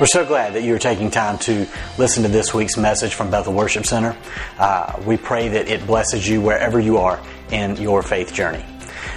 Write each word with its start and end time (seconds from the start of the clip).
We're 0.00 0.06
so 0.06 0.24
glad 0.24 0.54
that 0.54 0.62
you're 0.62 0.78
taking 0.78 1.10
time 1.10 1.36
to 1.40 1.66
listen 1.98 2.22
to 2.22 2.30
this 2.30 2.54
week's 2.54 2.78
message 2.78 3.12
from 3.12 3.30
Bethel 3.30 3.52
Worship 3.52 3.84
Center. 3.84 4.16
Uh, 4.58 4.98
we 5.04 5.18
pray 5.18 5.48
that 5.48 5.68
it 5.68 5.86
blesses 5.86 6.26
you 6.26 6.40
wherever 6.40 6.80
you 6.80 6.96
are 6.96 7.20
in 7.50 7.76
your 7.76 8.02
faith 8.02 8.32
journey. 8.32 8.64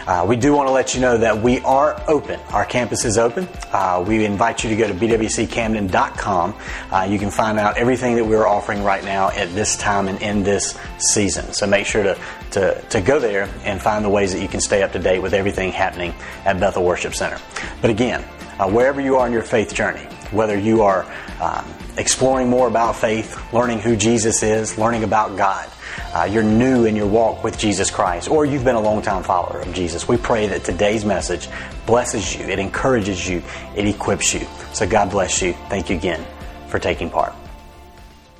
Uh, 0.05 0.25
we 0.27 0.35
do 0.35 0.51
want 0.51 0.67
to 0.67 0.73
let 0.73 0.93
you 0.93 0.99
know 0.99 1.17
that 1.17 1.41
we 1.41 1.61
are 1.61 2.03
open. 2.09 2.37
Our 2.49 2.65
campus 2.65 3.05
is 3.05 3.17
open. 3.17 3.47
Uh, 3.71 4.03
we 4.05 4.25
invite 4.25 4.65
you 4.65 4.71
to 4.71 4.75
go 4.75 4.85
to 4.85 4.93
bwccamden.com. 4.93 6.53
Uh, 6.91 7.07
you 7.09 7.17
can 7.17 7.31
find 7.31 7.57
out 7.57 7.77
everything 7.77 8.17
that 8.17 8.25
we're 8.25 8.45
offering 8.45 8.83
right 8.83 9.05
now 9.05 9.29
at 9.29 9.55
this 9.55 9.77
time 9.77 10.09
and 10.09 10.21
in 10.21 10.43
this 10.43 10.77
season. 10.97 11.53
So 11.53 11.65
make 11.65 11.85
sure 11.85 12.03
to, 12.03 12.19
to, 12.51 12.81
to 12.89 12.99
go 12.99 13.19
there 13.19 13.47
and 13.63 13.81
find 13.81 14.03
the 14.03 14.09
ways 14.09 14.33
that 14.33 14.41
you 14.41 14.49
can 14.49 14.59
stay 14.59 14.83
up 14.83 14.91
to 14.91 14.99
date 14.99 15.19
with 15.19 15.33
everything 15.33 15.71
happening 15.71 16.13
at 16.43 16.59
Bethel 16.59 16.83
Worship 16.83 17.15
Center. 17.15 17.39
But 17.79 17.89
again, 17.89 18.21
uh, 18.59 18.69
wherever 18.69 18.99
you 18.99 19.15
are 19.15 19.25
in 19.25 19.31
your 19.31 19.43
faith 19.43 19.73
journey, 19.73 20.05
whether 20.33 20.57
you 20.57 20.81
are 20.81 21.05
um, 21.41 21.65
exploring 21.97 22.49
more 22.49 22.67
about 22.67 22.95
faith, 22.95 23.53
learning 23.53 23.79
who 23.79 23.95
Jesus 23.95 24.43
is, 24.43 24.77
learning 24.77 25.03
about 25.03 25.37
God, 25.37 25.69
uh, 26.13 26.23
you're 26.23 26.43
new 26.43 26.85
in 26.85 26.95
your 26.95 27.07
walk 27.07 27.43
with 27.43 27.57
Jesus 27.57 27.89
Christ, 27.89 28.29
or 28.29 28.45
you've 28.45 28.63
been 28.63 28.75
a 28.75 28.81
long 28.81 29.01
time 29.01 29.23
follower 29.23 29.61
of 29.61 29.73
Jesus, 29.73 30.07
we 30.07 30.17
pray 30.17 30.47
that 30.47 30.63
today's 30.63 31.05
message 31.05 31.47
blesses 31.85 32.35
you, 32.35 32.45
it 32.45 32.59
encourages 32.59 33.27
you, 33.27 33.43
it 33.75 33.87
equips 33.87 34.33
you. 34.33 34.45
So 34.73 34.87
God 34.87 35.11
bless 35.11 35.41
you. 35.41 35.53
Thank 35.69 35.89
you 35.89 35.97
again 35.97 36.25
for 36.67 36.79
taking 36.79 37.09
part. 37.09 37.33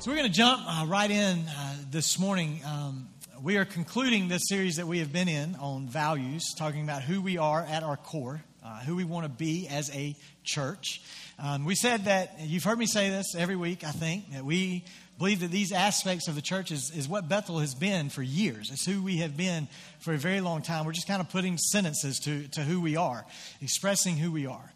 So 0.00 0.10
we're 0.10 0.18
going 0.18 0.30
to 0.30 0.36
jump 0.36 0.62
uh, 0.66 0.84
right 0.86 1.10
in 1.10 1.44
uh, 1.48 1.76
this 1.90 2.18
morning. 2.18 2.60
Um, 2.66 3.08
we 3.42 3.56
are 3.56 3.64
concluding 3.64 4.28
this 4.28 4.42
series 4.48 4.76
that 4.76 4.86
we 4.86 5.00
have 5.00 5.12
been 5.12 5.28
in 5.28 5.54
on 5.56 5.86
values, 5.86 6.54
talking 6.56 6.82
about 6.82 7.02
who 7.02 7.20
we 7.20 7.38
are 7.38 7.62
at 7.62 7.82
our 7.82 7.96
core, 7.96 8.42
uh, 8.64 8.80
who 8.80 8.96
we 8.96 9.04
want 9.04 9.24
to 9.24 9.28
be 9.28 9.68
as 9.68 9.94
a 9.94 10.16
church. 10.42 11.02
Um, 11.38 11.64
we 11.64 11.74
said 11.74 12.04
that, 12.04 12.36
you've 12.40 12.64
heard 12.64 12.78
me 12.78 12.86
say 12.86 13.10
this 13.10 13.34
every 13.34 13.56
week, 13.56 13.84
I 13.84 13.90
think, 13.90 14.32
that 14.32 14.44
we 14.44 14.84
believe 15.18 15.40
that 15.40 15.50
these 15.50 15.72
aspects 15.72 16.28
of 16.28 16.34
the 16.34 16.42
church 16.42 16.70
is, 16.70 16.90
is 16.94 17.08
what 17.08 17.28
Bethel 17.28 17.58
has 17.58 17.74
been 17.74 18.08
for 18.08 18.22
years. 18.22 18.70
It's 18.70 18.84
who 18.84 19.02
we 19.02 19.18
have 19.18 19.36
been 19.36 19.68
for 20.00 20.12
a 20.12 20.18
very 20.18 20.40
long 20.40 20.62
time. 20.62 20.84
We're 20.84 20.92
just 20.92 21.08
kind 21.08 21.20
of 21.20 21.28
putting 21.30 21.58
sentences 21.58 22.18
to, 22.20 22.48
to 22.48 22.62
who 22.62 22.80
we 22.80 22.96
are, 22.96 23.24
expressing 23.60 24.16
who 24.16 24.32
we 24.32 24.46
are. 24.46 24.72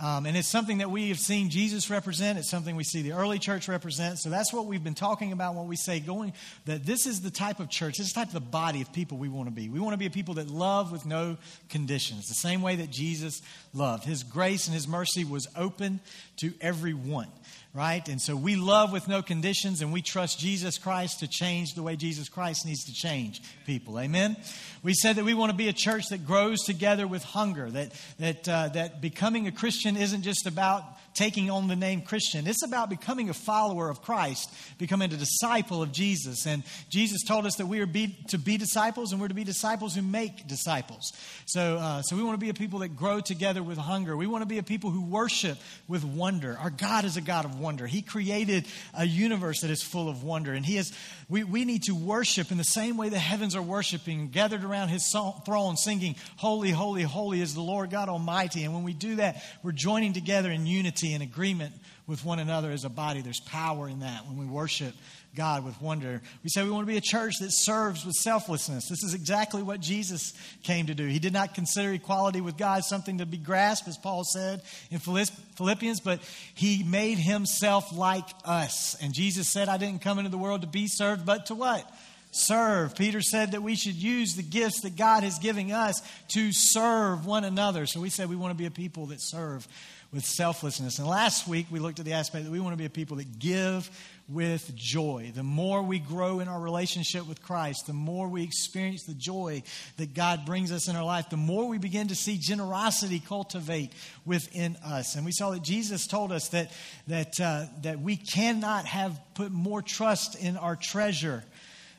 Um, 0.00 0.26
and 0.26 0.36
it's 0.36 0.48
something 0.48 0.78
that 0.78 0.90
we 0.90 1.08
have 1.08 1.18
seen 1.18 1.50
Jesus 1.50 1.90
represent. 1.90 2.38
It's 2.38 2.48
something 2.48 2.76
we 2.76 2.84
see 2.84 3.02
the 3.02 3.12
early 3.12 3.40
church 3.40 3.66
represent. 3.66 4.20
So 4.20 4.30
that's 4.30 4.52
what 4.52 4.66
we've 4.66 4.82
been 4.82 4.94
talking 4.94 5.32
about 5.32 5.56
when 5.56 5.66
we 5.66 5.74
say 5.74 5.98
going 5.98 6.34
that 6.66 6.86
this 6.86 7.04
is 7.04 7.20
the 7.20 7.32
type 7.32 7.58
of 7.58 7.68
church, 7.68 7.98
this 7.98 8.06
is 8.06 8.12
the 8.12 8.20
type 8.20 8.28
of 8.28 8.34
the 8.34 8.40
body 8.40 8.80
of 8.80 8.92
people 8.92 9.18
we 9.18 9.28
want 9.28 9.48
to 9.48 9.54
be. 9.54 9.68
We 9.68 9.80
want 9.80 9.94
to 9.94 9.98
be 9.98 10.06
a 10.06 10.10
people 10.10 10.34
that 10.34 10.48
love 10.48 10.92
with 10.92 11.04
no 11.04 11.36
conditions, 11.68 12.28
the 12.28 12.34
same 12.34 12.62
way 12.62 12.76
that 12.76 12.90
Jesus 12.90 13.42
loved. 13.74 14.04
His 14.04 14.22
grace 14.22 14.66
and 14.66 14.74
his 14.74 14.86
mercy 14.86 15.24
was 15.24 15.48
open 15.56 15.98
to 16.36 16.52
everyone 16.60 17.28
right? 17.74 18.08
And 18.08 18.20
so 18.20 18.34
we 18.34 18.56
love 18.56 18.92
with 18.92 19.08
no 19.08 19.22
conditions 19.22 19.82
and 19.82 19.92
we 19.92 20.02
trust 20.02 20.38
Jesus 20.38 20.78
Christ 20.78 21.20
to 21.20 21.28
change 21.28 21.74
the 21.74 21.82
way 21.82 21.96
Jesus 21.96 22.28
Christ 22.28 22.66
needs 22.66 22.84
to 22.84 22.92
change 22.92 23.42
people. 23.66 24.00
Amen? 24.00 24.36
We 24.82 24.94
said 24.94 25.16
that 25.16 25.24
we 25.24 25.34
want 25.34 25.50
to 25.50 25.56
be 25.56 25.68
a 25.68 25.72
church 25.72 26.04
that 26.10 26.26
grows 26.26 26.60
together 26.60 27.06
with 27.06 27.22
hunger, 27.22 27.70
that, 27.70 27.92
that, 28.18 28.48
uh, 28.48 28.68
that 28.70 29.00
becoming 29.00 29.46
a 29.46 29.52
Christian 29.52 29.96
isn't 29.96 30.22
just 30.22 30.46
about 30.46 30.84
taking 31.18 31.50
on 31.50 31.66
the 31.66 31.74
name 31.74 32.00
Christian. 32.02 32.46
It's 32.46 32.62
about 32.62 32.88
becoming 32.88 33.28
a 33.28 33.34
follower 33.34 33.90
of 33.90 34.02
Christ, 34.02 34.54
becoming 34.78 35.12
a 35.12 35.16
disciple 35.16 35.82
of 35.82 35.90
Jesus. 35.90 36.46
And 36.46 36.62
Jesus 36.90 37.24
told 37.24 37.44
us 37.44 37.56
that 37.56 37.66
we 37.66 37.80
are 37.80 37.86
be, 37.86 38.16
to 38.28 38.38
be 38.38 38.56
disciples, 38.56 39.10
and 39.10 39.20
we're 39.20 39.26
to 39.26 39.34
be 39.34 39.42
disciples 39.42 39.96
who 39.96 40.02
make 40.02 40.46
disciples. 40.46 41.12
So, 41.46 41.78
uh, 41.78 42.02
so 42.02 42.14
we 42.14 42.22
want 42.22 42.38
to 42.38 42.44
be 42.44 42.50
a 42.50 42.54
people 42.54 42.78
that 42.80 42.90
grow 42.90 43.18
together 43.18 43.64
with 43.64 43.78
hunger. 43.78 44.16
We 44.16 44.28
want 44.28 44.42
to 44.42 44.46
be 44.46 44.58
a 44.58 44.62
people 44.62 44.90
who 44.90 45.02
worship 45.02 45.58
with 45.88 46.04
wonder. 46.04 46.56
Our 46.56 46.70
God 46.70 47.04
is 47.04 47.16
a 47.16 47.20
God 47.20 47.44
of 47.44 47.58
wonder. 47.58 47.88
He 47.88 48.00
created 48.00 48.66
a 48.94 49.04
universe 49.04 49.62
that 49.62 49.70
is 49.70 49.82
full 49.82 50.08
of 50.08 50.22
wonder, 50.22 50.52
and 50.52 50.64
He 50.64 50.76
is. 50.76 50.92
We, 51.28 51.42
we 51.42 51.64
need 51.64 51.82
to 51.84 51.96
worship 51.96 52.52
in 52.52 52.58
the 52.58 52.64
same 52.64 52.96
way 52.96 53.08
the 53.08 53.18
heavens 53.18 53.56
are 53.56 53.62
worshiping, 53.62 54.28
gathered 54.28 54.62
around 54.62 54.90
His 54.90 55.10
throne, 55.44 55.76
singing, 55.76 56.14
"Holy, 56.36 56.70
holy, 56.70 57.02
holy 57.02 57.40
is 57.40 57.54
the 57.54 57.60
Lord 57.60 57.90
God 57.90 58.08
Almighty." 58.08 58.62
And 58.62 58.72
when 58.72 58.84
we 58.84 58.92
do 58.92 59.16
that, 59.16 59.42
we're 59.64 59.72
joining 59.72 60.12
together 60.12 60.50
in 60.52 60.64
unity 60.64 61.07
unity 61.08 61.14
and 61.14 61.22
agreement 61.22 61.72
with 62.06 62.24
one 62.24 62.38
another 62.38 62.70
as 62.70 62.84
a 62.84 62.88
body. 62.88 63.20
There's 63.20 63.40
power 63.40 63.88
in 63.88 64.00
that 64.00 64.26
when 64.26 64.38
we 64.38 64.46
worship 64.46 64.94
God 65.34 65.64
with 65.64 65.80
wonder. 65.80 66.20
We 66.42 66.50
say 66.50 66.64
we 66.64 66.70
want 66.70 66.86
to 66.86 66.92
be 66.92 66.96
a 66.96 67.02
church 67.02 67.34
that 67.40 67.50
serves 67.52 68.04
with 68.04 68.14
selflessness. 68.14 68.88
This 68.88 69.02
is 69.02 69.14
exactly 69.14 69.62
what 69.62 69.80
Jesus 69.80 70.32
came 70.62 70.86
to 70.86 70.94
do. 70.94 71.06
He 71.06 71.18
did 71.18 71.32
not 71.32 71.54
consider 71.54 71.92
equality 71.92 72.40
with 72.40 72.56
God 72.56 72.82
something 72.84 73.18
to 73.18 73.26
be 73.26 73.36
grasped, 73.36 73.88
as 73.88 73.98
Paul 73.98 74.24
said 74.24 74.62
in 74.90 74.98
Philippians, 74.98 76.00
but 76.00 76.20
he 76.54 76.82
made 76.82 77.18
himself 77.18 77.94
like 77.94 78.28
us. 78.44 78.96
And 79.02 79.12
Jesus 79.12 79.48
said, 79.48 79.68
I 79.68 79.76
didn't 79.76 80.02
come 80.02 80.18
into 80.18 80.30
the 80.30 80.38
world 80.38 80.62
to 80.62 80.66
be 80.66 80.86
served, 80.88 81.26
but 81.26 81.46
to 81.46 81.54
what? 81.54 81.88
serve. 82.30 82.94
Peter 82.94 83.22
said 83.22 83.52
that 83.52 83.62
we 83.62 83.74
should 83.74 83.94
use 83.94 84.34
the 84.34 84.42
gifts 84.42 84.82
that 84.82 84.96
God 84.96 85.24
is 85.24 85.38
giving 85.38 85.72
us 85.72 86.02
to 86.28 86.52
serve 86.52 87.24
one 87.24 87.42
another. 87.42 87.86
So 87.86 88.00
we 88.00 88.10
said 88.10 88.28
we 88.28 88.36
want 88.36 88.52
to 88.52 88.58
be 88.58 88.66
a 88.66 88.70
people 88.70 89.06
that 89.06 89.22
serve 89.22 89.66
with 90.12 90.24
selflessness. 90.24 90.98
And 90.98 91.06
last 91.06 91.46
week 91.46 91.66
we 91.70 91.78
looked 91.80 91.98
at 91.98 92.04
the 92.04 92.14
aspect 92.14 92.44
that 92.44 92.50
we 92.50 92.60
want 92.60 92.72
to 92.72 92.78
be 92.78 92.86
a 92.86 92.90
people 92.90 93.18
that 93.18 93.38
give 93.38 93.90
with 94.28 94.74
joy. 94.74 95.32
The 95.34 95.42
more 95.42 95.82
we 95.82 95.98
grow 95.98 96.40
in 96.40 96.48
our 96.48 96.60
relationship 96.60 97.26
with 97.26 97.42
Christ, 97.42 97.86
the 97.86 97.94
more 97.94 98.28
we 98.28 98.42
experience 98.42 99.04
the 99.04 99.14
joy 99.14 99.62
that 99.96 100.14
God 100.14 100.44
brings 100.44 100.70
us 100.70 100.88
in 100.88 100.96
our 100.96 101.04
life, 101.04 101.30
the 101.30 101.38
more 101.38 101.66
we 101.66 101.78
begin 101.78 102.08
to 102.08 102.14
see 102.14 102.38
generosity 102.38 103.20
cultivate 103.20 103.92
within 104.26 104.76
us. 104.84 105.14
And 105.14 105.24
we 105.24 105.32
saw 105.32 105.50
that 105.50 105.62
Jesus 105.62 106.06
told 106.06 106.30
us 106.32 106.48
that, 106.48 106.72
that, 107.06 107.40
uh, 107.40 107.66
that 107.82 108.00
we 108.00 108.16
cannot 108.16 108.84
have 108.84 109.18
put 109.34 109.50
more 109.50 109.80
trust 109.80 110.36
in 110.36 110.56
our 110.56 110.76
treasure 110.76 111.42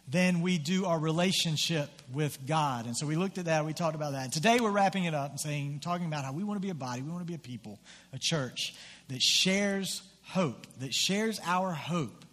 than 0.08 0.42
we 0.42 0.58
do 0.58 0.86
our 0.86 1.00
relationship 1.00 1.90
with 2.14 2.46
God. 2.46 2.86
And 2.86 2.96
so 2.96 3.06
we 3.06 3.16
looked 3.16 3.38
at 3.38 3.46
that, 3.46 3.66
we 3.66 3.74
talked 3.74 3.96
about 3.96 4.14
that. 4.14 4.31
Today 4.31 4.59
we're 4.59 4.72
wrapping 4.72 5.06
it 5.06 5.14
up 5.14 5.31
and 5.31 5.40
saying, 5.40 5.80
talking 5.81 6.06
about 6.06 6.25
how 6.25 6.34
we 6.34 6.44
want 6.44 6.58
to 6.58 6.62
be 6.62 6.70
a 6.70 6.75
body, 6.75 7.02
we 7.02 7.09
want 7.09 7.22
to 7.22 7.28
be 7.28 7.36
a 7.36 7.40
people, 7.40 7.80
a 8.14 8.20
church 8.20 8.75
that 9.09 9.22
shares 9.22 10.02
hope, 10.24 10.68
that 10.80 10.94
shares 10.94 11.40
our 11.46 11.72
hope 11.72 12.25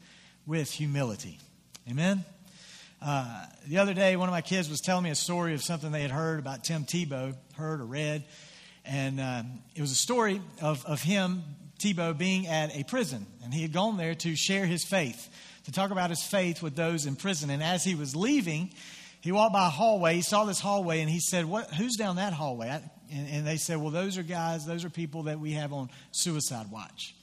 with 0.47 0.71
humility. 0.71 1.39
Amen? 1.91 2.25
Uh, 3.03 3.45
the 3.67 3.79
other 3.79 3.95
day, 3.95 4.17
one 4.17 4.29
of 4.29 4.33
my 4.33 4.41
kids 4.41 4.69
was 4.69 4.81
telling 4.81 5.05
me 5.05 5.11
a 5.11 5.15
story 5.15 5.55
of 5.55 5.63
something 5.63 5.93
they 5.93 6.03
had 6.03 6.11
heard 6.11 6.39
about 6.39 6.65
Tim 6.65 6.85
Tebow, 6.85 7.35
heard 7.55 7.81
or 7.81 7.87
read. 7.87 8.25
And 8.85 9.21
um, 9.21 9.59
it 9.75 9.81
was 9.81 9.91
a 9.91 9.97
story 9.97 10.41
of, 10.63 10.85
of 10.87 11.03
him, 11.03 11.43
Tebow, 11.79 12.17
being 12.17 12.47
at 12.47 12.75
a 12.75 12.85
prison. 12.85 13.27
And 13.45 13.53
he 13.53 13.63
had 13.63 13.73
gone 13.73 13.97
there 13.97 14.15
to 14.15 14.35
share 14.37 14.65
his 14.65 14.85
faith 14.85 15.29
to 15.67 15.73
talk 15.73 15.91
about 15.91 16.11
his 16.11 16.23
faith 16.23 16.63
with 16.63 16.77
those 16.77 17.07
in 17.07 17.17
prison. 17.17 17.51
And 17.51 17.61
as 17.61 17.83
he 17.83 17.97
was 17.97 18.15
leaving, 18.15 18.73
he 19.21 19.33
walked 19.33 19.53
by 19.53 19.67
a 19.67 19.71
hallway. 19.71 20.15
He 20.15 20.23
saw 20.23 20.45
this 20.45 20.61
hallway 20.61 21.01
and 21.01 21.11
he 21.11 21.21
said, 21.21 21.45
what, 21.45 21.73
Who's 21.75 21.97
down 21.97 22.17
that 22.17 22.33
hallway? 22.33 22.69
And, 23.13 23.29
and, 23.29 23.47
they 23.47 23.57
said, 23.57 23.79
Well, 23.79 23.91
those 23.91 24.19
are 24.19 24.23
guys, 24.23 24.67
those 24.67 24.85
are 24.85 24.91
people 24.91 25.25
that 25.25 25.41
we 25.41 25.53
have 25.53 25.73
on 25.73 25.91
suicide 26.13 26.71
watch. 26.71 27.15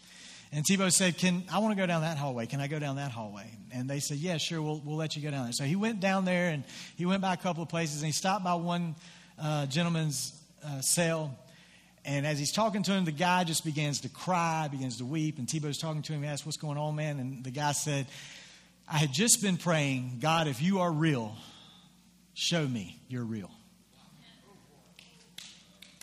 And 0.51 0.63
Tebow 0.63 0.91
said, 0.91 1.17
Can 1.17 1.43
I 1.51 1.59
want 1.59 1.75
to 1.75 1.81
go 1.81 1.85
down 1.85 2.01
that 2.01 2.17
hallway? 2.17 2.45
Can 2.45 2.61
I 2.61 2.67
go 2.67 2.79
down 2.79 2.97
that 2.97 3.11
hallway? 3.11 3.49
And 3.71 3.89
they 3.89 3.99
said, 3.99 4.17
Yeah, 4.17 4.37
sure, 4.37 4.61
we'll, 4.61 4.81
we'll 4.85 4.97
let 4.97 5.15
you 5.15 5.21
go 5.21 5.31
down 5.31 5.45
there. 5.45 5.53
So 5.53 5.63
he 5.63 5.75
went 5.75 5.99
down 5.99 6.25
there 6.25 6.49
and 6.49 6.63
he 6.95 7.05
went 7.05 7.21
by 7.21 7.33
a 7.33 7.37
couple 7.37 7.63
of 7.63 7.69
places 7.69 7.97
and 7.97 8.05
he 8.05 8.11
stopped 8.11 8.43
by 8.43 8.53
one 8.53 8.95
uh, 9.41 9.65
gentleman's 9.65 10.39
uh, 10.65 10.81
cell. 10.81 11.37
And 12.05 12.27
as 12.27 12.37
he's 12.37 12.51
talking 12.51 12.83
to 12.83 12.91
him, 12.91 13.05
the 13.05 13.11
guy 13.11 13.45
just 13.45 13.63
begins 13.63 14.01
to 14.01 14.09
cry, 14.09 14.67
begins 14.69 14.97
to 14.97 15.05
weep. 15.05 15.37
And 15.37 15.47
Tebow's 15.47 15.77
talking 15.77 16.01
to 16.03 16.13
him. 16.13 16.21
He 16.21 16.27
asks, 16.27 16.45
What's 16.45 16.57
going 16.57 16.77
on, 16.77 16.95
man? 16.95 17.19
And 17.19 17.43
the 17.43 17.51
guy 17.51 17.71
said, 17.71 18.07
I 18.87 18.97
had 18.97 19.11
just 19.11 19.41
been 19.41 19.57
praying, 19.57 20.19
God, 20.21 20.47
if 20.47 20.61
you 20.61 20.79
are 20.79 20.91
real, 20.91 21.35
show 22.33 22.67
me 22.67 22.99
you're 23.07 23.23
real. 23.23 23.51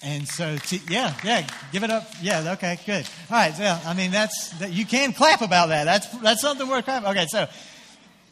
And 0.03 0.27
so, 0.27 0.57
yeah, 0.89 1.15
yeah, 1.23 1.47
give 1.73 1.85
it 1.85 1.91
up. 1.91 2.09
Yeah, 2.23 2.53
okay, 2.53 2.79
good. 2.87 3.07
All 3.31 3.37
right, 3.37 3.53
yeah, 3.59 3.79
I 3.85 3.93
mean, 3.93 4.11
that's, 4.11 4.49
that, 4.59 4.73
you 4.73 4.87
can 4.87 5.13
clap 5.13 5.43
about 5.43 5.69
that. 5.69 5.85
That's, 5.85 6.07
that's 6.21 6.41
something 6.41 6.67
worth 6.67 6.87
clapping. 6.87 7.11
Okay, 7.11 7.27
so, 7.29 7.47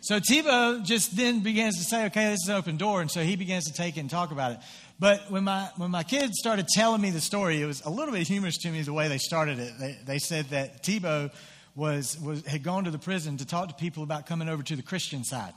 so 0.00 0.18
Tebow 0.18 0.82
just 0.82 1.14
then 1.14 1.40
begins 1.40 1.76
to 1.76 1.84
say, 1.84 2.06
okay, 2.06 2.30
this 2.30 2.44
is 2.44 2.48
an 2.48 2.54
open 2.54 2.78
door. 2.78 3.02
And 3.02 3.10
so 3.10 3.20
he 3.20 3.36
begins 3.36 3.64
to 3.66 3.74
take 3.74 3.98
it 3.98 4.00
and 4.00 4.08
talk 4.08 4.30
about 4.30 4.52
it. 4.52 4.58
But 4.98 5.30
when 5.30 5.44
my, 5.44 5.68
when 5.76 5.90
my 5.90 6.04
kids 6.04 6.38
started 6.38 6.68
telling 6.68 7.02
me 7.02 7.10
the 7.10 7.20
story, 7.20 7.60
it 7.60 7.66
was 7.66 7.84
a 7.84 7.90
little 7.90 8.14
bit 8.14 8.26
humorous 8.26 8.56
to 8.58 8.70
me 8.70 8.80
the 8.80 8.94
way 8.94 9.08
they 9.08 9.18
started 9.18 9.58
it. 9.58 9.74
They, 9.78 9.98
they 10.06 10.18
said 10.18 10.46
that 10.46 10.82
Tebow 10.82 11.30
was, 11.76 12.18
was, 12.18 12.46
had 12.46 12.62
gone 12.62 12.84
to 12.84 12.90
the 12.90 12.98
prison 12.98 13.36
to 13.36 13.46
talk 13.46 13.68
to 13.68 13.74
people 13.74 14.02
about 14.02 14.26
coming 14.26 14.48
over 14.48 14.62
to 14.62 14.74
the 14.74 14.82
Christian 14.82 15.22
side. 15.22 15.52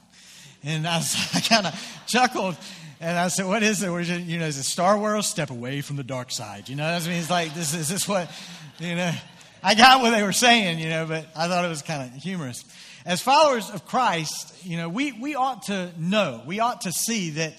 And 0.64 0.88
I, 0.88 0.98
I 1.34 1.40
kind 1.42 1.68
of 1.68 2.04
chuckled 2.08 2.58
and 3.00 3.18
I 3.18 3.30
said, 3.30 3.48
What 3.48 3.64
is 3.64 3.82
it? 3.82 3.90
Where's 3.90 4.10
it? 4.10 4.22
You 4.22 4.40
know, 4.40 4.46
is 4.46 4.58
it 4.58 4.64
Star 4.64 4.98
Wars? 4.98 5.26
Step 5.26 5.50
away 5.50 5.82
from 5.82 5.96
the 5.96 6.04
dark 6.04 6.32
side. 6.32 6.70
You 6.70 6.76
know, 6.76 6.86
I 6.86 7.00
mean, 7.00 7.12
it's 7.14 7.30
like, 7.30 7.54
this 7.56 7.74
is 7.74 7.90
this 7.90 8.08
what, 8.08 8.32
you 8.80 8.96
know, 8.96 9.12
I 9.64 9.76
got 9.76 10.02
what 10.02 10.12
they 10.12 10.24
were 10.24 10.32
saying, 10.32 10.80
you 10.80 10.90
know, 10.90 11.06
but 11.08 11.26
I 11.36 11.48
thought 11.48 11.66
it 11.66 11.70
was 11.70 11.82
kind 11.82 12.04
of 12.04 12.22
humorous. 12.22 12.64
As 13.06 13.22
followers 13.22 13.70
of 13.72 13.88
Christ, 13.88 14.64
you 14.64 14.78
know, 14.78 14.88
we, 14.88 15.12
we 15.12 15.34
ought 15.36 15.64
to 15.64 15.90
know, 15.98 16.44
we 16.46 16.60
ought 16.60 16.82
to 16.82 16.92
see 16.92 17.32
that 17.32 17.56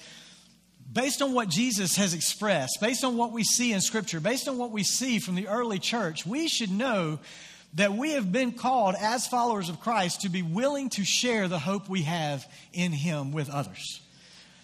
based 0.91 1.21
on 1.21 1.33
what 1.33 1.49
Jesus 1.49 1.97
has 1.97 2.13
expressed, 2.13 2.77
based 2.79 3.03
on 3.03 3.17
what 3.17 3.31
we 3.31 3.43
see 3.43 3.73
in 3.73 3.81
Scripture, 3.81 4.19
based 4.21 4.47
on 4.47 4.57
what 4.57 4.71
we 4.71 4.83
see 4.83 5.19
from 5.19 5.35
the 5.35 5.47
early 5.47 5.79
church, 5.79 6.25
we 6.25 6.47
should 6.47 6.71
know 6.71 7.19
that 7.75 7.93
we 7.93 8.11
have 8.11 8.31
been 8.31 8.51
called 8.51 8.95
as 8.99 9.27
followers 9.27 9.69
of 9.69 9.79
Christ 9.79 10.21
to 10.21 10.29
be 10.29 10.41
willing 10.41 10.89
to 10.91 11.03
share 11.03 11.47
the 11.47 11.59
hope 11.59 11.89
we 11.89 12.03
have 12.03 12.45
in 12.71 12.91
Him 12.91 13.31
with 13.31 13.49
others. 13.49 14.01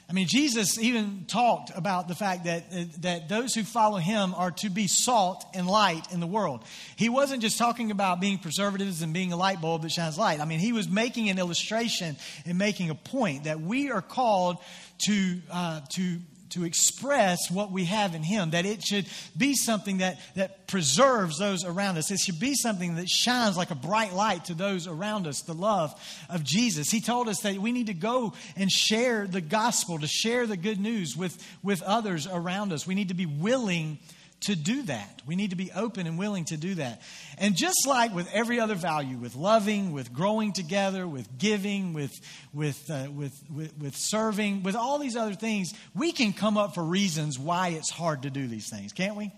I 0.10 0.12
mean, 0.12 0.26
Jesus 0.28 0.80
even 0.80 1.26
talked 1.28 1.72
about 1.76 2.08
the 2.08 2.16
fact 2.16 2.46
that, 2.46 2.64
that 3.04 3.30
those 3.30 3.54
who 3.54 3.64
follow 3.64 3.98
him 3.98 4.34
are 4.34 4.50
to 4.50 4.70
be 4.72 4.88
salt 4.88 5.46
and 5.54 5.68
light 5.68 6.12
in 6.12 6.20
the 6.20 6.26
world. 6.26 6.64
He 6.96 7.10
wasn't 7.10 7.44
just 7.44 7.60
talking 7.60 7.92
about 7.92 8.20
being 8.20 8.40
preservatives 8.40 9.04
and 9.04 9.14
being 9.14 9.32
a 9.34 9.38
light 9.38 9.62
bulb 9.62 9.84
that 9.84 9.92
shines 9.92 10.18
light. 10.18 10.40
I 10.40 10.46
mean, 10.46 10.58
he 10.58 10.74
was 10.74 10.90
making 10.90 11.30
an 11.30 11.38
illustration 11.38 12.18
and 12.48 12.58
making 12.58 12.90
a 12.90 12.96
point 12.96 13.44
that 13.44 13.62
we 13.62 13.92
are 13.92 14.02
called 14.02 14.58
to, 15.00 15.42
uh, 15.52 15.82
to 15.90 16.18
to 16.51 16.63
express 16.63 17.50
what 17.50 17.72
we 17.72 17.86
have 17.86 18.16
in 18.16 18.24
Him, 18.24 18.51
that 18.51 18.66
it 18.66 18.84
should 18.84 19.06
be 19.38 19.56
something 19.56 20.00
that, 20.00 20.19
that 20.36 20.68
preserves 20.68 21.38
those 21.38 21.63
around 21.63 21.98
us. 21.98 22.12
It 22.12 22.19
should 22.19 22.40
be 22.40 22.56
something 22.56 22.96
that 22.96 23.10
shines 23.10 23.57
like 23.57 23.72
a 23.72 23.75
bright 23.75 24.13
light 24.13 24.46
to 24.46 24.54
those 24.54 24.88
around 24.88 25.28
us, 25.28 25.42
the 25.42 25.54
love 25.54 25.94
of 26.30 26.44
Jesus. 26.44 26.90
He 26.90 27.01
told 27.01 27.30
us 27.30 27.42
that 27.42 27.57
we 27.57 27.72
need 27.72 27.88
to 27.88 27.94
go 27.94 28.34
and 28.56 28.72
share 28.72 29.28
the 29.28 29.42
gospel, 29.42 30.00
to 30.00 30.07
share 30.07 30.48
the 30.48 30.57
good 30.57 30.80
news 30.80 31.16
with, 31.16 31.38
with 31.63 31.81
others 31.84 32.28
around 32.28 32.74
us. 32.74 32.86
We 32.88 32.96
need 32.96 33.10
to 33.10 33.13
be 33.13 33.25
willing 33.25 34.00
to 34.41 34.56
do 34.56 34.83
that. 34.83 35.21
We 35.27 35.36
need 35.36 35.50
to 35.50 35.56
be 35.56 35.71
open 35.75 36.07
and 36.07 36.18
willing 36.18 36.45
to 36.45 36.57
do 36.57 36.75
that. 36.75 37.01
And 37.38 37.56
just 37.56 37.86
like 37.88 38.13
with 38.13 38.31
every 38.33 38.59
other 38.59 38.75
value, 38.75 39.18
with 39.18 39.36
loving, 39.36 39.91
with 39.91 40.13
growing 40.13 40.53
together, 40.53 41.07
with 41.07 41.38
giving, 41.38 41.94
with, 41.94 42.13
with, 42.53 42.89
uh, 42.89 43.07
with, 43.13 43.33
with, 43.53 43.77
with, 43.77 43.95
serving, 43.97 44.63
with 44.63 44.75
all 44.75 44.97
these 44.97 45.15
other 45.15 45.33
things, 45.33 45.74
we 45.94 46.12
can 46.12 46.31
come 46.33 46.57
up 46.57 46.74
for 46.74 46.83
reasons 46.83 47.38
why 47.38 47.69
it's 47.69 47.89
hard 47.89 48.24
to 48.24 48.30
do 48.30 48.47
these 48.47 48.69
things, 48.69 48.94
can't 48.94 49.15
we? 49.15 49.31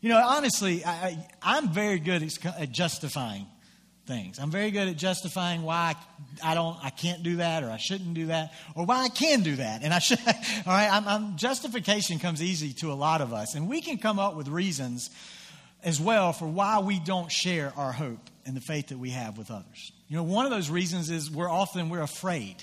You 0.00 0.10
know, 0.10 0.18
honestly, 0.22 0.84
I, 0.84 1.26
I'm 1.40 1.72
very 1.72 1.98
good 1.98 2.22
at 2.58 2.70
justifying 2.72 3.46
things. 4.06 4.38
I'm 4.38 4.50
very 4.50 4.70
good 4.70 4.88
at 4.88 4.96
justifying 4.96 5.62
why 5.62 5.94
I, 6.42 6.54
don't, 6.54 6.76
I 6.82 6.90
can't 6.90 7.22
do 7.22 7.36
that, 7.36 7.64
or 7.64 7.70
I 7.70 7.78
shouldn't 7.78 8.14
do 8.14 8.26
that, 8.26 8.52
or 8.74 8.84
why 8.84 9.02
I 9.02 9.08
can 9.08 9.42
do 9.42 9.56
that, 9.56 9.82
and 9.82 9.94
I 9.94 9.98
should. 9.98 10.18
All 10.26 10.32
right, 10.66 10.90
I'm, 10.90 11.08
I'm, 11.08 11.36
justification 11.36 12.18
comes 12.18 12.42
easy 12.42 12.72
to 12.74 12.92
a 12.92 12.94
lot 12.94 13.20
of 13.20 13.32
us, 13.32 13.54
and 13.54 13.68
we 13.68 13.80
can 13.80 13.98
come 13.98 14.18
up 14.18 14.36
with 14.36 14.48
reasons 14.48 15.10
as 15.82 16.00
well 16.00 16.32
for 16.32 16.46
why 16.46 16.78
we 16.80 16.98
don't 16.98 17.30
share 17.30 17.72
our 17.76 17.92
hope 17.92 18.30
and 18.46 18.56
the 18.56 18.60
faith 18.60 18.88
that 18.88 18.98
we 18.98 19.10
have 19.10 19.38
with 19.38 19.50
others. 19.50 19.92
You 20.08 20.16
know, 20.16 20.22
one 20.22 20.44
of 20.44 20.50
those 20.50 20.70
reasons 20.70 21.10
is 21.10 21.30
we're 21.30 21.50
often 21.50 21.88
we're 21.88 22.02
afraid. 22.02 22.56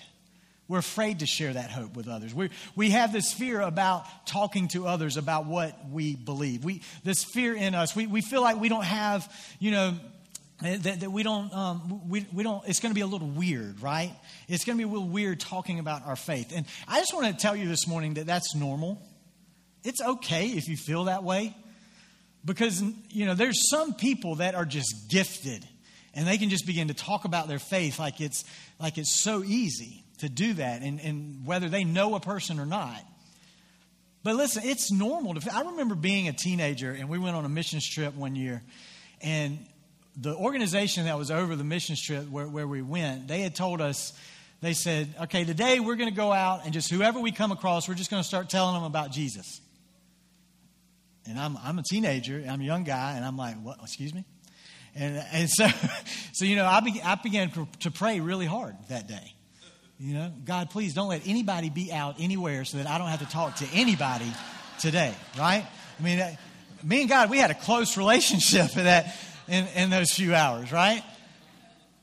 We're 0.67 0.79
afraid 0.79 1.19
to 1.19 1.25
share 1.25 1.51
that 1.51 1.69
hope 1.69 1.97
with 1.97 2.07
others. 2.07 2.33
We, 2.33 2.49
we 2.77 2.91
have 2.91 3.11
this 3.11 3.33
fear 3.33 3.59
about 3.59 4.05
talking 4.25 4.69
to 4.69 4.87
others 4.87 5.17
about 5.17 5.45
what 5.45 5.77
we 5.91 6.15
believe. 6.15 6.63
We, 6.63 6.81
this 7.03 7.25
fear 7.25 7.53
in 7.53 7.75
us, 7.75 7.93
we, 7.93 8.07
we 8.07 8.21
feel 8.21 8.41
like 8.41 8.57
we 8.57 8.69
don't 8.69 8.85
have, 8.85 9.29
you 9.59 9.71
know, 9.71 9.95
that, 10.61 10.99
that 10.99 11.11
we 11.11 11.23
don't 11.23 11.51
um, 11.53 12.09
we, 12.09 12.25
we 12.31 12.43
don't 12.43 12.67
it's 12.67 12.79
going 12.79 12.91
to 12.91 12.95
be 12.95 13.01
a 13.01 13.07
little 13.07 13.27
weird 13.27 13.81
right? 13.81 14.13
It's 14.47 14.63
going 14.63 14.77
to 14.77 14.83
be 14.83 14.89
a 14.89 14.91
little 14.91 15.09
weird 15.09 15.39
talking 15.39 15.79
about 15.79 16.05
our 16.05 16.15
faith. 16.15 16.51
And 16.55 16.65
i 16.87 16.99
just 16.99 17.13
want 17.13 17.27
to 17.27 17.33
tell 17.33 17.55
you 17.55 17.67
this 17.67 17.87
morning 17.87 18.15
that 18.15 18.25
that's 18.25 18.55
normal. 18.55 19.01
It's 19.83 20.01
okay 20.01 20.47
if 20.49 20.67
you 20.67 20.77
feel 20.77 21.05
that 21.05 21.23
way 21.23 21.55
because 22.45 22.81
you 23.09 23.25
know 23.25 23.33
there's 23.33 23.69
some 23.69 23.93
people 23.93 24.35
that 24.35 24.55
are 24.55 24.65
just 24.65 25.09
gifted 25.09 25.67
and 26.13 26.27
they 26.27 26.37
can 26.37 26.49
just 26.49 26.65
begin 26.65 26.89
to 26.89 26.93
talk 26.93 27.25
about 27.25 27.47
their 27.47 27.59
faith 27.59 27.99
like 27.99 28.21
it's 28.21 28.43
like 28.79 28.97
it's 28.97 29.13
so 29.13 29.43
easy 29.43 30.03
to 30.19 30.29
do 30.29 30.53
that 30.53 30.81
and, 30.81 30.99
and 30.99 31.45
whether 31.45 31.69
they 31.69 31.83
know 31.83 32.13
a 32.15 32.19
person 32.19 32.59
or 32.59 32.65
not. 32.65 33.01
But 34.23 34.35
listen 34.35 34.61
it's 34.65 34.91
normal 34.91 35.33
to 35.33 35.53
i 35.53 35.61
remember 35.61 35.95
being 35.95 36.27
a 36.27 36.33
teenager 36.33 36.91
and 36.91 37.09
we 37.09 37.17
went 37.17 37.35
on 37.35 37.45
a 37.45 37.49
missions 37.49 37.87
trip 37.87 38.15
one 38.15 38.35
year 38.35 38.61
and 39.21 39.59
the 40.21 40.35
organization 40.35 41.05
that 41.05 41.17
was 41.17 41.31
over 41.31 41.55
the 41.55 41.63
mission 41.63 41.95
trip 41.95 42.29
where, 42.29 42.47
where 42.47 42.67
we 42.67 42.83
went, 42.83 43.27
they 43.27 43.41
had 43.41 43.55
told 43.55 43.81
us, 43.81 44.13
they 44.61 44.73
said, 44.73 45.13
okay, 45.23 45.43
today 45.43 45.79
we're 45.79 45.95
going 45.95 46.09
to 46.09 46.15
go 46.15 46.31
out 46.31 46.61
and 46.63 46.73
just 46.73 46.91
whoever 46.91 47.19
we 47.19 47.31
come 47.31 47.51
across, 47.51 47.89
we're 47.89 47.95
just 47.95 48.11
going 48.11 48.21
to 48.21 48.27
start 48.27 48.47
telling 48.47 48.75
them 48.75 48.83
about 48.83 49.11
Jesus. 49.11 49.59
And 51.27 51.39
I'm, 51.39 51.57
I'm 51.63 51.79
a 51.79 51.83
teenager, 51.83 52.43
I'm 52.47 52.61
a 52.61 52.63
young 52.63 52.83
guy, 52.83 53.15
and 53.15 53.25
I'm 53.25 53.35
like, 53.35 53.55
what, 53.63 53.79
excuse 53.81 54.13
me? 54.13 54.23
And, 54.93 55.23
and 55.31 55.49
so, 55.49 55.67
so, 56.33 56.45
you 56.45 56.55
know, 56.55 56.65
I, 56.65 56.81
be, 56.81 57.01
I 57.03 57.15
began 57.15 57.51
to 57.79 57.91
pray 57.91 58.19
really 58.19 58.45
hard 58.45 58.75
that 58.89 59.07
day. 59.07 59.33
You 59.99 60.13
know, 60.13 60.31
God, 60.45 60.69
please 60.69 60.93
don't 60.93 61.09
let 61.09 61.27
anybody 61.27 61.71
be 61.71 61.91
out 61.91 62.15
anywhere 62.19 62.63
so 62.65 62.77
that 62.77 62.87
I 62.87 62.99
don't 62.99 63.07
have 63.07 63.19
to 63.19 63.29
talk 63.29 63.55
to 63.57 63.65
anybody 63.73 64.31
today, 64.79 65.13
right? 65.37 65.65
I 65.99 66.03
mean, 66.03 66.19
uh, 66.19 66.35
me 66.83 67.01
and 67.01 67.09
God, 67.09 67.31
we 67.31 67.39
had 67.39 67.49
a 67.49 67.55
close 67.55 67.97
relationship 67.97 68.71
that 68.73 69.15
in, 69.51 69.67
in 69.75 69.89
those 69.89 70.11
few 70.11 70.33
hours, 70.33 70.71
right? 70.71 71.03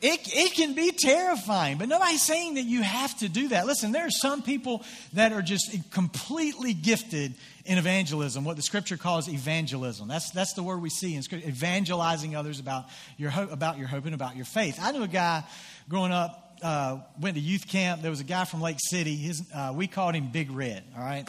It, 0.01 0.21
it 0.27 0.53
can 0.53 0.75
be 0.75 0.93
terrifying, 0.93 1.79
but 1.79 1.89
nobody's 1.89 2.23
saying 2.23 2.55
that 2.55 2.63
you 2.63 2.83
have 2.83 3.19
to 3.19 3.29
do 3.29 3.49
that. 3.49 3.67
Listen, 3.67 3.91
there 3.91 4.07
are 4.07 4.11
some 4.11 4.43
people 4.43 4.85
that 5.15 5.33
are 5.33 5.43
just 5.43 5.77
completely 5.91 6.73
gifted 6.73 7.35
in 7.65 7.79
evangelism, 7.79 8.45
what 8.45 8.55
the 8.55 8.63
scripture 8.63 8.97
calls 8.97 9.29
evangelism. 9.29 10.07
That's, 10.07 10.31
that's 10.31 10.53
the 10.53 10.63
word 10.63 10.83
we 10.83 10.91
see 10.91 11.17
in 11.17 11.23
scripture, 11.23 11.49
evangelizing 11.49 12.37
others 12.37 12.61
about 12.61 12.85
your, 13.17 13.31
hope, 13.31 13.51
about 13.51 13.77
your 13.77 13.89
hope 13.89 14.05
and 14.05 14.15
about 14.15 14.37
your 14.37 14.45
faith. 14.45 14.79
I 14.81 14.93
knew 14.93 15.03
a 15.03 15.09
guy 15.09 15.43
growing 15.89 16.13
up, 16.13 16.61
uh, 16.63 16.99
went 17.21 17.35
to 17.35 17.41
youth 17.41 17.67
camp. 17.67 18.01
There 18.01 18.11
was 18.11 18.21
a 18.21 18.25
guy 18.25 18.45
from 18.45 18.61
Lake 18.61 18.79
City. 18.79 19.17
His, 19.17 19.43
uh, 19.53 19.73
we 19.75 19.89
called 19.89 20.15
him 20.15 20.31
Big 20.31 20.53
Red, 20.53 20.85
all 20.97 21.03
right? 21.03 21.27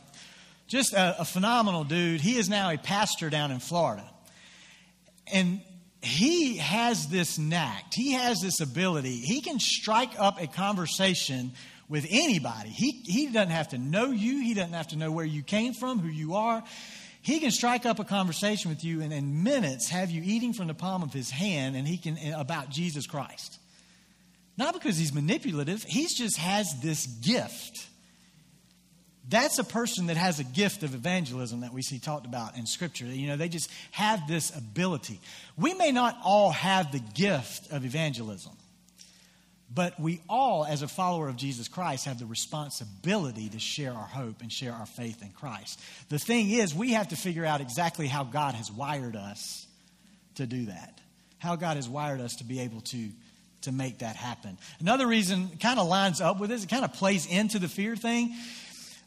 Just 0.67 0.93
a, 0.93 1.21
a 1.21 1.25
phenomenal 1.25 1.85
dude. 1.85 2.21
He 2.21 2.37
is 2.37 2.49
now 2.49 2.69
a 2.69 2.77
pastor 2.77 3.31
down 3.31 3.51
in 3.51 3.59
Florida. 3.59 4.07
And 5.33 5.61
he 6.01 6.57
has 6.57 7.07
this 7.07 7.37
knack, 7.37 7.93
he 7.93 8.13
has 8.13 8.39
this 8.41 8.61
ability. 8.61 9.17
He 9.17 9.41
can 9.41 9.59
strike 9.59 10.17
up 10.17 10.41
a 10.41 10.47
conversation 10.47 11.51
with 11.89 12.05
anybody. 12.09 12.69
He, 12.69 13.03
he 13.05 13.27
doesn't 13.27 13.49
have 13.49 13.69
to 13.69 13.77
know 13.77 14.11
you, 14.11 14.41
he 14.41 14.53
doesn't 14.53 14.73
have 14.73 14.89
to 14.89 14.95
know 14.95 15.11
where 15.11 15.25
you 15.25 15.43
came 15.43 15.73
from, 15.73 15.99
who 15.99 16.09
you 16.09 16.35
are. 16.35 16.63
He 17.21 17.39
can 17.39 17.51
strike 17.51 17.85
up 17.85 17.99
a 17.99 18.05
conversation 18.05 18.69
with 18.69 18.83
you 18.83 19.01
and 19.01 19.11
in 19.11 19.43
minutes 19.43 19.89
have 19.89 20.09
you 20.09 20.21
eating 20.23 20.53
from 20.53 20.67
the 20.67 20.73
palm 20.73 21.03
of 21.03 21.11
his 21.11 21.29
hand 21.29 21.75
and 21.75 21.85
he 21.85 21.97
can 21.97 22.17
about 22.33 22.69
Jesus 22.69 23.05
Christ. 23.05 23.59
Not 24.57 24.73
because 24.73 24.97
he's 24.97 25.13
manipulative, 25.13 25.83
he 25.83 26.07
just 26.07 26.37
has 26.37 26.79
this 26.81 27.05
gift 27.05 27.87
that's 29.29 29.59
a 29.59 29.63
person 29.63 30.07
that 30.07 30.17
has 30.17 30.39
a 30.39 30.43
gift 30.43 30.81
of 30.81 30.95
evangelism 30.95 31.61
that 31.61 31.71
we 31.71 31.83
see 31.83 31.99
talked 31.99 32.25
about 32.25 32.57
in 32.57 32.65
Scripture. 32.65 33.05
You 33.05 33.27
know, 33.27 33.37
they 33.37 33.49
just 33.49 33.69
have 33.91 34.27
this 34.27 34.55
ability. 34.55 35.19
We 35.57 35.73
may 35.75 35.91
not 35.91 36.17
all 36.23 36.51
have 36.51 36.91
the 36.91 37.01
gift 37.13 37.71
of 37.71 37.85
evangelism, 37.85 38.53
but 39.73 39.99
we 39.99 40.21
all, 40.27 40.65
as 40.65 40.81
a 40.81 40.87
follower 40.87 41.29
of 41.29 41.35
Jesus 41.35 41.67
Christ, 41.67 42.05
have 42.05 42.17
the 42.17 42.25
responsibility 42.25 43.49
to 43.49 43.59
share 43.59 43.93
our 43.93 44.07
hope 44.07 44.41
and 44.41 44.51
share 44.51 44.73
our 44.73 44.87
faith 44.87 45.21
in 45.21 45.29
Christ. 45.29 45.79
The 46.09 46.17
thing 46.17 46.49
is, 46.49 46.73
we 46.73 46.93
have 46.93 47.09
to 47.09 47.15
figure 47.15 47.45
out 47.45 47.61
exactly 47.61 48.07
how 48.07 48.23
God 48.23 48.55
has 48.55 48.71
wired 48.71 49.15
us 49.15 49.67
to 50.35 50.47
do 50.47 50.65
that, 50.65 50.99
how 51.37 51.55
God 51.55 51.75
has 51.75 51.87
wired 51.87 52.19
us 52.19 52.37
to 52.37 52.43
be 52.43 52.61
able 52.61 52.81
to 52.81 53.09
to 53.63 53.73
make 53.73 53.99
that 53.99 54.15
happen. 54.15 54.57
Another 54.79 55.05
reason 55.05 55.49
kind 55.59 55.79
of 55.79 55.87
lines 55.87 56.21
up 56.21 56.39
with 56.39 56.49
this, 56.49 56.63
it 56.63 56.69
kind 56.69 56.85
of 56.85 56.93
plays 56.93 57.25
into 57.25 57.59
the 57.59 57.67
fear 57.67 57.97
thing 57.97 58.33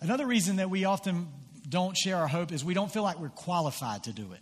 Another 0.02 0.26
reason 0.26 0.56
that 0.56 0.68
we 0.68 0.84
often 0.84 1.28
don't 1.68 1.96
share 1.96 2.16
our 2.16 2.26
hope 2.26 2.50
is 2.50 2.64
we 2.64 2.74
don't 2.74 2.92
feel 2.92 3.04
like 3.04 3.20
we're 3.20 3.28
qualified 3.28 4.04
to 4.04 4.12
do 4.12 4.32
it. 4.32 4.40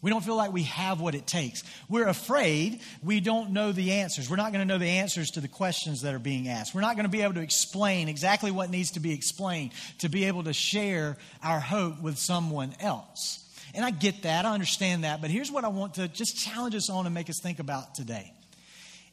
We 0.00 0.10
don't 0.10 0.24
feel 0.24 0.34
like 0.34 0.52
we 0.52 0.64
have 0.64 1.00
what 1.00 1.14
it 1.14 1.28
takes. 1.28 1.62
We're 1.88 2.08
afraid 2.08 2.80
we 3.04 3.20
don't 3.20 3.50
know 3.50 3.70
the 3.70 3.92
answers. 3.92 4.28
We're 4.28 4.36
not 4.36 4.52
going 4.52 4.66
to 4.66 4.74
know 4.74 4.78
the 4.78 4.88
answers 4.88 5.30
to 5.32 5.40
the 5.40 5.46
questions 5.46 6.02
that 6.02 6.12
are 6.12 6.18
being 6.18 6.48
asked. 6.48 6.74
We're 6.74 6.80
not 6.80 6.96
going 6.96 7.04
to 7.04 7.10
be 7.10 7.20
able 7.20 7.34
to 7.34 7.40
explain 7.40 8.08
exactly 8.08 8.50
what 8.50 8.68
needs 8.70 8.92
to 8.92 9.00
be 9.00 9.12
explained 9.12 9.70
to 9.98 10.08
be 10.08 10.24
able 10.24 10.42
to 10.44 10.52
share 10.52 11.18
our 11.42 11.60
hope 11.60 12.00
with 12.00 12.18
someone 12.18 12.74
else. 12.80 13.38
And 13.74 13.84
I 13.84 13.90
get 13.90 14.22
that, 14.22 14.44
I 14.44 14.52
understand 14.52 15.04
that, 15.04 15.20
but 15.20 15.30
here's 15.30 15.52
what 15.52 15.64
I 15.64 15.68
want 15.68 15.94
to 15.94 16.08
just 16.08 16.36
challenge 16.36 16.74
us 16.74 16.90
on 16.90 17.06
and 17.06 17.14
make 17.14 17.30
us 17.30 17.38
think 17.40 17.60
about 17.60 17.94
today. 17.94 18.32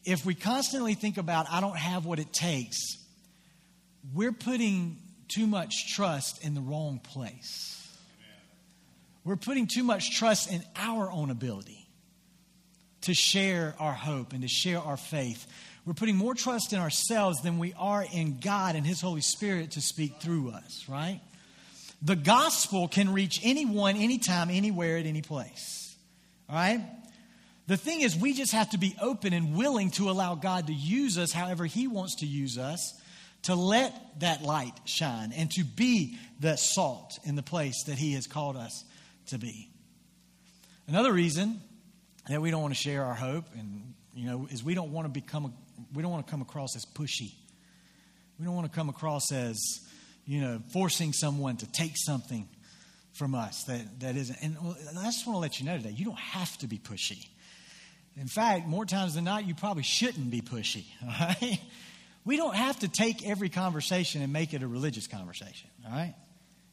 If 0.05 0.25
we 0.25 0.33
constantly 0.33 0.95
think 0.95 1.17
about, 1.17 1.47
I 1.51 1.61
don't 1.61 1.77
have 1.77 2.05
what 2.05 2.17
it 2.17 2.33
takes, 2.33 2.97
we're 4.13 4.31
putting 4.31 4.97
too 5.29 5.47
much 5.47 5.93
trust 5.93 6.43
in 6.43 6.55
the 6.55 6.61
wrong 6.61 6.99
place. 6.99 7.75
We're 9.23 9.35
putting 9.35 9.67
too 9.67 9.83
much 9.83 10.17
trust 10.17 10.51
in 10.51 10.63
our 10.75 11.11
own 11.11 11.29
ability 11.29 11.87
to 13.01 13.13
share 13.13 13.75
our 13.79 13.93
hope 13.93 14.33
and 14.33 14.41
to 14.41 14.47
share 14.47 14.79
our 14.79 14.97
faith. 14.97 15.45
We're 15.85 15.93
putting 15.93 16.15
more 16.15 16.35
trust 16.35 16.73
in 16.73 16.79
ourselves 16.79 17.41
than 17.41 17.59
we 17.59 17.73
are 17.77 18.05
in 18.13 18.39
God 18.39 18.75
and 18.75 18.85
His 18.85 19.01
Holy 19.01 19.21
Spirit 19.21 19.71
to 19.71 19.81
speak 19.81 20.19
through 20.19 20.49
us, 20.51 20.85
right? 20.89 21.21
The 22.01 22.15
gospel 22.15 22.87
can 22.87 23.13
reach 23.13 23.41
anyone, 23.43 23.97
anytime, 23.97 24.49
anywhere, 24.49 24.97
at 24.97 25.05
any 25.05 25.21
place, 25.21 25.95
all 26.49 26.55
right? 26.55 26.81
The 27.67 27.77
thing 27.77 28.01
is, 28.01 28.15
we 28.15 28.33
just 28.33 28.53
have 28.53 28.71
to 28.71 28.77
be 28.77 28.95
open 29.01 29.33
and 29.33 29.55
willing 29.55 29.91
to 29.91 30.09
allow 30.09 30.35
God 30.35 30.67
to 30.67 30.73
use 30.73 31.17
us 31.17 31.31
however 31.31 31.65
He 31.65 31.87
wants 31.87 32.15
to 32.17 32.25
use 32.25 32.57
us 32.57 32.98
to 33.43 33.55
let 33.55 34.19
that 34.19 34.41
light 34.41 34.73
shine 34.85 35.31
and 35.35 35.49
to 35.51 35.63
be 35.63 36.17
the 36.39 36.55
salt 36.55 37.19
in 37.23 37.35
the 37.35 37.43
place 37.43 37.83
that 37.85 37.97
He 37.97 38.13
has 38.13 38.27
called 38.27 38.57
us 38.57 38.83
to 39.27 39.37
be. 39.37 39.69
Another 40.87 41.13
reason 41.13 41.61
that 42.27 42.41
we 42.41 42.51
don't 42.51 42.61
want 42.61 42.73
to 42.73 42.79
share 42.79 43.03
our 43.03 43.13
hope, 43.13 43.45
and 43.57 43.93
you 44.13 44.25
know, 44.25 44.47
is 44.51 44.63
we 44.63 44.73
don't 44.73 44.91
want 44.91 45.05
to 45.05 45.09
become 45.09 45.45
a, 45.45 45.51
we 45.93 46.01
don't 46.01 46.11
want 46.11 46.25
to 46.25 46.31
come 46.31 46.41
across 46.41 46.75
as 46.75 46.85
pushy. 46.85 47.33
We 48.39 48.45
don't 48.45 48.55
want 48.55 48.71
to 48.71 48.75
come 48.75 48.89
across 48.89 49.31
as 49.31 49.59
you 50.25 50.41
know 50.41 50.61
forcing 50.71 51.13
someone 51.13 51.57
to 51.57 51.71
take 51.71 51.93
something 51.95 52.47
from 53.13 53.35
us 53.35 53.63
that 53.65 53.99
that 53.99 54.15
isn't. 54.15 54.37
And 54.41 54.57
I 54.97 55.05
just 55.05 55.25
want 55.27 55.35
to 55.35 55.39
let 55.39 55.59
you 55.59 55.65
know 55.65 55.77
today, 55.77 55.91
you 55.91 56.05
don't 56.05 56.19
have 56.19 56.57
to 56.59 56.67
be 56.67 56.77
pushy. 56.77 57.27
In 58.15 58.27
fact, 58.27 58.67
more 58.67 58.85
times 58.85 59.15
than 59.15 59.23
not, 59.23 59.47
you 59.47 59.55
probably 59.55 59.83
shouldn't 59.83 60.29
be 60.29 60.41
pushy. 60.41 60.85
All 61.03 61.09
right. 61.09 61.59
We 62.29 62.37
don't 62.37 62.55
have 62.55 62.77
to 62.81 62.87
take 62.87 63.27
every 63.27 63.49
conversation 63.49 64.21
and 64.21 64.31
make 64.31 64.53
it 64.53 64.61
a 64.61 64.67
religious 64.67 65.07
conversation. 65.07 65.67
All 65.83 65.91
right. 65.91 66.13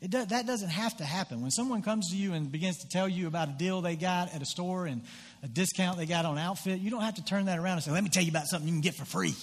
Does, 0.07 0.27
that 0.27 0.47
doesn't 0.47 0.69
have 0.69 0.95
to 0.99 1.05
happen. 1.05 1.41
When 1.41 1.51
someone 1.51 1.81
comes 1.81 2.11
to 2.11 2.17
you 2.19 2.35
and 2.35 2.53
begins 2.53 2.77
to 2.81 2.89
tell 2.91 3.09
you 3.09 3.27
about 3.27 3.49
a 3.49 3.53
deal 3.53 3.81
they 3.81 3.97
got 3.97 4.35
at 4.35 4.43
a 4.43 4.45
store 4.45 4.85
and 4.85 5.01
a 5.43 5.49
discount 5.49 5.97
they 5.97 6.05
got 6.05 6.27
on 6.27 6.37
outfit, 6.37 6.81
you 6.81 6.91
don't 6.91 7.01
have 7.01 7.15
to 7.15 7.25
turn 7.25 7.47
that 7.47 7.59
around 7.59 7.77
and 7.77 7.85
say, 7.85 7.91
Let 7.91 8.05
me 8.05 8.11
tell 8.11 8.23
you 8.23 8.29
about 8.29 8.49
something 8.49 8.69
you 8.69 8.75
can 8.75 8.83
get 8.83 8.97
for 8.97 9.07
free. 9.07 9.35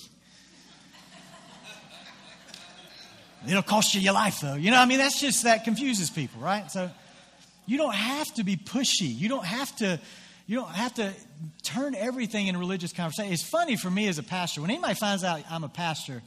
It'll 3.48 3.64
cost 3.64 3.96
you 3.96 4.02
your 4.02 4.14
life, 4.14 4.40
though. 4.40 4.54
You 4.54 4.70
know, 4.70 4.78
I 4.78 4.86
mean, 4.86 5.00
that's 5.00 5.20
just, 5.20 5.46
that 5.46 5.64
confuses 5.64 6.12
people, 6.12 6.40
right? 6.40 6.70
So 6.70 6.92
you 7.66 7.80
don't 7.80 7.96
have 7.96 8.32
to 8.36 8.44
be 8.44 8.56
pushy. 8.56 9.18
You 9.18 9.30
don't 9.30 9.48
have 9.48 9.76
to. 9.78 10.00
You 10.46 10.58
don't 10.58 10.72
have 10.72 10.94
to 10.96 11.14
turn 11.64 11.96
everything 11.96 12.48
in 12.48 12.58
religious 12.58 12.92
conversation. 12.92 13.32
It's 13.32 13.44
funny 13.44 13.78
for 13.78 13.90
me 13.90 14.08
as 14.08 14.18
a 14.18 14.24
pastor. 14.24 14.62
When 14.62 14.70
anybody 14.70 14.96
finds 14.96 15.24
out 15.24 15.42
I'm 15.50 15.64
a 15.64 15.70
pastor, 15.70 16.22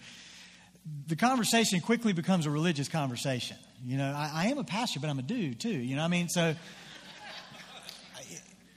the 1.07 1.17
conversation 1.17 1.81
quickly 1.81 2.13
becomes 2.13 2.47
a 2.47 2.51
religious 2.51 2.89
conversation. 2.89 3.57
You 3.85 3.99
know, 3.99 4.13
I, 4.17 4.31
I 4.33 4.47
am 4.47 4.59
a 4.59 4.65
pastor, 4.65 5.01
but 5.01 5.11
I'm 5.11 5.19
a 5.19 5.23
dude 5.23 5.61
too. 5.61 5.69
You 5.69 5.97
know, 5.97 6.03
I 6.03 6.09
mean, 6.09 6.29
so 6.29 6.55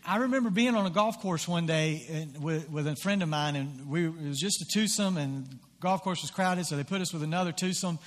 I 0.06 0.18
remember 0.18 0.50
being 0.50 0.76
on 0.76 0.88
a 0.88 0.90
golf 0.90 1.22
course 1.22 1.48
one 1.48 1.68
day 1.68 2.28
with, 2.40 2.70
with 2.70 2.88
a 2.88 2.96
friend 2.96 3.22
of 3.22 3.30
mine, 3.30 3.56
and 3.56 3.88
we, 3.88 4.08
it 4.08 4.28
was 4.28 4.40
just 4.40 4.62
a 4.62 4.66
twosome, 4.74 5.18
and 5.18 5.60
golf 5.80 6.02
course 6.02 6.22
was 6.22 6.32
crowded, 6.32 6.66
so 6.66 6.76
they 6.76 6.84
put 6.84 7.00
us 7.00 7.14
with 7.14 7.22
another 7.22 7.52
twosome, 7.52 8.00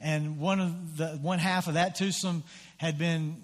and 0.00 0.38
one 0.38 0.60
of 0.60 0.96
the 0.96 1.08
one 1.20 1.40
half 1.40 1.66
of 1.66 1.74
that 1.74 1.96
twosome 1.96 2.44
had 2.76 2.96
been, 2.96 3.42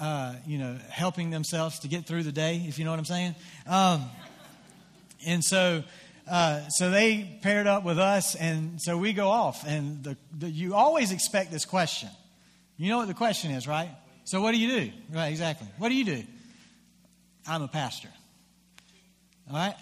uh, 0.00 0.34
you 0.46 0.58
know, 0.58 0.76
helping 0.88 1.30
themselves 1.30 1.80
to 1.80 1.88
get 1.88 2.06
through 2.06 2.22
the 2.22 2.32
day, 2.32 2.64
if 2.68 2.78
you 2.78 2.84
know 2.84 2.90
what 2.90 2.98
I'm 2.98 3.04
saying. 3.04 3.34
Um, 3.66 4.04
and 5.26 5.42
so 5.42 5.82
uh, 6.28 6.66
so 6.68 6.90
they 6.90 7.38
paired 7.42 7.66
up 7.66 7.84
with 7.84 7.98
us, 7.98 8.34
and 8.34 8.80
so 8.80 8.96
we 8.96 9.12
go 9.12 9.28
off. 9.28 9.66
And 9.66 10.02
the, 10.02 10.16
the, 10.36 10.48
you 10.48 10.74
always 10.74 11.12
expect 11.12 11.52
this 11.52 11.64
question. 11.64 12.08
You 12.76 12.88
know 12.88 12.98
what 12.98 13.08
the 13.08 13.14
question 13.14 13.50
is, 13.50 13.68
right? 13.68 13.90
So 14.24 14.40
what 14.40 14.52
do 14.52 14.58
you 14.58 14.80
do? 14.80 14.92
Right, 15.12 15.28
exactly. 15.28 15.68
What 15.76 15.90
do 15.90 15.94
you 15.94 16.04
do? 16.04 16.22
I'm 17.46 17.62
a 17.62 17.68
pastor. 17.68 18.08
All 19.50 19.56
right. 19.56 19.74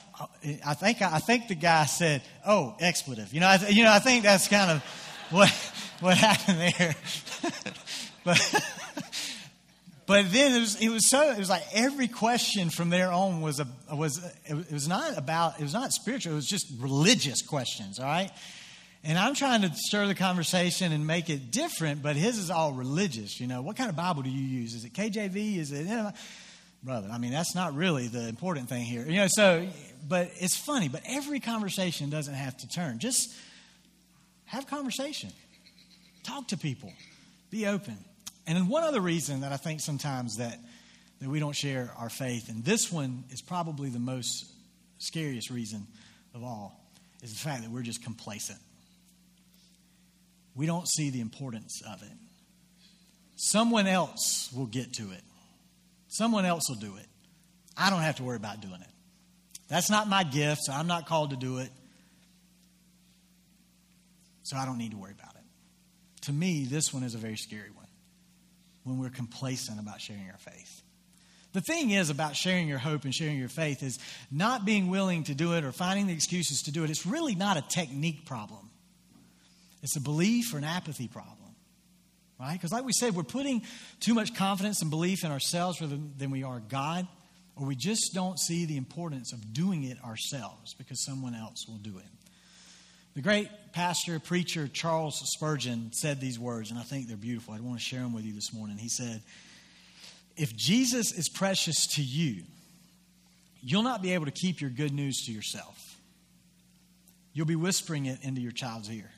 I 0.67 0.75
think 0.75 1.01
I 1.01 1.21
think 1.21 1.47
the 1.47 1.55
guy 1.55 1.87
said, 1.87 2.23
"Oh, 2.45 2.75
expletive." 2.81 3.33
You 3.33 3.39
know, 3.39 3.47
I, 3.47 3.69
you 3.69 3.85
know, 3.85 3.93
I 3.93 4.01
think 4.01 4.25
that's 4.25 4.49
kind 4.49 4.73
of 4.73 4.83
what 5.31 5.49
what 6.01 6.17
happened 6.17 6.59
there. 6.59 6.97
but 8.25 8.65
but 10.07 10.33
then 10.33 10.53
it 10.53 10.61
was, 10.61 10.81
it 10.81 10.89
was 10.89 11.09
so, 11.09 11.31
it 11.31 11.39
was 11.39 11.49
like 11.49 11.65
every 11.73 12.09
question 12.09 12.71
from 12.71 12.91
there 12.91 13.13
on 13.13 13.41
was, 13.41 13.61
a, 13.61 13.67
was, 13.95 14.21
it 14.45 14.73
was 14.73 14.89
not 14.89 15.17
about, 15.17 15.61
it 15.61 15.63
was 15.63 15.73
not 15.73 15.93
spiritual, 15.93 16.33
it 16.33 16.37
was 16.37 16.47
just 16.47 16.67
religious 16.79 17.43
questions, 17.43 17.99
all 17.99 18.07
right? 18.07 18.31
And 19.05 19.19
I'm 19.19 19.35
trying 19.35 19.63
to 19.63 19.71
stir 19.75 20.07
the 20.07 20.15
conversation 20.15 20.93
and 20.93 21.07
make 21.07 21.29
it 21.29 21.51
different, 21.51 22.03
but 22.03 22.17
his 22.17 22.39
is 22.39 22.51
all 22.51 22.73
religious, 22.73 23.41
you 23.41 23.47
know. 23.49 23.61
What 23.63 23.77
kind 23.77 23.91
of 23.91 23.97
Bible 23.97 24.23
do 24.23 24.31
you 24.31 24.61
use? 24.61 24.75
Is 24.75 24.85
it 24.85 24.93
KJV? 24.93 25.59
Is 25.59 25.73
it, 25.73 25.89
brother, 26.83 27.09
I 27.13 27.19
mean, 27.19 27.33
that's 27.33 27.55
not 27.55 27.75
really 27.75 28.09
the 28.09 28.29
important 28.29 28.69
thing 28.69 28.83
here. 28.83 29.05
You 29.07 29.17
know, 29.17 29.29
so, 29.29 29.69
but 30.09 30.31
it's 30.37 30.57
funny, 30.57 30.89
but 30.89 31.03
every 31.05 31.41
conversation 31.41 32.11
doesn't 32.11 32.35
have 32.35 32.57
to 32.59 32.69
turn. 32.69 32.99
Just 32.99 33.33
have 34.47 34.67
conversation, 34.67 35.31
talk 36.23 36.49
to 36.49 36.57
people, 36.57 36.93
be 37.51 37.67
open. 37.67 37.99
And 38.47 38.57
then 38.57 38.69
one 38.69 38.83
other 38.83 39.01
reason 39.01 39.41
that 39.41 39.53
I 39.53 39.57
think 39.57 39.81
sometimes 39.81 40.37
that, 40.37 40.59
that 41.21 41.29
we 41.29 41.39
don't 41.39 41.55
share 41.55 41.93
our 41.97 42.11
faith, 42.11 42.49
and 42.49 42.65
this 42.65 42.91
one 42.91 43.25
is 43.31 43.41
probably 43.41 43.89
the 43.89 44.01
most 44.01 44.47
scariest 44.99 45.51
reason 45.51 45.87
of 46.35 46.43
all, 46.43 46.81
is 47.23 47.33
the 47.33 47.39
fact 47.39 47.63
that 47.63 47.71
we're 47.71 47.83
just 47.83 48.03
complacent. 48.03 48.59
We 50.55 50.67
don't 50.67 50.89
see 50.89 51.11
the 51.11 51.21
importance 51.21 51.83
of 51.89 52.03
it. 52.03 52.13
Someone 53.37 53.87
else 53.87 54.51
will 54.55 54.67
get 54.67 54.93
to 54.95 55.11
it. 55.13 55.23
Someone 56.09 56.45
else 56.45 56.65
will 56.69 56.77
do 56.77 56.97
it. 56.97 57.07
I 57.77 57.91
don't 57.91 58.03
have 58.03 58.17
to 58.17 58.23
worry 58.23 58.37
about 58.37 58.61
doing 58.61 58.81
it. 58.81 58.89
That's 59.69 59.89
not 59.89 60.09
my 60.09 60.25
gift, 60.25 60.63
so 60.65 60.73
I'm 60.73 60.87
not 60.87 61.07
called 61.07 61.31
to 61.31 61.37
do 61.37 61.59
it. 61.59 61.71
So 64.43 64.57
I 64.57 64.67
don't 64.67 64.77
need 64.77 64.91
to 64.91 64.99
worry 64.99 65.15
about 65.19 65.35
it. 65.35 65.43
To 66.23 66.33
me, 66.33 66.67
this 66.69 66.93
one 66.93 67.03
is 67.05 67.15
a 67.15 67.19
very 67.19 67.37
scary 67.37 67.71
one 67.71 67.82
when 68.85 68.99
we're 68.99 69.11
complacent 69.11 69.79
about 69.79 70.01
sharing 70.01 70.29
our 70.31 70.39
faith. 70.39 70.83
The 71.53 71.61
thing 71.61 71.91
is 71.91 72.09
about 72.09 72.35
sharing 72.35 72.67
your 72.67 72.79
hope 72.79 73.05
and 73.05 73.15
sharing 73.15 73.39
your 73.39 73.51
faith 73.51 73.83
is 73.83 73.99
not 74.31 74.65
being 74.65 74.89
willing 74.89 75.25
to 75.25 75.35
do 75.35 75.55
it 75.55 75.65
or 75.65 75.73
finding 75.73 76.07
the 76.07 76.15
excuses 76.15 76.63
to 76.63 76.73
do 76.73 76.83
it. 76.83 76.91
It's 76.91 77.05
really 77.05 77.35
not 77.35 77.57
a 77.57 77.63
technique 77.63 78.25
problem, 78.27 78.71
it's 79.83 79.97
a 79.97 80.01
belief 80.01 80.55
or 80.55 80.59
an 80.59 80.65
apathy 80.65 81.09
problem. 81.09 81.39
Right? 82.41 82.55
Because, 82.55 82.73
like 82.73 82.85
we 82.85 82.93
said, 82.93 83.15
we're 83.15 83.23
putting 83.23 83.63
too 84.01 84.15
much 84.15 84.35
confidence 84.35 84.83
and 84.83 84.91
belief 84.91 85.23
in 85.23 85.31
ourselves 85.31 85.81
rather 85.81 85.97
than 86.19 86.33
we 86.33 86.43
are 86.43 86.59
God, 86.59 87.07
or 87.55 87.67
we 87.67 87.77
just 87.77 88.11
don't 88.15 88.37
see 88.37 88.65
the 88.65 88.77
importance 88.77 89.33
of 89.33 89.53
doing 89.53 89.85
it 89.85 90.03
ourselves 90.03 90.75
because 90.75 91.05
someone 91.05 91.37
else 91.37 91.67
will 91.69 91.77
do 91.77 91.99
it. 91.99 92.22
The 93.15 93.21
great 93.21 93.49
pastor, 93.73 94.19
preacher 94.19 94.69
Charles 94.69 95.21
Spurgeon 95.35 95.93
said 95.93 96.19
these 96.19 96.39
words, 96.39 96.71
and 96.71 96.79
I 96.79 96.83
think 96.83 97.09
they're 97.09 97.17
beautiful. 97.17 97.53
I 97.53 97.61
want 97.61 97.79
to 97.79 97.85
share 97.85 98.01
them 98.01 98.15
with 98.15 98.25
you 98.25 98.33
this 98.33 98.55
morning. 98.55 98.79
He 98.79 98.89
said, 98.89 99.23
If 100.37 100.57
Jesus 100.57 101.13
is 101.13 101.29
precious 101.29 101.87
to 101.97 102.03
you, 102.03 102.43
you'll 103.61 103.83
not 103.83 104.01
be 104.01 104.15
able 104.15 104.25
to 104.25 104.31
keep 104.31 104.63
your 104.63 104.71
good 104.71 104.95
news 104.95 105.25
to 105.27 105.33
yourself. 105.33 106.01
You'll 107.35 107.47
be 107.47 107.57
whispering 107.57 108.07
it 108.07 108.21
into 108.23 108.41
your 108.41 108.53
child's 108.53 108.91
ear. 108.91 109.11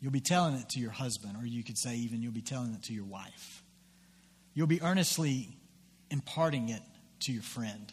You'll 0.00 0.12
be 0.12 0.20
telling 0.20 0.54
it 0.54 0.68
to 0.70 0.80
your 0.80 0.92
husband, 0.92 1.36
or 1.40 1.46
you 1.46 1.64
could 1.64 1.78
say, 1.78 1.96
even 1.96 2.22
you'll 2.22 2.32
be 2.32 2.42
telling 2.42 2.72
it 2.74 2.84
to 2.84 2.92
your 2.92 3.04
wife. 3.04 3.62
You'll 4.54 4.68
be 4.68 4.80
earnestly 4.80 5.48
imparting 6.10 6.68
it 6.68 6.82
to 7.22 7.32
your 7.32 7.42
friend. 7.42 7.92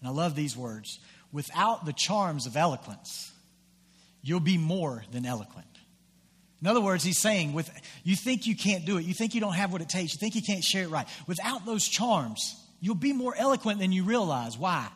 And 0.00 0.08
I 0.08 0.12
love 0.12 0.36
these 0.36 0.56
words 0.56 1.00
without 1.32 1.84
the 1.84 1.92
charms 1.92 2.46
of 2.46 2.56
eloquence 2.56 3.32
you'll 4.22 4.40
be 4.40 4.58
more 4.58 5.04
than 5.12 5.26
eloquent. 5.26 5.66
In 6.60 6.66
other 6.66 6.80
words, 6.80 7.02
he's 7.02 7.18
saying, 7.18 7.54
with, 7.54 7.70
you 8.04 8.16
think 8.16 8.46
you 8.46 8.54
can't 8.54 8.84
do 8.84 8.98
it, 8.98 9.04
you 9.04 9.14
think 9.14 9.34
you 9.34 9.40
don't 9.40 9.54
have 9.54 9.72
what 9.72 9.80
it 9.80 9.88
takes, 9.88 10.12
you 10.12 10.18
think 10.18 10.34
you 10.34 10.42
can't 10.42 10.62
share 10.62 10.84
it 10.84 10.90
right. 10.90 11.08
Without 11.26 11.64
those 11.64 11.88
charms, 11.88 12.54
you'll 12.80 12.94
be 12.94 13.12
more 13.12 13.34
eloquent 13.36 13.78
than 13.78 13.92
you 13.92 14.04
realize. 14.04 14.58
Why? 14.58 14.88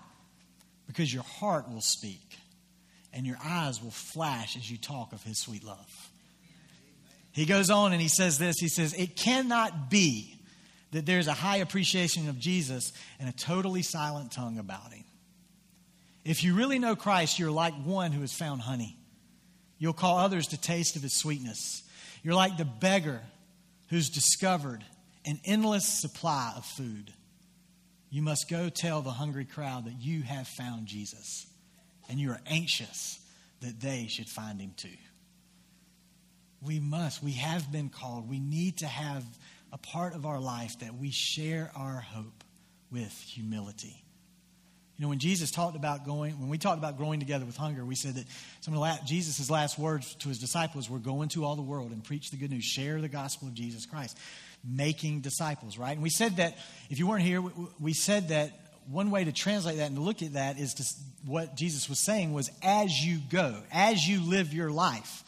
Because 0.86 1.12
your 1.12 1.22
heart 1.22 1.70
will 1.70 1.80
speak 1.80 2.38
and 3.14 3.26
your 3.26 3.38
eyes 3.42 3.82
will 3.82 3.90
flash 3.90 4.56
as 4.56 4.70
you 4.70 4.76
talk 4.76 5.12
of 5.12 5.22
his 5.22 5.38
sweet 5.38 5.64
love. 5.64 6.10
He 7.32 7.46
goes 7.46 7.70
on 7.70 7.92
and 7.92 8.00
he 8.00 8.08
says 8.08 8.38
this 8.38 8.56
He 8.58 8.68
says, 8.68 8.92
It 8.92 9.16
cannot 9.16 9.88
be 9.88 10.36
that 10.92 11.06
there's 11.06 11.26
a 11.26 11.32
high 11.32 11.56
appreciation 11.56 12.28
of 12.28 12.38
Jesus 12.38 12.92
and 13.18 13.28
a 13.28 13.32
totally 13.32 13.82
silent 13.82 14.32
tongue 14.32 14.58
about 14.58 14.92
him. 14.92 15.04
If 16.24 16.44
you 16.44 16.54
really 16.54 16.78
know 16.78 16.94
Christ, 16.94 17.38
you're 17.38 17.50
like 17.50 17.74
one 17.74 18.12
who 18.12 18.20
has 18.20 18.32
found 18.32 18.60
honey 18.60 18.96
You'll 19.84 19.92
call 19.92 20.16
others 20.16 20.46
to 20.46 20.56
taste 20.58 20.96
of 20.96 21.02
his 21.02 21.12
sweetness. 21.12 21.82
You're 22.22 22.32
like 22.32 22.56
the 22.56 22.64
beggar 22.64 23.20
who's 23.90 24.08
discovered 24.08 24.82
an 25.26 25.38
endless 25.44 25.86
supply 25.86 26.54
of 26.56 26.64
food. 26.64 27.12
You 28.08 28.22
must 28.22 28.48
go 28.48 28.70
tell 28.70 29.02
the 29.02 29.10
hungry 29.10 29.44
crowd 29.44 29.84
that 29.84 30.00
you 30.00 30.22
have 30.22 30.48
found 30.48 30.86
Jesus, 30.86 31.46
and 32.08 32.18
you 32.18 32.30
are 32.30 32.40
anxious 32.46 33.20
that 33.60 33.78
they 33.78 34.06
should 34.08 34.30
find 34.30 34.58
him 34.58 34.72
too. 34.74 34.96
We 36.62 36.80
must, 36.80 37.22
we 37.22 37.32
have 37.32 37.70
been 37.70 37.90
called. 37.90 38.26
We 38.26 38.38
need 38.38 38.78
to 38.78 38.86
have 38.86 39.22
a 39.70 39.76
part 39.76 40.14
of 40.14 40.24
our 40.24 40.40
life 40.40 40.78
that 40.78 40.94
we 40.94 41.10
share 41.10 41.70
our 41.76 42.00
hope 42.00 42.42
with 42.90 43.12
humility. 43.12 44.02
You 44.96 45.02
know, 45.02 45.08
when 45.08 45.18
Jesus 45.18 45.50
talked 45.50 45.74
about 45.74 46.06
going, 46.06 46.38
when 46.38 46.48
we 46.48 46.56
talked 46.56 46.78
about 46.78 46.96
growing 46.96 47.18
together 47.18 47.44
with 47.44 47.56
hunger, 47.56 47.84
we 47.84 47.96
said 47.96 48.14
that 48.14 48.26
some 48.60 48.76
of 48.76 49.04
Jesus' 49.04 49.50
last 49.50 49.76
words 49.76 50.14
to 50.16 50.28
his 50.28 50.38
disciples 50.38 50.88
were 50.88 51.00
go 51.00 51.22
into 51.22 51.44
all 51.44 51.56
the 51.56 51.62
world 51.62 51.90
and 51.90 52.04
preach 52.04 52.30
the 52.30 52.36
good 52.36 52.50
news, 52.50 52.64
share 52.64 53.00
the 53.00 53.08
gospel 53.08 53.48
of 53.48 53.54
Jesus 53.54 53.86
Christ, 53.86 54.16
making 54.64 55.20
disciples, 55.20 55.76
right? 55.76 55.92
And 55.92 56.02
we 56.02 56.10
said 56.10 56.36
that, 56.36 56.56
if 56.90 57.00
you 57.00 57.08
weren't 57.08 57.24
here, 57.24 57.42
we 57.80 57.92
said 57.92 58.28
that 58.28 58.52
one 58.88 59.10
way 59.10 59.24
to 59.24 59.32
translate 59.32 59.78
that 59.78 59.86
and 59.86 59.96
to 59.96 60.02
look 60.02 60.22
at 60.22 60.34
that 60.34 60.58
is 60.58 60.74
to, 60.74 60.84
what 61.26 61.56
Jesus 61.56 61.88
was 61.88 62.04
saying 62.04 62.32
was 62.32 62.50
as 62.62 62.92
you 62.92 63.18
go, 63.30 63.62
as 63.72 64.06
you 64.06 64.20
live 64.20 64.54
your 64.54 64.70
life, 64.70 65.24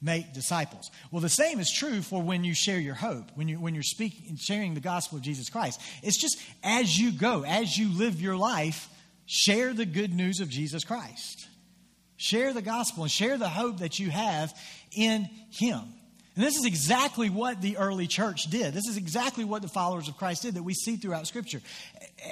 make 0.00 0.32
disciples. 0.32 0.90
Well, 1.10 1.20
the 1.20 1.28
same 1.28 1.60
is 1.60 1.70
true 1.70 2.00
for 2.00 2.22
when 2.22 2.42
you 2.42 2.54
share 2.54 2.78
your 2.78 2.94
hope, 2.94 3.30
when, 3.34 3.48
you, 3.48 3.60
when 3.60 3.74
you're 3.74 3.82
speaking, 3.82 4.36
sharing 4.36 4.72
the 4.72 4.80
gospel 4.80 5.18
of 5.18 5.24
Jesus 5.24 5.50
Christ. 5.50 5.78
It's 6.02 6.18
just 6.18 6.40
as 6.62 6.98
you 6.98 7.12
go, 7.12 7.44
as 7.46 7.76
you 7.76 7.90
live 7.90 8.18
your 8.18 8.36
life, 8.36 8.88
share 9.30 9.72
the 9.72 9.86
good 9.86 10.12
news 10.12 10.40
of 10.40 10.48
Jesus 10.48 10.82
Christ. 10.82 11.46
Share 12.16 12.52
the 12.52 12.62
gospel 12.62 13.04
and 13.04 13.12
share 13.12 13.38
the 13.38 13.48
hope 13.48 13.78
that 13.78 14.00
you 14.00 14.10
have 14.10 14.52
in 14.90 15.28
Him. 15.50 15.80
And 16.34 16.44
this 16.44 16.56
is 16.56 16.64
exactly 16.64 17.30
what 17.30 17.62
the 17.62 17.76
early 17.76 18.08
church 18.08 18.50
did. 18.50 18.74
This 18.74 18.88
is 18.88 18.96
exactly 18.96 19.44
what 19.44 19.62
the 19.62 19.68
followers 19.68 20.08
of 20.08 20.16
Christ 20.16 20.42
did 20.42 20.54
that 20.54 20.64
we 20.64 20.74
see 20.74 20.96
throughout 20.96 21.28
Scripture. 21.28 21.60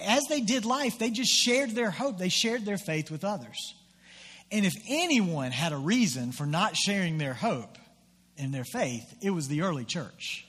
As 0.06 0.24
they 0.28 0.40
did 0.40 0.64
life, 0.64 0.98
they 0.98 1.10
just 1.10 1.30
shared 1.30 1.70
their 1.70 1.92
hope, 1.92 2.18
they 2.18 2.30
shared 2.30 2.64
their 2.64 2.78
faith 2.78 3.12
with 3.12 3.24
others. 3.24 3.74
And 4.50 4.66
if 4.66 4.74
anyone 4.88 5.52
had 5.52 5.72
a 5.72 5.76
reason 5.76 6.32
for 6.32 6.46
not 6.46 6.76
sharing 6.76 7.18
their 7.18 7.34
hope 7.34 7.78
and 8.36 8.52
their 8.52 8.64
faith, 8.64 9.04
it 9.22 9.30
was 9.30 9.46
the 9.46 9.62
early 9.62 9.84
church. 9.84 10.44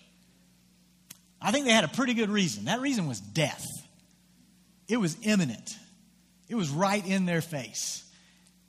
I 1.40 1.52
think 1.52 1.66
they 1.66 1.74
had 1.74 1.84
a 1.84 1.90
pretty 1.90 2.16
good 2.16 2.30
reason. 2.32 2.66
That 2.66 2.82
reason 2.82 3.08
was 3.08 3.20
death, 3.20 3.66
it 4.88 4.98
was 4.98 5.16
imminent, 5.22 5.76
it 6.50 6.56
was 6.56 6.70
right 6.70 7.06
in 7.06 7.26
their 7.26 7.42
face. 7.42 8.04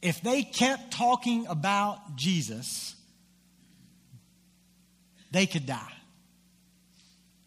If 0.02 0.20
they 0.22 0.42
kept 0.42 0.92
talking 0.92 1.46
about 1.46 2.16
Jesus, 2.16 2.94
they 5.30 5.46
could 5.46 5.66
die. 5.66 5.92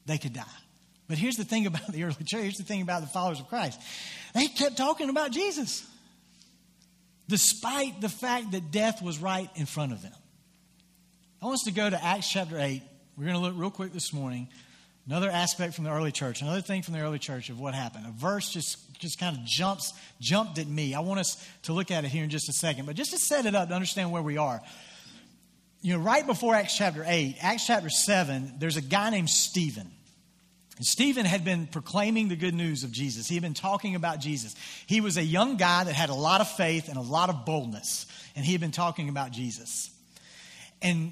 They 0.06 0.18
could 0.18 0.34
die. 0.34 0.44
But 1.08 1.18
here's 1.18 1.36
the 1.36 1.46
thing 1.46 1.66
about 1.66 1.88
the 1.92 2.04
early 2.04 2.16
church. 2.26 2.42
Here's 2.42 2.58
the 2.58 2.64
thing 2.64 2.82
about 2.82 3.02
the 3.02 3.08
followers 3.08 3.40
of 3.40 3.48
Christ. 3.48 3.80
They 4.34 4.48
kept 4.48 4.78
talking 4.78 5.10
about 5.10 5.32
Jesus, 5.32 5.86
despite 7.28 8.02
the 8.02 8.10
fact 8.10 8.52
that 8.52 8.72
death 8.72 9.02
was 9.02 9.20
right 9.20 9.50
in 9.56 9.66
front 9.66 9.92
of 9.92 10.02
them. 10.02 10.14
I 11.42 11.46
want 11.46 11.56
us 11.56 11.64
to 11.66 11.72
go 11.72 11.90
to 11.90 12.04
Acts 12.04 12.30
chapter 12.30 12.58
8. 12.58 12.82
We're 13.18 13.26
going 13.26 13.36
to 13.36 13.42
look 13.42 13.54
real 13.56 13.70
quick 13.70 13.94
this 13.94 14.14
morning. 14.14 14.48
Another 15.06 15.30
aspect 15.30 15.76
from 15.76 15.84
the 15.84 15.92
early 15.92 16.12
church, 16.12 16.42
another 16.42 16.62
thing 16.62 16.82
from 16.82 16.94
the 16.94 17.02
early 17.02 17.20
church 17.20 17.50
of 17.50 17.60
what 17.60 17.74
happened. 17.74 18.06
A 18.08 18.12
verse 18.12 18.54
just, 19.00 19.20
kind 19.20 19.38
of 19.38 19.44
jumps, 19.44 19.94
jumped 20.20 20.58
at 20.60 20.68
me. 20.68 20.94
I 20.94 21.00
want 21.02 21.20
us 21.20 21.48
to 21.64 21.74
look 21.74 21.92
at 21.92 22.06
it 22.06 22.10
here 22.10 22.24
in 22.24 22.30
just 22.30 22.50
a 22.50 22.54
second. 22.54 22.86
But 22.86 22.96
just 22.96 23.12
to 23.12 23.18
set 23.18 23.46
it 23.46 23.56
up 23.56 23.70
to 23.70 23.76
understand 23.76 24.12
where 24.12 24.22
we 24.22 24.38
are 24.38 24.62
you 25.84 25.92
know, 25.92 26.00
right 26.00 26.26
before 26.26 26.56
Acts 26.56 26.78
chapter 26.78 27.04
8, 27.06 27.36
Acts 27.42 27.68
chapter 27.68 27.90
7, 27.90 28.54
there's 28.58 28.78
a 28.78 28.82
guy 28.82 29.10
named 29.10 29.30
Stephen. 29.30 29.92
And 30.78 30.86
Stephen 30.86 31.26
had 31.26 31.44
been 31.44 31.68
proclaiming 31.68 32.30
the 32.30 32.38
good 32.38 32.54
news 32.54 32.86
of 32.86 32.92
Jesus. 32.92 33.28
He 33.28 33.36
had 33.36 33.44
been 33.44 33.54
talking 33.54 33.96
about 33.96 34.20
Jesus. 34.20 34.56
He 34.88 35.02
was 35.02 35.18
a 35.18 35.24
young 35.24 35.58
guy 35.58 35.84
that 35.84 35.94
had 35.94 36.10
a 36.10 36.16
lot 36.16 36.40
of 36.40 36.50
faith 36.50 36.88
and 36.88 36.98
a 36.98 37.02
lot 37.02 37.30
of 37.30 37.46
boldness, 37.46 38.08
and 38.34 38.46
he 38.46 38.54
had 38.54 38.62
been 38.62 38.72
talking 38.72 39.10
about 39.10 39.32
Jesus. 39.32 39.92
And 40.82 41.12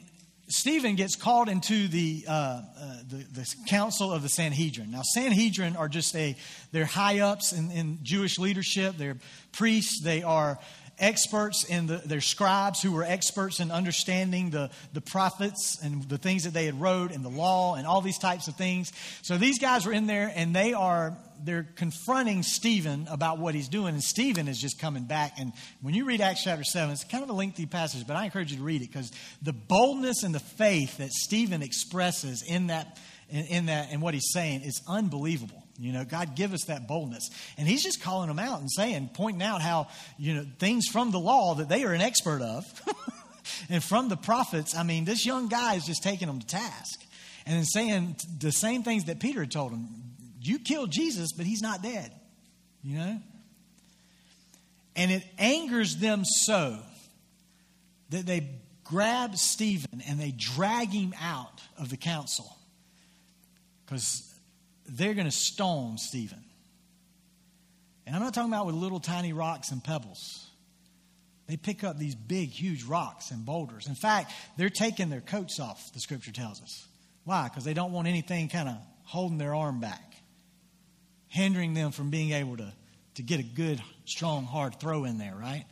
Stephen 0.51 0.95
gets 0.95 1.15
called 1.15 1.47
into 1.47 1.87
the, 1.87 2.25
uh, 2.27 2.31
uh, 2.31 2.61
the, 3.07 3.25
the, 3.31 3.55
council 3.67 4.11
of 4.11 4.21
the 4.21 4.27
Sanhedrin. 4.27 4.91
Now, 4.91 5.01
Sanhedrin 5.01 5.77
are 5.77 5.87
just 5.87 6.13
a, 6.13 6.35
they're 6.73 6.83
high 6.83 7.19
ups 7.19 7.53
in, 7.53 7.71
in 7.71 7.99
Jewish 8.03 8.37
leadership. 8.37 8.97
They're 8.97 9.17
priests. 9.53 10.01
They 10.03 10.23
are 10.23 10.59
experts 11.01 11.65
in 11.65 11.87
the, 11.87 11.97
their 11.97 12.21
scribes 12.21 12.81
who 12.81 12.91
were 12.91 13.03
experts 13.03 13.59
in 13.59 13.71
understanding 13.71 14.51
the, 14.51 14.69
the 14.93 15.01
prophets 15.01 15.79
and 15.83 16.07
the 16.07 16.17
things 16.17 16.43
that 16.43 16.53
they 16.53 16.65
had 16.65 16.79
wrote 16.79 17.11
and 17.11 17.25
the 17.25 17.29
law 17.29 17.75
and 17.75 17.85
all 17.85 18.01
these 18.01 18.19
types 18.19 18.47
of 18.47 18.55
things. 18.55 18.93
So 19.21 19.37
these 19.37 19.59
guys 19.59 19.85
were 19.85 19.93
in 19.93 20.07
there 20.07 20.31
and 20.33 20.55
they 20.55 20.73
are 20.73 21.17
they're 21.43 21.67
confronting 21.75 22.43
Stephen 22.43 23.07
about 23.09 23.39
what 23.39 23.55
he's 23.55 23.67
doing, 23.67 23.95
and 23.95 24.03
Stephen 24.03 24.47
is 24.47 24.59
just 24.59 24.77
coming 24.79 25.05
back. 25.05 25.39
And 25.39 25.53
when 25.81 25.95
you 25.95 26.05
read 26.05 26.21
Acts 26.21 26.43
chapter 26.43 26.63
7, 26.63 26.91
it's 26.91 27.03
kind 27.03 27.23
of 27.23 27.31
a 27.31 27.33
lengthy 27.33 27.65
passage, 27.65 28.05
but 28.05 28.15
I 28.15 28.25
encourage 28.25 28.51
you 28.51 28.57
to 28.57 28.63
read 28.63 28.83
it 28.83 28.91
because 28.91 29.11
the 29.41 29.53
boldness 29.53 30.21
and 30.21 30.35
the 30.35 30.39
faith 30.39 30.97
that 30.97 31.11
Stephen 31.11 31.63
expresses 31.63 32.43
in 32.47 32.67
that 32.67 32.99
in, 33.29 33.45
in 33.45 33.65
that 33.67 33.89
and 33.91 34.01
what 34.01 34.13
he's 34.13 34.29
saying 34.31 34.61
is 34.61 34.81
unbelievable. 34.87 35.60
You 35.81 35.93
know, 35.93 36.05
God 36.05 36.35
give 36.35 36.53
us 36.53 36.65
that 36.65 36.87
boldness. 36.87 37.31
And 37.57 37.67
he's 37.67 37.81
just 37.81 38.03
calling 38.03 38.27
them 38.27 38.37
out 38.37 38.59
and 38.59 38.69
saying, 38.71 39.09
pointing 39.15 39.41
out 39.41 39.63
how, 39.63 39.87
you 40.19 40.35
know, 40.35 40.45
things 40.59 40.85
from 40.85 41.09
the 41.09 41.19
law 41.19 41.55
that 41.55 41.69
they 41.69 41.83
are 41.83 41.91
an 41.91 42.01
expert 42.01 42.43
of. 42.43 42.65
and 43.69 43.83
from 43.83 44.07
the 44.07 44.15
prophets, 44.15 44.75
I 44.77 44.83
mean, 44.83 45.05
this 45.05 45.25
young 45.25 45.47
guy 45.47 45.73
is 45.73 45.87
just 45.87 46.03
taking 46.03 46.27
them 46.27 46.39
to 46.39 46.45
task. 46.45 47.03
And 47.47 47.67
saying 47.67 48.17
the 48.39 48.51
same 48.51 48.83
things 48.83 49.05
that 49.05 49.19
Peter 49.19 49.39
had 49.39 49.49
told 49.49 49.71
him. 49.71 49.87
You 50.39 50.59
killed 50.59 50.91
Jesus, 50.91 51.33
but 51.33 51.47
he's 51.47 51.63
not 51.63 51.81
dead. 51.81 52.11
You 52.83 52.99
know? 52.99 53.19
And 54.95 55.11
it 55.11 55.23
angers 55.39 55.97
them 55.97 56.25
so 56.25 56.77
that 58.11 58.27
they 58.27 58.47
grab 58.83 59.35
Stephen 59.35 60.03
and 60.07 60.19
they 60.19 60.31
drag 60.31 60.89
him 60.89 61.15
out 61.19 61.59
of 61.79 61.89
the 61.89 61.97
council. 61.97 62.55
Because 63.83 64.30
they're 64.91 65.13
going 65.13 65.25
to 65.25 65.31
stone 65.31 65.97
Stephen. 65.97 66.43
And 68.05 68.15
I'm 68.15 68.21
not 68.21 68.33
talking 68.33 68.51
about 68.51 68.65
with 68.65 68.75
little 68.75 68.99
tiny 68.99 69.31
rocks 69.31 69.71
and 69.71 69.83
pebbles. 69.83 70.47
They 71.47 71.57
pick 71.57 71.83
up 71.83 71.97
these 71.97 72.15
big, 72.15 72.49
huge 72.49 72.83
rocks 72.83 73.31
and 73.31 73.45
boulders. 73.45 73.87
In 73.87 73.95
fact, 73.95 74.31
they're 74.57 74.69
taking 74.69 75.09
their 75.09 75.21
coats 75.21 75.59
off, 75.59 75.91
the 75.93 75.99
scripture 75.99 76.31
tells 76.31 76.61
us. 76.61 76.87
Why? 77.23 77.47
Because 77.47 77.63
they 77.63 77.73
don't 77.73 77.91
want 77.91 78.07
anything 78.07 78.49
kind 78.49 78.69
of 78.69 78.75
holding 79.03 79.37
their 79.37 79.53
arm 79.53 79.79
back, 79.79 80.15
hindering 81.27 81.73
them 81.73 81.91
from 81.91 82.09
being 82.09 82.31
able 82.31 82.57
to, 82.57 82.73
to 83.15 83.23
get 83.23 83.39
a 83.39 83.43
good, 83.43 83.81
strong, 84.05 84.45
hard 84.45 84.79
throw 84.79 85.05
in 85.05 85.17
there, 85.17 85.35
right? 85.35 85.65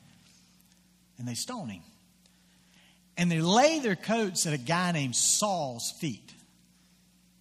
And 1.18 1.28
they 1.28 1.34
stone 1.34 1.70
him. 1.70 1.84
And 3.18 3.30
they 3.32 3.42
lay 3.42 3.80
their 3.80 3.96
coats 3.96 4.46
at 4.46 4.54
a 4.54 4.58
guy 4.58 4.92
named 4.92 5.16
Saul's 5.16 5.94
feet. 6.00 6.34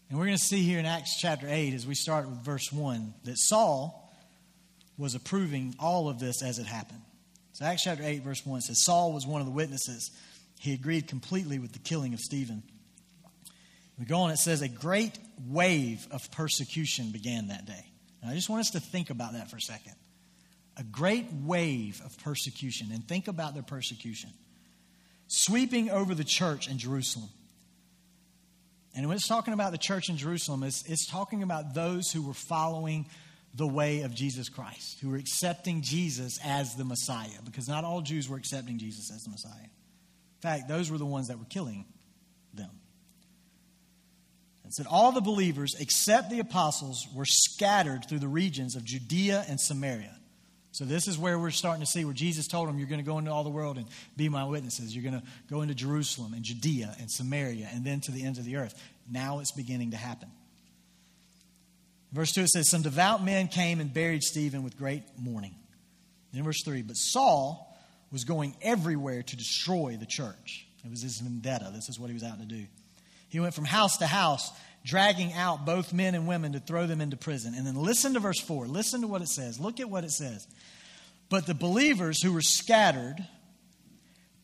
And 0.09 0.19
we're 0.19 0.25
going 0.25 0.39
to 0.39 0.43
see 0.43 0.63
here 0.63 0.79
in 0.79 0.87
Acts 0.87 1.19
chapter 1.19 1.47
8, 1.49 1.75
as 1.75 1.87
we 1.87 1.95
start 1.95 2.27
with 2.27 2.39
verse 2.39 2.73
1, 2.73 3.13
that 3.25 3.37
Saul 3.37 4.11
was 4.97 5.15
approving 5.15 5.75
all 5.79 6.09
of 6.09 6.19
this 6.19 6.43
as 6.43 6.59
it 6.59 6.67
happened. 6.67 7.03
So, 7.53 7.67
Acts 7.67 7.85
chapter 7.85 8.03
8, 8.03 8.23
verse 8.23 8.45
1 8.45 8.63
says 8.63 8.85
Saul 8.85 9.13
was 9.13 9.27
one 9.27 9.43
of 9.43 9.47
the 9.47 9.53
witnesses. 9.53 10.11
He 10.61 10.73
agreed 10.73 11.09
completely 11.09 11.59
with 11.59 11.73
the 11.73 11.79
killing 11.79 12.15
of 12.15 12.21
Stephen. 12.21 12.63
We 13.99 14.07
go 14.07 14.21
on, 14.21 14.31
it 14.31 14.39
says, 14.39 14.63
a 14.63 14.69
great 14.69 15.19
wave 15.47 16.07
of 16.11 16.31
persecution 16.31 17.11
began 17.11 17.49
that 17.49 17.67
day. 17.67 17.85
Now, 18.23 18.31
I 18.31 18.35
just 18.35 18.49
want 18.49 18.61
us 18.61 18.71
to 18.71 18.81
think 18.81 19.11
about 19.11 19.35
that 19.35 19.51
for 19.51 19.57
a 19.57 19.61
second. 19.61 19.95
A 20.79 20.85
great 20.85 21.27
wave 21.33 22.01
of 22.05 22.17
persecution, 22.19 22.89
and 22.93 23.07
think 23.07 23.29
about 23.29 23.53
their 23.53 23.63
persecution, 23.63 24.31
sweeping 25.27 25.91
over 25.91 26.15
the 26.15 26.25
church 26.25 26.67
in 26.67 26.79
Jerusalem. 26.79 27.29
And 28.99 29.07
when 29.07 29.15
it's 29.15 29.29
talking 29.29 29.55
about 29.55 29.71
the 29.71 29.79
church 29.79 30.09
in 30.09 30.17
Jerusalem, 30.17 30.65
it's, 30.65 30.83
it's 30.85 31.07
talking 31.07 31.45
about 31.45 31.73
those 31.73 32.11
who 32.11 32.21
were 32.21 32.35
following 32.35 33.07
the 33.55 33.67
way 33.67 34.01
of 34.01 34.13
Jesus 34.13 34.49
Christ, 34.49 34.99
who 35.01 35.11
were 35.11 35.17
accepting 35.17 35.83
Jesus 35.83 36.37
as 36.45 36.75
the 36.75 36.85
Messiah, 36.85 37.39
because 37.45 37.69
not 37.69 37.85
all 37.85 38.01
Jews 38.01 38.29
were 38.29 38.37
accepting 38.37 38.77
Jesus 38.77 39.13
as 39.15 39.23
the 39.23 39.31
Messiah. 39.31 39.63
In 39.63 40.41
fact, 40.43 40.69
those 40.69 40.91
were 40.91 40.99
the 40.99 41.07
ones 41.07 41.29
that 41.29 41.39
were 41.39 41.45
killing 41.45 41.85
them. 42.53 42.71
It 44.67 44.75
said, 44.75 44.87
All 44.91 45.13
the 45.13 45.21
believers, 45.21 45.77
except 45.79 46.29
the 46.29 46.41
apostles, 46.41 47.07
were 47.15 47.25
scattered 47.25 48.05
through 48.09 48.19
the 48.19 48.27
regions 48.27 48.75
of 48.75 48.85
Judea 48.85 49.45
and 49.49 49.61
Samaria. 49.61 50.18
So, 50.79 50.85
this 50.85 51.09
is 51.09 51.19
where 51.19 51.41
we're 51.41 51.51
starting 51.51 51.81
to 51.81 51.91
see 51.91 52.05
where 52.05 52.15
Jesus 52.15 52.47
told 52.47 52.69
them, 52.69 52.79
You're 52.79 52.87
going 52.87 53.01
to 53.01 53.05
go 53.05 53.19
into 53.19 53.33
all 53.33 53.43
the 53.43 53.51
world 53.51 53.79
and 53.79 53.87
be 54.17 54.29
my 54.29 54.45
witnesses. 54.45 54.95
You're 54.95 55.03
going 55.03 55.21
to 55.21 55.27
go 55.51 55.63
into 55.63 55.75
Jerusalem 55.75 56.35
and 56.35 56.45
Judea 56.45 56.95
and 57.01 57.11
Samaria 57.11 57.69
and 57.75 57.85
then 57.85 58.01
to 58.03 58.13
the 58.13 58.25
ends 58.25 58.39
of 58.39 58.45
the 58.45 58.55
earth. 58.55 58.81
Now 59.11 59.41
it's 59.41 59.51
beginning 59.51 59.91
to 59.91 59.97
happen. 59.97 60.31
Verse 62.13 62.31
2 62.31 62.43
it 62.43 62.51
says, 62.51 62.71
Some 62.71 62.83
devout 62.83 63.25
men 63.25 63.49
came 63.49 63.81
and 63.81 63.93
buried 63.93 64.23
Stephen 64.23 64.63
with 64.63 64.79
great 64.79 65.03
mourning. 65.19 65.57
Then 66.33 66.45
verse 66.45 66.63
3 66.65 66.83
But 66.83 66.95
Saul 66.95 67.77
was 68.13 68.23
going 68.23 68.55
everywhere 68.63 69.25
to 69.25 69.37
destroy 69.37 69.97
the 69.99 70.07
church. 70.07 70.65
It 70.85 70.91
was 70.93 71.03
his 71.03 71.19
vendetta. 71.19 71.73
This 71.75 71.89
is 71.89 71.99
what 71.99 72.07
he 72.07 72.15
was 72.15 72.23
out 72.23 72.39
to 72.39 72.47
do. 72.47 72.67
He 73.31 73.41
went 73.41 73.53
from 73.53 73.65
house 73.65 73.97
to 73.97 74.07
house, 74.07 74.53
dragging 74.89 75.35
out 75.35 75.67
both 75.67 75.93
men 75.93 76.15
and 76.15 76.27
women 76.27 76.53
to 76.53 76.61
throw 76.61 76.87
them 76.87 77.03
into 77.03 77.15
prison. 77.17 77.53
And 77.55 77.67
then 77.67 77.75
listen 77.75 78.15
to 78.15 78.21
verse 78.21 78.41
4. 78.41 78.67
Listen 78.67 79.03
to 79.03 79.07
what 79.07 79.21
it 79.21 79.29
says. 79.29 79.61
Look 79.61 79.81
at 79.81 79.91
what 79.91 80.03
it 80.03 80.11
says. 80.11 80.47
But 81.29 81.47
the 81.47 81.55
believers 81.55 82.23
who 82.23 82.33
were 82.33 82.41
scattered 82.41 83.17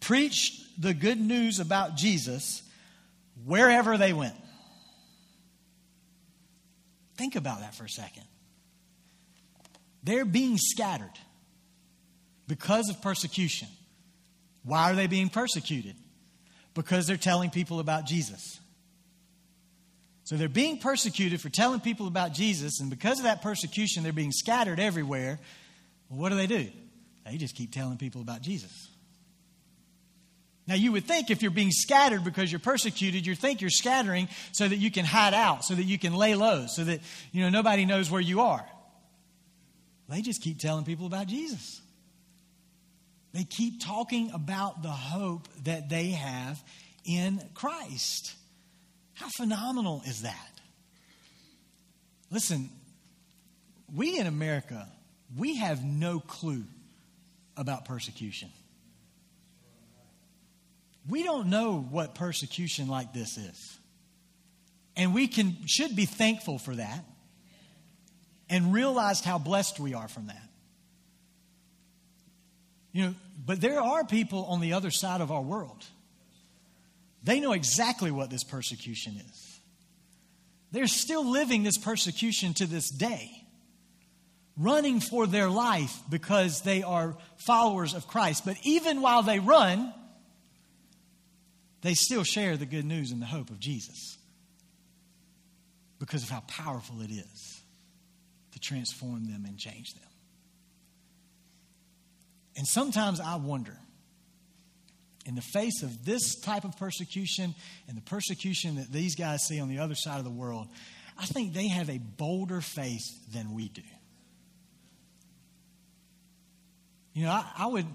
preached 0.00 0.61
the 0.78 0.92
good 0.92 1.18
news 1.18 1.61
about 1.61 1.96
Jesus 1.96 2.62
wherever 3.46 3.96
they 3.96 4.12
went. 4.12 4.35
Think 7.16 7.37
about 7.37 7.61
that 7.61 7.74
for 7.74 7.85
a 7.85 7.88
second. 7.88 8.24
They're 10.02 10.26
being 10.26 10.59
scattered 10.59 11.18
because 12.46 12.90
of 12.90 13.00
persecution. 13.00 13.68
Why 14.62 14.92
are 14.92 14.94
they 14.94 15.07
being 15.07 15.30
persecuted? 15.30 15.96
Because 16.74 17.07
they're 17.07 17.16
telling 17.16 17.48
people 17.48 17.80
about 17.80 18.04
Jesus. 18.04 18.61
So 20.24 20.37
they're 20.37 20.48
being 20.48 20.78
persecuted 20.78 21.40
for 21.40 21.50
telling 21.50 21.80
people 21.80 22.06
about 22.06 22.32
Jesus, 22.32 22.80
and 22.80 22.88
because 22.88 23.18
of 23.18 23.24
that 23.24 23.42
persecution, 23.42 24.02
they're 24.02 24.12
being 24.12 24.32
scattered 24.32 24.80
everywhere. 24.80 25.38
Well, 26.08 26.18
what 26.18 26.30
do 26.30 26.37
they 26.37 26.46
do? 26.46 26.68
They 27.26 27.37
just 27.37 27.54
keep 27.54 27.72
telling 27.72 27.98
people 27.98 28.22
about 28.22 28.40
Jesus. 28.40 28.88
Now, 30.66 30.76
you 30.76 30.92
would 30.92 31.04
think 31.04 31.30
if 31.30 31.42
you're 31.42 31.50
being 31.50 31.70
scattered 31.70 32.24
because 32.24 32.50
you're 32.50 32.58
persecuted, 32.58 33.26
you 33.26 33.34
think 33.34 33.60
you're 33.60 33.68
scattering 33.68 34.28
so 34.52 34.66
that 34.66 34.76
you 34.76 34.90
can 34.90 35.04
hide 35.04 35.34
out, 35.34 35.62
so 35.62 35.74
that 35.74 35.84
you 35.84 35.98
can 35.98 36.14
lay 36.14 36.34
low, 36.34 36.66
so 36.68 36.84
that 36.84 37.00
you 37.32 37.42
know 37.42 37.50
nobody 37.50 37.84
knows 37.84 38.10
where 38.10 38.20
you 38.20 38.40
are. 38.40 38.64
They 40.08 40.22
just 40.22 40.42
keep 40.42 40.58
telling 40.58 40.84
people 40.84 41.06
about 41.06 41.26
Jesus. 41.26 41.82
They 43.34 43.44
keep 43.44 43.84
talking 43.84 44.30
about 44.32 44.82
the 44.82 44.90
hope 44.90 45.48
that 45.64 45.90
they 45.90 46.10
have 46.10 46.62
in 47.04 47.42
Christ. 47.52 48.34
How 49.14 49.29
phenomenal 49.37 50.03
is 50.07 50.22
that? 50.22 50.50
Listen, 52.31 52.68
we 53.94 54.18
in 54.18 54.27
America, 54.27 54.88
we 55.37 55.57
have 55.57 55.85
no 55.85 56.20
clue 56.20 56.64
about 57.57 57.85
persecution. 57.85 58.50
We 61.09 61.22
don't 61.22 61.48
know 61.48 61.79
what 61.79 62.14
persecution 62.14 62.88
like 62.88 63.12
this 63.12 63.37
is. 63.37 63.79
And 64.96 65.14
we 65.14 65.29
can 65.29 65.57
should 65.66 65.94
be 65.94 66.07
thankful 66.07 66.59
for 66.59 66.74
that 66.74 67.05
and 68.48 68.72
realize 68.72 69.20
how 69.20 69.38
blessed 69.38 69.81
we 69.81 69.94
are 69.94 70.09
from 70.09 70.29
that. 70.29 70.48
You 72.92 73.07
know, 73.07 73.14
but 73.44 73.61
there 73.61 73.81
are 73.81 74.05
people 74.05 74.44
on 74.46 74.61
the 74.61 74.72
other 74.72 74.90
side 74.90 75.20
of 75.20 75.33
our 75.33 75.42
world. 75.42 75.85
They 77.24 77.40
know 77.40 77.52
exactly 77.52 78.10
what 78.10 78.30
this 78.30 78.44
persecution 78.44 79.16
is. 79.16 79.60
They're 80.70 80.87
still 80.87 81.24
living 81.28 81.62
this 81.62 81.78
persecution 81.78 82.52
to 82.54 82.66
this 82.66 82.90
day, 82.90 83.30
running 84.56 85.00
for 85.00 85.26
their 85.26 85.48
life 85.48 85.96
because 86.10 86.60
they 86.62 86.82
are 86.82 87.16
followers 87.46 87.94
of 87.94 88.06
Christ. 88.06 88.44
But 88.44 88.56
even 88.62 89.00
while 89.00 89.22
they 89.22 89.38
run, 89.38 89.94
they 91.80 91.94
still 91.94 92.24
share 92.24 92.56
the 92.56 92.66
good 92.66 92.84
news 92.84 93.10
and 93.10 93.22
the 93.22 93.26
hope 93.26 93.50
of 93.50 93.58
Jesus 93.58 94.18
because 95.98 96.22
of 96.22 96.28
how 96.28 96.40
powerful 96.46 97.00
it 97.00 97.10
is 97.10 97.62
to 98.52 98.58
transform 98.58 99.26
them 99.30 99.44
and 99.46 99.58
change 99.58 99.94
them. 99.94 100.02
And 102.56 102.66
sometimes 102.66 103.20
I 103.20 103.37
wonder, 103.37 103.76
in 105.24 105.34
the 105.34 105.42
face 105.42 105.82
of 105.82 106.04
this 106.04 106.34
type 106.40 106.64
of 106.64 106.76
persecution 106.76 107.54
and 107.88 107.96
the 107.96 108.02
persecution 108.02 108.76
that 108.76 108.92
these 108.92 109.14
guys 109.14 109.42
see 109.42 109.60
on 109.60 109.68
the 109.68 109.78
other 109.78 109.94
side 109.94 110.18
of 110.18 110.24
the 110.24 110.30
world, 110.30 110.68
I 111.18 111.24
think 111.26 111.54
they 111.54 111.68
have 111.68 111.88
a 111.88 111.98
bolder 111.98 112.60
faith 112.60 113.04
than 113.32 113.54
we 113.54 113.68
do. 113.68 113.82
You 117.14 117.24
know, 117.24 117.30
I, 117.30 117.44
I 117.58 117.66
would, 117.66 117.87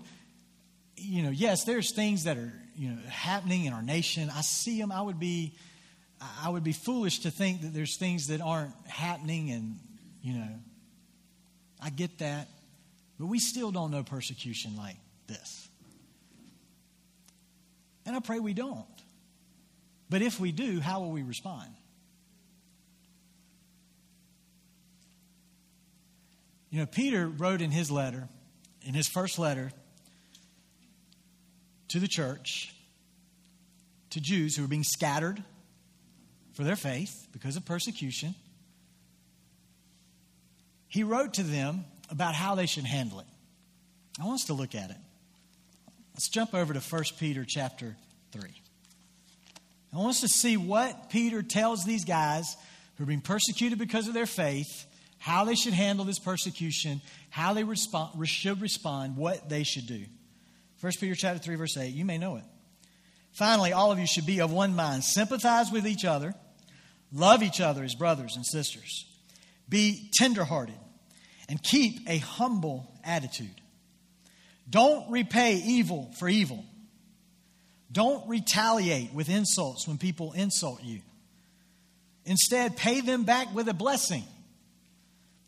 you 0.95 1.23
know, 1.23 1.29
yes, 1.29 1.65
there's 1.65 1.93
things 1.93 2.23
that 2.23 2.37
are 2.37 2.53
you 2.75 2.89
know, 2.89 2.97
happening 3.09 3.65
in 3.65 3.73
our 3.73 3.81
nation. 3.81 4.29
I 4.33 4.41
see 4.41 4.79
them. 4.79 4.91
I 4.91 5.01
would 5.01 5.19
be, 5.19 5.53
I 6.41 6.49
would 6.49 6.63
be 6.63 6.71
foolish 6.71 7.19
to 7.19 7.31
think 7.31 7.61
that 7.61 7.73
there's 7.73 7.97
things 7.97 8.27
that 8.27 8.41
aren't 8.41 8.73
happening, 8.87 9.51
and 9.51 9.75
you 10.21 10.33
know, 10.33 10.47
I 11.81 11.89
get 11.89 12.19
that, 12.19 12.47
but 13.19 13.27
we 13.27 13.39
still 13.39 13.71
don't 13.71 13.91
know 13.91 14.03
persecution 14.03 14.77
like 14.77 14.95
this. 15.27 15.68
And 18.09 18.15
I 18.15 18.21
pray 18.21 18.39
we 18.39 18.55
don't. 18.55 18.87
But 20.09 20.23
if 20.23 20.39
we 20.39 20.51
do, 20.51 20.79
how 20.79 21.01
will 21.01 21.11
we 21.11 21.21
respond? 21.21 21.69
You 26.71 26.79
know, 26.79 26.87
Peter 26.87 27.27
wrote 27.27 27.61
in 27.61 27.69
his 27.69 27.91
letter, 27.91 28.27
in 28.81 28.95
his 28.95 29.07
first 29.07 29.37
letter 29.37 29.71
to 31.89 31.99
the 31.99 32.07
church, 32.07 32.73
to 34.09 34.19
Jews 34.19 34.55
who 34.55 34.63
were 34.63 34.67
being 34.67 34.83
scattered 34.83 35.43
for 36.53 36.63
their 36.63 36.75
faith 36.75 37.27
because 37.31 37.57
of 37.57 37.63
persecution. 37.63 38.33
He 40.87 41.03
wrote 41.03 41.35
to 41.35 41.43
them 41.43 41.85
about 42.09 42.33
how 42.33 42.55
they 42.55 42.65
should 42.65 42.85
handle 42.85 43.19
it. 43.19 43.27
I 44.19 44.25
want 44.25 44.41
us 44.41 44.45
to 44.47 44.53
look 44.53 44.73
at 44.73 44.89
it. 44.89 44.97
Let's 46.19 46.27
jump 46.27 46.53
over 46.53 46.73
to 46.73 46.81
1 46.81 47.03
Peter 47.17 47.45
chapter 47.47 47.95
3. 48.33 48.41
I 49.93 49.97
want 49.97 50.09
us 50.09 50.19
to 50.19 50.27
see 50.27 50.57
what 50.57 51.09
Peter 51.09 51.41
tells 51.41 51.85
these 51.85 52.03
guys 52.03 52.57
who 52.97 53.05
are 53.05 53.07
being 53.07 53.21
persecuted 53.21 53.79
because 53.79 54.09
of 54.09 54.13
their 54.13 54.25
faith, 54.25 54.85
how 55.17 55.45
they 55.45 55.55
should 55.55 55.71
handle 55.71 56.03
this 56.03 56.19
persecution, 56.19 56.99
how 57.29 57.53
they 57.53 57.63
respond, 57.63 58.27
should 58.27 58.59
respond, 58.59 59.15
what 59.15 59.47
they 59.47 59.63
should 59.63 59.87
do. 59.87 60.03
1 60.81 60.91
Peter 60.99 61.15
chapter 61.15 61.39
3, 61.41 61.55
verse 61.55 61.77
8, 61.77 61.95
you 61.95 62.03
may 62.03 62.17
know 62.17 62.35
it. 62.35 62.43
Finally, 63.31 63.71
all 63.71 63.93
of 63.93 63.97
you 63.97 64.05
should 64.05 64.25
be 64.25 64.41
of 64.41 64.51
one 64.51 64.75
mind. 64.75 65.05
Sympathize 65.05 65.71
with 65.71 65.87
each 65.87 66.03
other. 66.03 66.35
Love 67.13 67.41
each 67.41 67.61
other 67.61 67.81
as 67.81 67.95
brothers 67.95 68.35
and 68.35 68.45
sisters. 68.45 69.05
Be 69.69 70.11
tenderhearted 70.15 70.75
and 71.47 71.63
keep 71.63 72.01
a 72.09 72.17
humble 72.17 72.91
attitude. 73.05 73.61
Don't 74.69 75.09
repay 75.09 75.55
evil 75.55 76.11
for 76.19 76.29
evil. 76.29 76.63
Don't 77.91 78.27
retaliate 78.27 79.13
with 79.13 79.29
insults 79.29 79.87
when 79.87 79.97
people 79.97 80.33
insult 80.33 80.83
you. 80.83 81.01
Instead, 82.25 82.77
pay 82.77 83.01
them 83.01 83.23
back 83.23 83.53
with 83.55 83.67
a 83.67 83.73
blessing. 83.73 84.23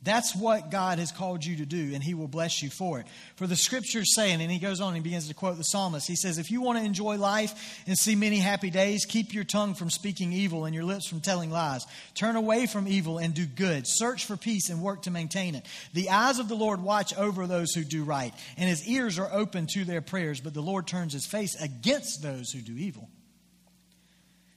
That's 0.04 0.36
what 0.36 0.72
God 0.72 0.98
has 0.98 1.12
called 1.12 1.46
you 1.46 1.58
to 1.58 1.66
do, 1.66 1.94
and 1.94 2.04
He 2.04 2.16
will 2.16 2.28
bless 2.28 2.64
you 2.64 2.72
for 2.72 3.00
it. 3.00 3.06
For 3.36 3.46
the 3.46 3.56
scriptures 3.56 4.16
saying, 4.16 4.42
and 4.42 4.52
he 4.52 4.58
goes 4.58 4.82
on 4.82 4.96
and 4.96 5.04
begins 5.04 5.28
to 5.28 5.36
quote 5.36 5.58
the 5.58 5.64
psalmist, 5.64 6.08
he 6.08 6.16
says, 6.16 6.40
If 6.40 6.50
you 6.50 6.60
want 6.62 6.80
to 6.80 6.84
enjoy 6.84 7.18
life 7.18 7.84
and 7.86 7.96
see 7.96 8.16
many 8.16 8.40
happy 8.40 8.72
days, 8.72 9.06
keep 9.06 9.32
your 9.32 9.44
tongue 9.44 9.76
from 9.76 9.92
speaking 9.92 10.34
evil 10.34 10.66
and 10.66 10.74
your 10.74 10.86
lips 10.86 11.08
from 11.08 11.22
telling 11.22 11.52
lies. 11.52 11.86
Turn 12.16 12.36
away 12.36 12.66
from 12.66 12.88
evil 12.88 13.20
and 13.20 13.36
do 13.36 13.46
good. 13.46 13.88
Search 13.88 14.26
for 14.26 14.38
peace 14.38 14.70
and 14.70 14.82
work 14.82 15.04
to 15.04 15.12
maintain 15.12 15.54
it. 15.54 15.68
The 15.94 16.10
eyes 16.10 16.40
of 16.40 16.50
the 16.50 16.56
Lord 16.56 16.82
watch 16.82 17.16
over 17.16 17.46
those 17.46 17.74
who 17.74 17.84
do 17.84 18.04
right, 18.04 18.34
and 18.58 18.68
His 18.68 18.88
ears 18.88 19.20
are 19.20 19.30
open 19.32 19.68
to 19.74 19.86
their 19.86 20.02
prayers, 20.02 20.42
but 20.42 20.56
the 20.56 20.62
Lord 20.62 20.88
turns 20.88 21.14
His 21.14 21.28
face 21.28 21.56
against 21.62 22.24
those 22.24 22.50
who 22.50 22.62
do 22.62 22.76
evil. 22.76 23.08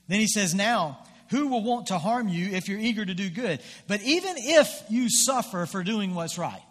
Then 0.07 0.19
he 0.19 0.27
says, 0.27 0.53
Now, 0.53 0.99
who 1.29 1.47
will 1.47 1.63
want 1.63 1.87
to 1.87 1.97
harm 1.97 2.27
you 2.27 2.49
if 2.55 2.67
you're 2.67 2.79
eager 2.79 3.05
to 3.05 3.13
do 3.13 3.29
good? 3.29 3.59
But 3.87 4.01
even 4.01 4.35
if 4.37 4.83
you 4.89 5.09
suffer 5.09 5.65
for 5.65 5.83
doing 5.83 6.15
what's 6.15 6.37
right. 6.37 6.61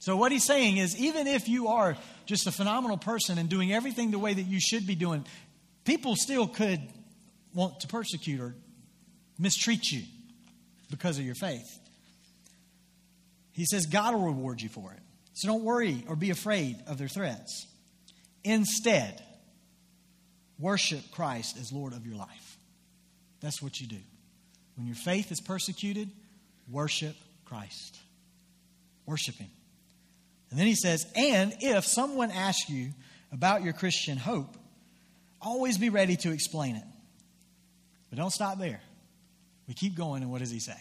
So, 0.00 0.16
what 0.16 0.32
he's 0.32 0.46
saying 0.46 0.78
is, 0.78 0.98
even 0.98 1.26
if 1.26 1.46
you 1.46 1.68
are 1.68 1.96
just 2.24 2.46
a 2.46 2.52
phenomenal 2.52 2.96
person 2.96 3.36
and 3.36 3.50
doing 3.50 3.70
everything 3.70 4.10
the 4.10 4.18
way 4.18 4.32
that 4.32 4.42
you 4.42 4.58
should 4.58 4.86
be 4.86 4.94
doing, 4.94 5.26
people 5.84 6.16
still 6.16 6.46
could 6.46 6.80
want 7.54 7.80
to 7.80 7.86
persecute 7.86 8.40
or 8.40 8.54
mistreat 9.38 9.90
you 9.90 10.02
because 10.90 11.18
of 11.18 11.24
your 11.26 11.34
faith. 11.34 11.68
He 13.52 13.66
says, 13.66 13.86
God 13.86 14.14
will 14.14 14.24
reward 14.24 14.62
you 14.62 14.70
for 14.70 14.90
it. 14.92 15.00
So, 15.34 15.48
don't 15.48 15.64
worry 15.64 16.02
or 16.08 16.16
be 16.16 16.30
afraid 16.30 16.82
of 16.86 16.96
their 16.96 17.08
threats. 17.08 17.66
Instead, 18.42 19.22
worship 20.58 21.10
Christ 21.12 21.58
as 21.58 21.72
Lord 21.72 21.92
of 21.92 22.06
your 22.06 22.16
life. 22.16 22.49
That's 23.40 23.62
what 23.62 23.80
you 23.80 23.86
do. 23.86 24.00
When 24.76 24.86
your 24.86 24.96
faith 24.96 25.30
is 25.32 25.40
persecuted, 25.40 26.10
worship 26.70 27.16
Christ. 27.44 27.98
Worship 29.06 29.36
Him. 29.36 29.50
And 30.50 30.58
then 30.58 30.66
he 30.66 30.74
says, 30.74 31.06
and 31.14 31.54
if 31.60 31.84
someone 31.84 32.30
asks 32.30 32.68
you 32.68 32.90
about 33.32 33.62
your 33.62 33.72
Christian 33.72 34.18
hope, 34.18 34.56
always 35.40 35.78
be 35.78 35.90
ready 35.90 36.16
to 36.16 36.32
explain 36.32 36.76
it. 36.76 36.84
But 38.10 38.18
don't 38.18 38.32
stop 38.32 38.58
there. 38.58 38.80
We 39.68 39.74
keep 39.74 39.94
going, 39.94 40.22
and 40.22 40.32
what 40.32 40.40
does 40.40 40.50
he 40.50 40.58
say? 40.58 40.78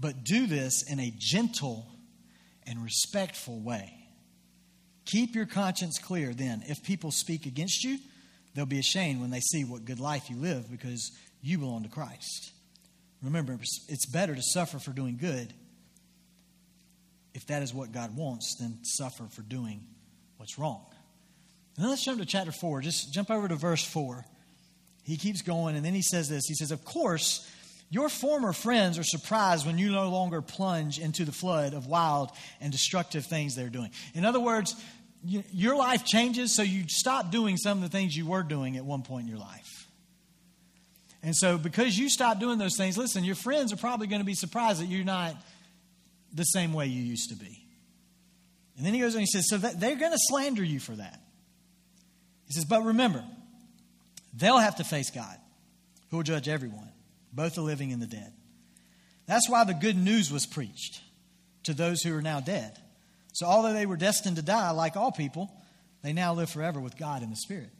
But 0.00 0.22
do 0.22 0.46
this 0.46 0.84
in 0.88 1.00
a 1.00 1.12
gentle 1.18 1.86
and 2.66 2.82
respectful 2.82 3.58
way. 3.58 3.92
Keep 5.06 5.34
your 5.34 5.46
conscience 5.46 5.98
clear 5.98 6.32
then. 6.32 6.62
If 6.66 6.82
people 6.84 7.10
speak 7.10 7.46
against 7.46 7.82
you, 7.82 7.98
they'll 8.54 8.64
be 8.66 8.78
ashamed 8.78 9.20
when 9.20 9.30
they 9.30 9.40
see 9.40 9.64
what 9.64 9.84
good 9.84 10.00
life 10.00 10.30
you 10.30 10.36
live 10.36 10.70
because 10.70 11.10
you 11.44 11.58
belong 11.58 11.82
to 11.82 11.88
Christ. 11.88 12.52
Remember, 13.22 13.56
it's 13.88 14.06
better 14.06 14.34
to 14.34 14.42
suffer 14.42 14.78
for 14.78 14.92
doing 14.92 15.18
good 15.18 15.52
if 17.34 17.46
that 17.46 17.62
is 17.62 17.74
what 17.74 17.92
God 17.92 18.16
wants 18.16 18.56
than 18.56 18.78
suffer 18.82 19.24
for 19.30 19.42
doing 19.42 19.84
what's 20.38 20.58
wrong. 20.58 20.84
Now 21.78 21.88
let's 21.88 22.04
jump 22.04 22.20
to 22.20 22.26
chapter 22.26 22.52
4. 22.52 22.80
Just 22.80 23.12
jump 23.12 23.30
over 23.30 23.48
to 23.48 23.56
verse 23.56 23.84
4. 23.84 24.24
He 25.04 25.16
keeps 25.16 25.42
going, 25.42 25.76
and 25.76 25.84
then 25.84 25.94
he 25.94 26.02
says 26.02 26.28
this 26.28 26.46
He 26.46 26.54
says, 26.54 26.70
Of 26.70 26.84
course, 26.84 27.48
your 27.90 28.08
former 28.08 28.52
friends 28.52 28.98
are 28.98 29.04
surprised 29.04 29.66
when 29.66 29.78
you 29.78 29.90
no 29.90 30.08
longer 30.08 30.40
plunge 30.40 30.98
into 30.98 31.24
the 31.24 31.32
flood 31.32 31.74
of 31.74 31.86
wild 31.86 32.30
and 32.60 32.72
destructive 32.72 33.26
things 33.26 33.54
they're 33.54 33.68
doing. 33.68 33.90
In 34.14 34.24
other 34.24 34.40
words, 34.40 34.74
your 35.22 35.76
life 35.76 36.04
changes, 36.04 36.54
so 36.54 36.62
you 36.62 36.84
stop 36.88 37.30
doing 37.30 37.56
some 37.56 37.78
of 37.78 37.82
the 37.82 37.96
things 37.96 38.16
you 38.16 38.26
were 38.26 38.42
doing 38.42 38.76
at 38.76 38.84
one 38.84 39.02
point 39.02 39.24
in 39.24 39.28
your 39.28 39.38
life. 39.38 39.88
And 41.24 41.34
so, 41.34 41.56
because 41.56 41.98
you 41.98 42.10
stop 42.10 42.38
doing 42.38 42.58
those 42.58 42.76
things, 42.76 42.98
listen, 42.98 43.24
your 43.24 43.34
friends 43.34 43.72
are 43.72 43.76
probably 43.76 44.06
going 44.06 44.20
to 44.20 44.26
be 44.26 44.34
surprised 44.34 44.82
that 44.82 44.86
you're 44.86 45.06
not 45.06 45.34
the 46.34 46.44
same 46.44 46.74
way 46.74 46.86
you 46.86 47.02
used 47.02 47.30
to 47.30 47.34
be. 47.36 47.66
And 48.76 48.84
then 48.84 48.92
he 48.92 49.00
goes 49.00 49.14
and 49.14 49.22
he 49.22 49.26
says, 49.26 49.48
So 49.48 49.56
they're 49.56 49.96
going 49.96 50.12
to 50.12 50.18
slander 50.18 50.62
you 50.62 50.78
for 50.78 50.92
that. 50.92 51.18
He 52.46 52.52
says, 52.52 52.66
But 52.66 52.82
remember, 52.82 53.24
they'll 54.34 54.58
have 54.58 54.76
to 54.76 54.84
face 54.84 55.10
God, 55.10 55.38
who 56.10 56.18
will 56.18 56.24
judge 56.24 56.46
everyone, 56.46 56.90
both 57.32 57.54
the 57.54 57.62
living 57.62 57.90
and 57.90 58.02
the 58.02 58.06
dead. 58.06 58.34
That's 59.26 59.48
why 59.48 59.64
the 59.64 59.72
good 59.72 59.96
news 59.96 60.30
was 60.30 60.44
preached. 60.44 61.00
to 61.62 61.72
those 61.72 62.02
who 62.02 62.14
are 62.14 62.20
now 62.20 62.40
dead. 62.40 62.78
So, 63.32 63.46
although 63.46 63.72
they 63.72 63.86
were 63.86 63.96
destined 63.96 64.36
to 64.36 64.42
die, 64.42 64.72
like 64.72 64.94
all 64.94 65.10
people, 65.10 65.50
they 66.02 66.12
now 66.12 66.34
live 66.34 66.50
forever 66.50 66.80
with 66.80 66.98
God 66.98 67.22
in 67.22 67.30
the 67.30 67.36
Spirit. 67.36 67.70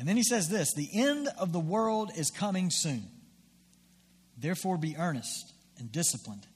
And 0.00 0.08
then 0.08 0.16
he 0.16 0.22
says 0.22 0.48
this 0.48 0.72
the 0.72 0.88
end 0.94 1.28
of 1.38 1.52
the 1.52 1.60
world 1.60 2.10
is 2.16 2.30
coming 2.30 2.70
soon. 2.70 3.06
Therefore, 4.38 4.78
be 4.78 4.96
earnest 4.96 5.52
and 5.78 5.92
disciplined 5.92 6.46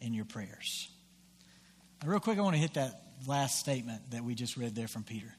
in 0.00 0.14
your 0.14 0.24
prayers. 0.24 0.88
Now, 2.00 2.10
real 2.10 2.20
quick, 2.20 2.38
I 2.38 2.42
want 2.42 2.54
to 2.54 2.62
hit 2.62 2.74
that 2.74 3.02
last 3.26 3.58
statement 3.58 4.12
that 4.12 4.22
we 4.22 4.36
just 4.36 4.56
read 4.56 4.76
there 4.76 4.86
from 4.86 5.02
Peter. 5.02 5.34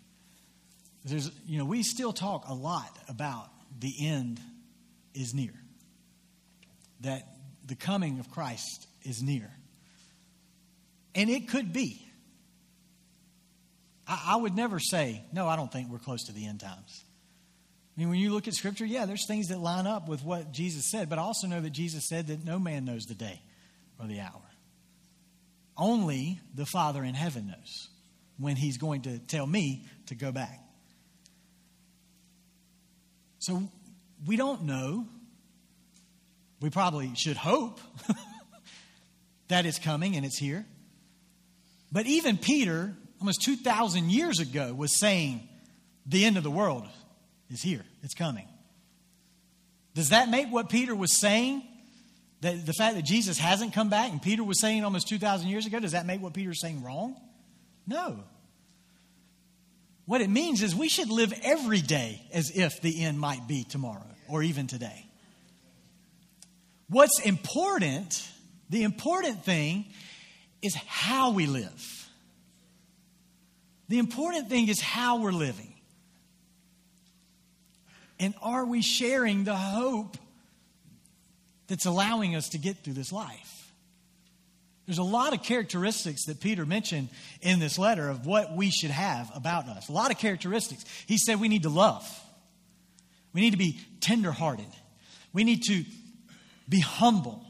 There's, 1.05 1.31
you 1.45 1.57
know, 1.57 1.63
we 1.63 1.83
still 1.83 2.11
talk 2.11 2.49
a 2.49 2.53
lot 2.53 2.99
about 3.07 3.49
the 3.79 3.93
end 4.07 4.41
is 5.13 5.33
near, 5.33 5.53
that 6.99 7.23
the 7.65 7.75
coming 7.75 8.19
of 8.19 8.29
Christ 8.29 8.87
is 9.03 9.23
near. 9.23 9.49
And 11.15 11.29
it 11.29 11.47
could 11.47 11.71
be. 11.71 12.05
I, 14.05 14.31
I 14.31 14.35
would 14.35 14.53
never 14.53 14.79
say, 14.79 15.23
no, 15.31 15.47
I 15.47 15.55
don't 15.55 15.71
think 15.71 15.89
we're 15.89 15.99
close 15.99 16.25
to 16.25 16.33
the 16.33 16.45
end 16.45 16.59
times. 16.59 17.05
I 17.95 17.99
mean, 17.99 18.09
when 18.09 18.17
you 18.17 18.33
look 18.33 18.47
at 18.47 18.55
Scripture, 18.55 18.85
yeah, 18.85 19.05
there's 19.05 19.27
things 19.27 19.49
that 19.49 19.59
line 19.59 19.85
up 19.85 20.09
with 20.09 20.23
what 20.23 20.51
Jesus 20.51 20.89
said, 20.89 21.09
but 21.09 21.19
I 21.19 21.21
also 21.21 21.45
know 21.45 21.61
that 21.61 21.69
Jesus 21.69 22.07
said 22.07 22.27
that 22.27 22.43
no 22.43 22.57
man 22.57 22.85
knows 22.85 23.03
the 23.03 23.13
day 23.13 23.39
or 23.99 24.07
the 24.07 24.19
hour. 24.19 24.41
Only 25.77 26.39
the 26.55 26.65
Father 26.65 27.03
in 27.03 27.13
heaven 27.13 27.47
knows 27.47 27.89
when 28.37 28.55
He's 28.55 28.77
going 28.77 29.03
to 29.03 29.19
tell 29.19 29.45
me 29.45 29.85
to 30.07 30.15
go 30.15 30.31
back. 30.31 30.59
So 33.37 33.61
we 34.25 34.37
don't 34.37 34.63
know. 34.63 35.05
We 36.61 36.69
probably 36.71 37.11
should 37.15 37.37
hope 37.37 37.79
that 39.49 39.65
it's 39.65 39.79
coming 39.79 40.15
and 40.15 40.25
it's 40.25 40.39
here. 40.39 40.65
But 41.91 42.07
even 42.07 42.37
Peter, 42.37 42.93
almost 43.19 43.43
2,000 43.43 44.09
years 44.09 44.39
ago, 44.39 44.73
was 44.73 44.99
saying 44.99 45.47
the 46.07 46.25
end 46.25 46.37
of 46.37 46.43
the 46.43 46.51
world 46.51 46.87
is 47.53 47.61
here, 47.61 47.85
it's 48.01 48.13
coming. 48.13 48.47
Does 49.95 50.09
that 50.09 50.29
make 50.29 50.51
what 50.51 50.69
Peter 50.69 50.95
was 50.95 51.19
saying 51.19 51.63
that 52.41 52.65
the 52.65 52.73
fact 52.73 52.95
that 52.95 53.05
Jesus 53.05 53.37
hasn't 53.37 53.73
come 53.73 53.89
back 53.89 54.11
and 54.11 54.21
Peter 54.21 54.43
was 54.43 54.59
saying 54.59 54.83
almost 54.83 55.07
2,000 55.07 55.47
years 55.47 55.65
ago, 55.65 55.79
does 55.79 55.93
that 55.93 56.05
make 56.05 56.21
what 56.21 56.33
Peter's 56.33 56.59
saying 56.59 56.83
wrong? 56.83 57.15
No. 57.87 58.19
What 60.05 60.21
it 60.21 60.29
means 60.29 60.61
is 60.61 60.75
we 60.75 60.89
should 60.89 61.09
live 61.09 61.33
every 61.43 61.79
day 61.79 62.21
as 62.33 62.51
if 62.51 62.81
the 62.81 63.03
end 63.03 63.19
might 63.19 63.47
be 63.47 63.63
tomorrow 63.63 64.05
or 64.27 64.43
even 64.43 64.67
today. 64.67 65.05
What's 66.89 67.21
important, 67.21 68.27
the 68.69 68.83
important 68.83 69.45
thing, 69.45 69.85
is 70.61 70.75
how 70.75 71.31
we 71.31 71.45
live. 71.45 72.09
The 73.87 73.99
important 73.99 74.49
thing 74.49 74.67
is 74.67 74.81
how 74.81 75.21
we're 75.21 75.31
living. 75.31 75.72
And 78.19 78.33
are 78.41 78.65
we 78.65 78.81
sharing 78.81 79.43
the 79.43 79.55
hope 79.55 80.17
that's 81.67 81.85
allowing 81.85 82.35
us 82.35 82.49
to 82.49 82.57
get 82.57 82.77
through 82.77 82.93
this 82.93 83.11
life. 83.11 83.71
There's 84.85 84.97
a 84.97 85.03
lot 85.03 85.33
of 85.33 85.43
characteristics 85.43 86.25
that 86.25 86.41
Peter 86.41 86.65
mentioned 86.65 87.09
in 87.41 87.59
this 87.59 87.79
letter 87.79 88.09
of 88.09 88.25
what 88.25 88.55
we 88.55 88.69
should 88.69 88.91
have 88.91 89.31
about 89.33 89.67
us. 89.67 89.87
A 89.87 89.93
lot 89.93 90.11
of 90.11 90.17
characteristics. 90.17 90.83
He 91.07 91.17
said 91.17 91.39
we 91.39 91.47
need 91.47 91.63
to 91.63 91.69
love, 91.69 92.07
we 93.33 93.41
need 93.41 93.51
to 93.51 93.57
be 93.57 93.79
tenderhearted, 94.01 94.67
we 95.31 95.43
need 95.43 95.63
to 95.63 95.83
be 96.67 96.79
humble. 96.79 97.43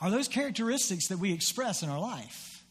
Are 0.00 0.10
those 0.10 0.26
characteristics 0.26 1.08
that 1.08 1.18
we 1.18 1.32
express 1.32 1.84
in 1.84 1.88
our 1.88 2.00
life? 2.00 2.64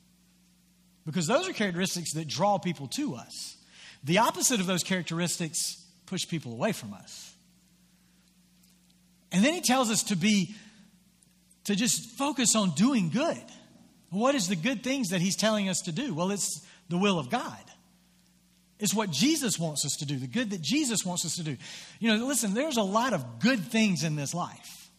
Because 1.05 1.27
those 1.27 1.47
are 1.47 1.53
characteristics 1.53 2.13
that 2.15 2.27
draw 2.27 2.57
people 2.57 2.87
to 2.89 3.15
us. 3.15 3.55
The 4.03 4.19
opposite 4.19 4.59
of 4.59 4.65
those 4.65 4.83
characteristics 4.83 5.83
push 6.05 6.27
people 6.27 6.51
away 6.51 6.71
from 6.71 6.93
us. 6.93 7.33
And 9.31 9.45
then 9.45 9.53
he 9.53 9.61
tells 9.61 9.89
us 9.89 10.03
to 10.03 10.15
be, 10.15 10.55
to 11.65 11.75
just 11.75 12.17
focus 12.17 12.55
on 12.55 12.71
doing 12.71 13.09
good. 13.09 13.43
What 14.09 14.35
is 14.35 14.47
the 14.47 14.55
good 14.55 14.83
things 14.83 15.09
that 15.09 15.21
he's 15.21 15.37
telling 15.37 15.69
us 15.69 15.81
to 15.85 15.91
do? 15.91 16.13
Well, 16.13 16.31
it's 16.31 16.65
the 16.89 16.97
will 16.97 17.17
of 17.17 17.29
God. 17.29 17.63
It's 18.77 18.93
what 18.93 19.11
Jesus 19.11 19.59
wants 19.59 19.85
us 19.85 19.97
to 19.99 20.05
do, 20.05 20.17
the 20.17 20.27
good 20.27 20.49
that 20.49 20.61
Jesus 20.61 21.05
wants 21.05 21.23
us 21.23 21.35
to 21.35 21.43
do. 21.43 21.55
You 21.99 22.17
know, 22.17 22.25
listen, 22.25 22.55
there's 22.55 22.77
a 22.77 22.83
lot 22.83 23.13
of 23.13 23.39
good 23.39 23.59
things 23.59 24.03
in 24.03 24.15
this 24.15 24.33
life. 24.33 24.89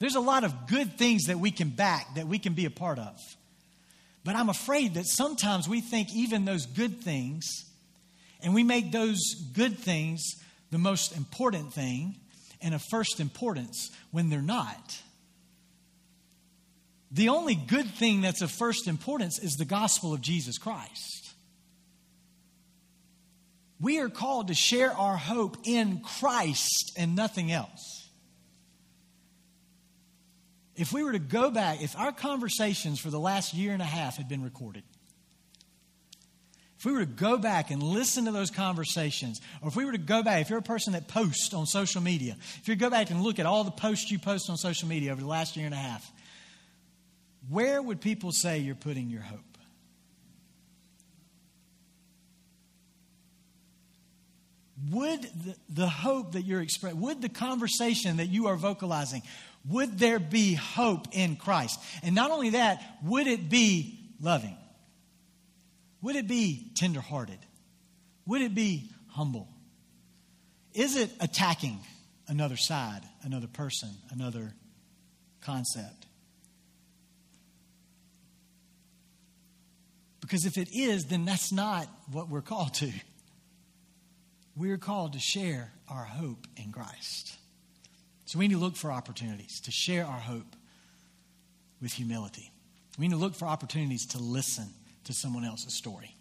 There's 0.00 0.16
a 0.16 0.20
lot 0.20 0.42
of 0.42 0.66
good 0.66 0.98
things 0.98 1.26
that 1.26 1.38
we 1.38 1.52
can 1.52 1.68
back, 1.68 2.16
that 2.16 2.26
we 2.26 2.40
can 2.40 2.54
be 2.54 2.64
a 2.64 2.70
part 2.70 2.98
of. 2.98 3.16
But 4.24 4.34
I'm 4.34 4.48
afraid 4.48 4.94
that 4.94 5.06
sometimes 5.06 5.68
we 5.68 5.80
think 5.80 6.08
even 6.12 6.44
those 6.44 6.66
good 6.66 7.00
things, 7.00 7.46
and 8.42 8.54
we 8.54 8.64
make 8.64 8.92
those 8.92 9.20
good 9.54 9.78
things 9.78 10.22
the 10.70 10.78
most 10.78 11.16
important 11.16 11.72
thing, 11.72 12.16
and 12.60 12.74
of 12.74 12.82
first 12.90 13.20
importance 13.20 13.90
when 14.10 14.30
they're 14.30 14.40
not. 14.40 14.98
The 17.10 17.28
only 17.28 17.54
good 17.54 17.90
thing 17.90 18.22
that's 18.22 18.40
of 18.40 18.50
first 18.50 18.88
importance 18.88 19.38
is 19.38 19.52
the 19.52 19.66
gospel 19.66 20.14
of 20.14 20.22
Jesus 20.22 20.56
Christ. 20.56 21.34
We 23.80 23.98
are 23.98 24.08
called 24.08 24.48
to 24.48 24.54
share 24.54 24.92
our 24.92 25.16
hope 25.16 25.58
in 25.64 26.00
Christ 26.00 26.92
and 26.96 27.14
nothing 27.14 27.52
else. 27.52 28.08
If 30.74 30.92
we 30.92 31.02
were 31.02 31.12
to 31.12 31.18
go 31.18 31.50
back, 31.50 31.82
if 31.82 31.98
our 31.98 32.12
conversations 32.12 32.98
for 32.98 33.10
the 33.10 33.20
last 33.20 33.52
year 33.52 33.72
and 33.72 33.82
a 33.82 33.86
half 33.86 34.16
had 34.16 34.28
been 34.28 34.42
recorded, 34.42 34.84
if 36.82 36.86
we 36.86 36.90
were 36.90 36.98
to 36.98 37.06
go 37.06 37.38
back 37.38 37.70
and 37.70 37.80
listen 37.80 38.24
to 38.24 38.32
those 38.32 38.50
conversations, 38.50 39.40
or 39.60 39.68
if 39.68 39.76
we 39.76 39.84
were 39.84 39.92
to 39.92 39.98
go 39.98 40.24
back, 40.24 40.40
if 40.40 40.50
you're 40.50 40.58
a 40.58 40.62
person 40.62 40.94
that 40.94 41.06
posts 41.06 41.54
on 41.54 41.64
social 41.64 42.02
media, 42.02 42.36
if 42.58 42.66
you 42.66 42.74
go 42.74 42.90
back 42.90 43.12
and 43.12 43.22
look 43.22 43.38
at 43.38 43.46
all 43.46 43.62
the 43.62 43.70
posts 43.70 44.10
you 44.10 44.18
post 44.18 44.50
on 44.50 44.56
social 44.56 44.88
media 44.88 45.12
over 45.12 45.20
the 45.20 45.26
last 45.28 45.56
year 45.56 45.64
and 45.64 45.76
a 45.76 45.78
half, 45.78 46.10
where 47.48 47.80
would 47.80 48.00
people 48.00 48.32
say 48.32 48.58
you're 48.58 48.74
putting 48.74 49.10
your 49.10 49.20
hope? 49.20 49.38
Would 54.90 55.22
the, 55.22 55.54
the 55.68 55.88
hope 55.88 56.32
that 56.32 56.42
you're 56.42 56.62
expressing, 56.62 57.00
would 57.00 57.22
the 57.22 57.28
conversation 57.28 58.16
that 58.16 58.26
you 58.26 58.48
are 58.48 58.56
vocalizing, 58.56 59.22
would 59.68 60.00
there 60.00 60.18
be 60.18 60.54
hope 60.54 61.06
in 61.12 61.36
Christ? 61.36 61.78
And 62.02 62.16
not 62.16 62.32
only 62.32 62.50
that, 62.50 62.82
would 63.04 63.28
it 63.28 63.48
be 63.48 64.00
loving? 64.20 64.56
Would 66.02 66.16
it 66.16 66.26
be 66.26 66.70
tenderhearted? 66.74 67.38
Would 68.26 68.42
it 68.42 68.54
be 68.54 68.90
humble? 69.08 69.48
Is 70.74 70.96
it 70.96 71.10
attacking 71.20 71.78
another 72.28 72.56
side, 72.56 73.02
another 73.22 73.46
person, 73.46 73.90
another 74.10 74.52
concept? 75.40 76.06
Because 80.20 80.44
if 80.46 80.56
it 80.56 80.68
is, 80.74 81.06
then 81.06 81.24
that's 81.24 81.52
not 81.52 81.86
what 82.10 82.28
we're 82.28 82.42
called 82.42 82.74
to. 82.74 82.90
We're 84.56 84.78
called 84.78 85.12
to 85.14 85.18
share 85.18 85.72
our 85.88 86.04
hope 86.04 86.46
in 86.56 86.72
Christ. 86.72 87.36
So 88.24 88.38
we 88.38 88.48
need 88.48 88.54
to 88.54 88.60
look 88.60 88.76
for 88.76 88.90
opportunities 88.90 89.60
to 89.62 89.70
share 89.70 90.06
our 90.06 90.20
hope 90.20 90.56
with 91.80 91.92
humility. 91.92 92.50
We 92.98 93.08
need 93.08 93.14
to 93.14 93.20
look 93.20 93.34
for 93.34 93.46
opportunities 93.46 94.06
to 94.06 94.18
listen 94.18 94.68
to 95.04 95.12
someone 95.12 95.44
else's 95.44 95.76
story. 95.76 96.16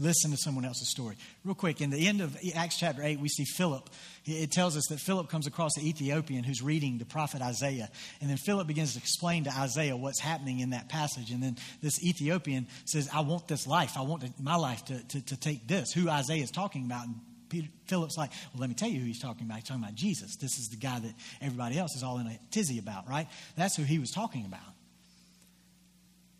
Listen 0.00 0.30
to 0.30 0.36
someone 0.38 0.64
else's 0.64 0.88
story. 0.88 1.16
Real 1.44 1.54
quick, 1.54 1.82
in 1.82 1.90
the 1.90 2.08
end 2.08 2.22
of 2.22 2.34
Acts 2.54 2.78
chapter 2.78 3.02
8, 3.02 3.20
we 3.20 3.28
see 3.28 3.44
Philip. 3.44 3.90
It 4.24 4.50
tells 4.50 4.74
us 4.74 4.86
that 4.88 4.98
Philip 4.98 5.28
comes 5.28 5.46
across 5.46 5.76
an 5.76 5.84
Ethiopian 5.84 6.42
who's 6.42 6.62
reading 6.62 6.96
the 6.96 7.04
prophet 7.04 7.42
Isaiah. 7.42 7.90
And 8.22 8.30
then 8.30 8.38
Philip 8.38 8.66
begins 8.66 8.94
to 8.94 8.98
explain 8.98 9.44
to 9.44 9.50
Isaiah 9.50 9.94
what's 9.94 10.18
happening 10.18 10.60
in 10.60 10.70
that 10.70 10.88
passage. 10.88 11.30
And 11.30 11.42
then 11.42 11.58
this 11.82 12.02
Ethiopian 12.02 12.66
says, 12.86 13.10
I 13.12 13.20
want 13.20 13.46
this 13.46 13.66
life. 13.66 13.98
I 13.98 14.00
want 14.00 14.24
my 14.40 14.56
life 14.56 14.86
to, 14.86 15.06
to, 15.08 15.26
to 15.26 15.36
take 15.36 15.68
this, 15.68 15.92
who 15.92 16.08
Isaiah 16.08 16.42
is 16.42 16.50
talking 16.50 16.86
about. 16.86 17.06
And 17.06 17.16
Peter, 17.50 17.68
Philip's 17.86 18.16
like, 18.16 18.30
well, 18.54 18.60
let 18.60 18.70
me 18.70 18.76
tell 18.76 18.88
you 18.88 19.00
who 19.00 19.06
he's 19.06 19.20
talking 19.20 19.44
about. 19.44 19.56
He's 19.56 19.64
talking 19.64 19.82
about 19.82 19.96
Jesus. 19.96 20.36
This 20.36 20.58
is 20.58 20.68
the 20.68 20.76
guy 20.76 20.98
that 20.98 21.12
everybody 21.42 21.78
else 21.78 21.94
is 21.94 22.02
all 22.02 22.18
in 22.18 22.26
a 22.26 22.38
tizzy 22.50 22.78
about, 22.78 23.06
right? 23.06 23.28
That's 23.54 23.76
who 23.76 23.82
he 23.82 23.98
was 23.98 24.12
talking 24.12 24.46
about 24.46 24.60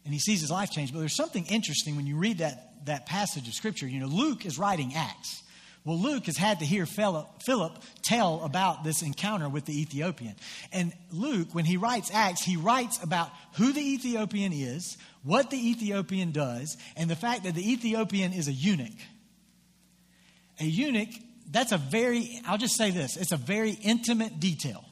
and 0.04 0.12
he 0.14 0.20
sees 0.20 0.40
his 0.40 0.50
life 0.50 0.70
change. 0.70 0.92
But 0.92 1.00
there's 1.00 1.16
something 1.16 1.46
interesting 1.46 1.96
when 1.96 2.06
you 2.06 2.16
read 2.16 2.38
that, 2.38 2.86
that 2.86 3.06
passage 3.06 3.46
of 3.48 3.54
Scripture. 3.54 3.86
You 3.86 4.00
know, 4.00 4.06
Luke 4.06 4.46
is 4.46 4.58
writing 4.58 4.92
Acts. 4.94 5.42
Well, 5.84 5.98
Luke 5.98 6.26
has 6.26 6.36
had 6.36 6.58
to 6.58 6.66
hear 6.66 6.84
Philip 6.84 7.82
tell 8.02 8.44
about 8.44 8.84
this 8.84 9.00
encounter 9.00 9.48
with 9.48 9.64
the 9.64 9.80
Ethiopian. 9.80 10.34
And 10.72 10.92
Luke, 11.10 11.48
when 11.52 11.64
he 11.64 11.78
writes 11.78 12.10
Acts, 12.12 12.42
he 12.42 12.56
writes 12.56 13.02
about 13.02 13.30
who 13.54 13.72
the 13.72 13.80
Ethiopian 13.80 14.52
is, 14.52 14.98
what 15.22 15.50
the 15.50 15.56
Ethiopian 15.56 16.32
does, 16.32 16.76
and 16.96 17.08
the 17.08 17.16
fact 17.16 17.44
that 17.44 17.54
the 17.54 17.72
Ethiopian 17.72 18.34
is 18.34 18.46
a 18.46 18.52
eunuch. 18.52 18.98
A 20.60 20.64
eunuch, 20.64 21.08
that's 21.50 21.72
a 21.72 21.78
very, 21.78 22.40
I'll 22.46 22.58
just 22.58 22.76
say 22.76 22.90
this, 22.90 23.16
it's 23.16 23.32
a 23.32 23.38
very 23.38 23.70
intimate 23.70 24.38
detail. 24.38 24.84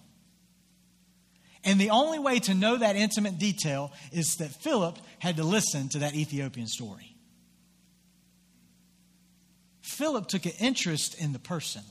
And 1.64 1.80
the 1.80 1.90
only 1.90 2.18
way 2.18 2.38
to 2.40 2.54
know 2.54 2.76
that 2.76 2.96
intimate 2.96 3.38
detail 3.38 3.92
is 4.12 4.36
that 4.36 4.50
Philip 4.50 4.98
had 5.18 5.36
to 5.36 5.44
listen 5.44 5.88
to 5.90 6.00
that 6.00 6.14
Ethiopian 6.14 6.66
story. 6.66 7.16
Philip 9.82 10.28
took 10.28 10.46
an 10.46 10.52
interest 10.60 11.20
in 11.20 11.32
the 11.32 11.38
person 11.38 11.82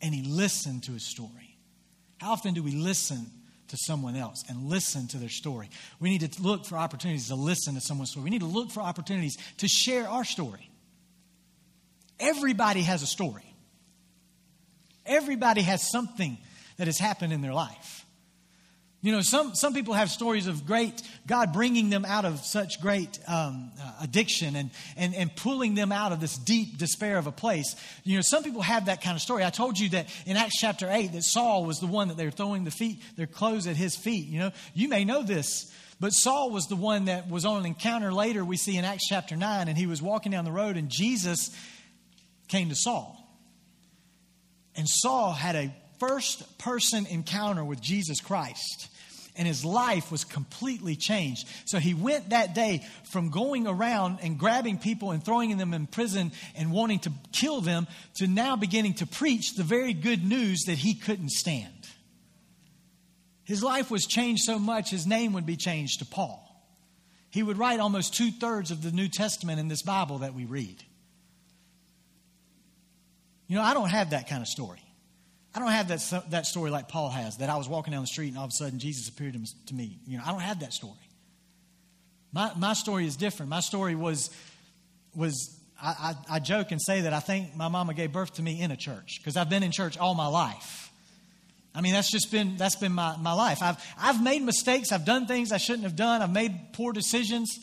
and 0.00 0.14
he 0.14 0.22
listened 0.22 0.84
to 0.84 0.92
his 0.92 1.04
story. 1.04 1.58
How 2.18 2.32
often 2.32 2.54
do 2.54 2.62
we 2.62 2.72
listen 2.72 3.26
to 3.68 3.76
someone 3.76 4.16
else 4.16 4.42
and 4.48 4.68
listen 4.68 5.06
to 5.08 5.18
their 5.18 5.28
story? 5.28 5.68
We 6.00 6.08
need 6.08 6.32
to 6.32 6.42
look 6.42 6.64
for 6.64 6.76
opportunities 6.76 7.28
to 7.28 7.34
listen 7.34 7.74
to 7.74 7.80
someone's 7.80 8.10
story. 8.10 8.24
We 8.24 8.30
need 8.30 8.40
to 8.40 8.46
look 8.46 8.70
for 8.70 8.80
opportunities 8.80 9.36
to 9.58 9.68
share 9.68 10.08
our 10.08 10.24
story. 10.24 10.70
Everybody 12.18 12.82
has 12.82 13.02
a 13.02 13.06
story, 13.06 13.54
everybody 15.06 15.62
has 15.62 15.90
something 15.90 16.38
that 16.78 16.86
has 16.86 16.98
happened 16.98 17.32
in 17.32 17.42
their 17.42 17.54
life. 17.54 18.04
You 19.00 19.12
know, 19.12 19.20
some, 19.20 19.54
some 19.54 19.74
people 19.74 19.94
have 19.94 20.10
stories 20.10 20.48
of 20.48 20.66
great 20.66 21.02
God 21.24 21.52
bringing 21.52 21.88
them 21.88 22.04
out 22.04 22.24
of 22.24 22.40
such 22.40 22.80
great 22.80 23.20
um, 23.28 23.70
uh, 23.80 23.92
addiction 24.02 24.56
and, 24.56 24.70
and, 24.96 25.14
and 25.14 25.34
pulling 25.36 25.76
them 25.76 25.92
out 25.92 26.10
of 26.10 26.20
this 26.20 26.36
deep 26.36 26.78
despair 26.78 27.16
of 27.16 27.28
a 27.28 27.32
place. 27.32 27.76
You 28.02 28.16
know, 28.16 28.22
some 28.22 28.42
people 28.42 28.60
have 28.60 28.86
that 28.86 29.00
kind 29.00 29.14
of 29.14 29.22
story. 29.22 29.44
I 29.44 29.50
told 29.50 29.78
you 29.78 29.90
that 29.90 30.08
in 30.26 30.36
Acts 30.36 30.58
chapter 30.58 30.88
8 30.90 31.12
that 31.12 31.22
Saul 31.22 31.64
was 31.64 31.78
the 31.78 31.86
one 31.86 32.08
that 32.08 32.16
they 32.16 32.24
were 32.24 32.32
throwing 32.32 32.64
the 32.64 32.72
feet, 32.72 33.00
their 33.16 33.28
clothes 33.28 33.68
at 33.68 33.76
his 33.76 33.94
feet. 33.94 34.26
You 34.26 34.40
know, 34.40 34.50
you 34.74 34.88
may 34.88 35.04
know 35.04 35.22
this, 35.22 35.72
but 36.00 36.10
Saul 36.10 36.50
was 36.50 36.66
the 36.66 36.76
one 36.76 37.04
that 37.04 37.30
was 37.30 37.44
on 37.44 37.60
an 37.60 37.66
encounter 37.66 38.12
later 38.12 38.44
we 38.44 38.56
see 38.56 38.76
in 38.76 38.84
Acts 38.84 39.06
chapter 39.08 39.36
9, 39.36 39.68
and 39.68 39.78
he 39.78 39.86
was 39.86 40.02
walking 40.02 40.32
down 40.32 40.44
the 40.44 40.50
road, 40.50 40.76
and 40.76 40.88
Jesus 40.88 41.50
came 42.48 42.68
to 42.68 42.74
Saul. 42.74 43.14
And 44.74 44.88
Saul 44.88 45.32
had 45.32 45.54
a 45.54 45.74
first 45.98 46.58
person 46.58 47.06
encounter 47.06 47.64
with 47.64 47.80
Jesus 47.80 48.20
Christ. 48.20 48.88
And 49.36 49.46
his 49.46 49.64
life 49.64 50.10
was 50.10 50.24
completely 50.24 50.96
changed. 50.96 51.46
So 51.66 51.78
he 51.78 51.94
went 51.94 52.30
that 52.30 52.56
day 52.56 52.84
from 53.04 53.30
going 53.30 53.68
around 53.68 54.18
and 54.20 54.36
grabbing 54.36 54.78
people 54.78 55.12
and 55.12 55.24
throwing 55.24 55.56
them 55.56 55.72
in 55.72 55.86
prison 55.86 56.32
and 56.56 56.72
wanting 56.72 56.98
to 57.00 57.12
kill 57.30 57.60
them 57.60 57.86
to 58.16 58.26
now 58.26 58.56
beginning 58.56 58.94
to 58.94 59.06
preach 59.06 59.54
the 59.54 59.62
very 59.62 59.92
good 59.92 60.24
news 60.24 60.64
that 60.66 60.76
he 60.78 60.94
couldn't 60.94 61.30
stand. 61.30 61.72
His 63.44 63.62
life 63.62 63.92
was 63.92 64.06
changed 64.06 64.42
so 64.42 64.58
much, 64.58 64.90
his 64.90 65.06
name 65.06 65.32
would 65.34 65.46
be 65.46 65.56
changed 65.56 66.00
to 66.00 66.04
Paul. 66.04 66.44
He 67.30 67.42
would 67.42 67.58
write 67.58 67.78
almost 67.78 68.14
two 68.14 68.30
thirds 68.30 68.70
of 68.70 68.82
the 68.82 68.90
New 68.90 69.08
Testament 69.08 69.60
in 69.60 69.68
this 69.68 69.82
Bible 69.82 70.18
that 70.18 70.34
we 70.34 70.46
read. 70.46 70.82
You 73.46 73.56
know, 73.56 73.62
I 73.62 73.72
don't 73.72 73.88
have 73.88 74.10
that 74.10 74.28
kind 74.28 74.42
of 74.42 74.48
story. 74.48 74.80
I 75.54 75.60
don't 75.60 75.70
have 75.70 75.88
that, 75.88 76.30
that 76.30 76.46
story 76.46 76.70
like 76.70 76.88
Paul 76.88 77.10
has, 77.10 77.38
that 77.38 77.48
I 77.48 77.56
was 77.56 77.68
walking 77.68 77.92
down 77.92 78.02
the 78.02 78.06
street 78.06 78.28
and 78.28 78.38
all 78.38 78.44
of 78.44 78.50
a 78.50 78.54
sudden 78.54 78.78
Jesus 78.78 79.08
appeared 79.08 79.34
to 79.66 79.74
me. 79.74 79.98
You 80.06 80.18
know, 80.18 80.24
I 80.26 80.30
don't 80.30 80.40
have 80.40 80.60
that 80.60 80.72
story. 80.72 80.94
My, 82.32 82.52
my 82.56 82.74
story 82.74 83.06
is 83.06 83.16
different. 83.16 83.48
My 83.48 83.60
story 83.60 83.94
was, 83.94 84.30
was 85.16 85.58
I, 85.80 86.14
I, 86.30 86.36
I 86.36 86.38
joke 86.40 86.70
and 86.70 86.80
say 86.80 87.02
that 87.02 87.12
I 87.12 87.20
think 87.20 87.56
my 87.56 87.68
mama 87.68 87.94
gave 87.94 88.12
birth 88.12 88.34
to 88.34 88.42
me 88.42 88.60
in 88.60 88.70
a 88.70 88.76
church 88.76 89.18
because 89.18 89.36
I've 89.36 89.48
been 89.48 89.62
in 89.62 89.72
church 89.72 89.96
all 89.96 90.14
my 90.14 90.26
life. 90.26 90.90
I 91.74 91.80
mean, 91.80 91.92
that's 91.92 92.10
just 92.10 92.30
been, 92.30 92.56
that's 92.56 92.76
been 92.76 92.92
my, 92.92 93.16
my 93.16 93.32
life. 93.32 93.62
I've, 93.62 93.76
I've 93.98 94.22
made 94.22 94.42
mistakes. 94.42 94.92
I've 94.92 95.04
done 95.04 95.26
things 95.26 95.52
I 95.52 95.58
shouldn't 95.58 95.84
have 95.84 95.96
done. 95.96 96.22
I've 96.22 96.32
made 96.32 96.72
poor 96.72 96.92
decisions. 96.92 97.58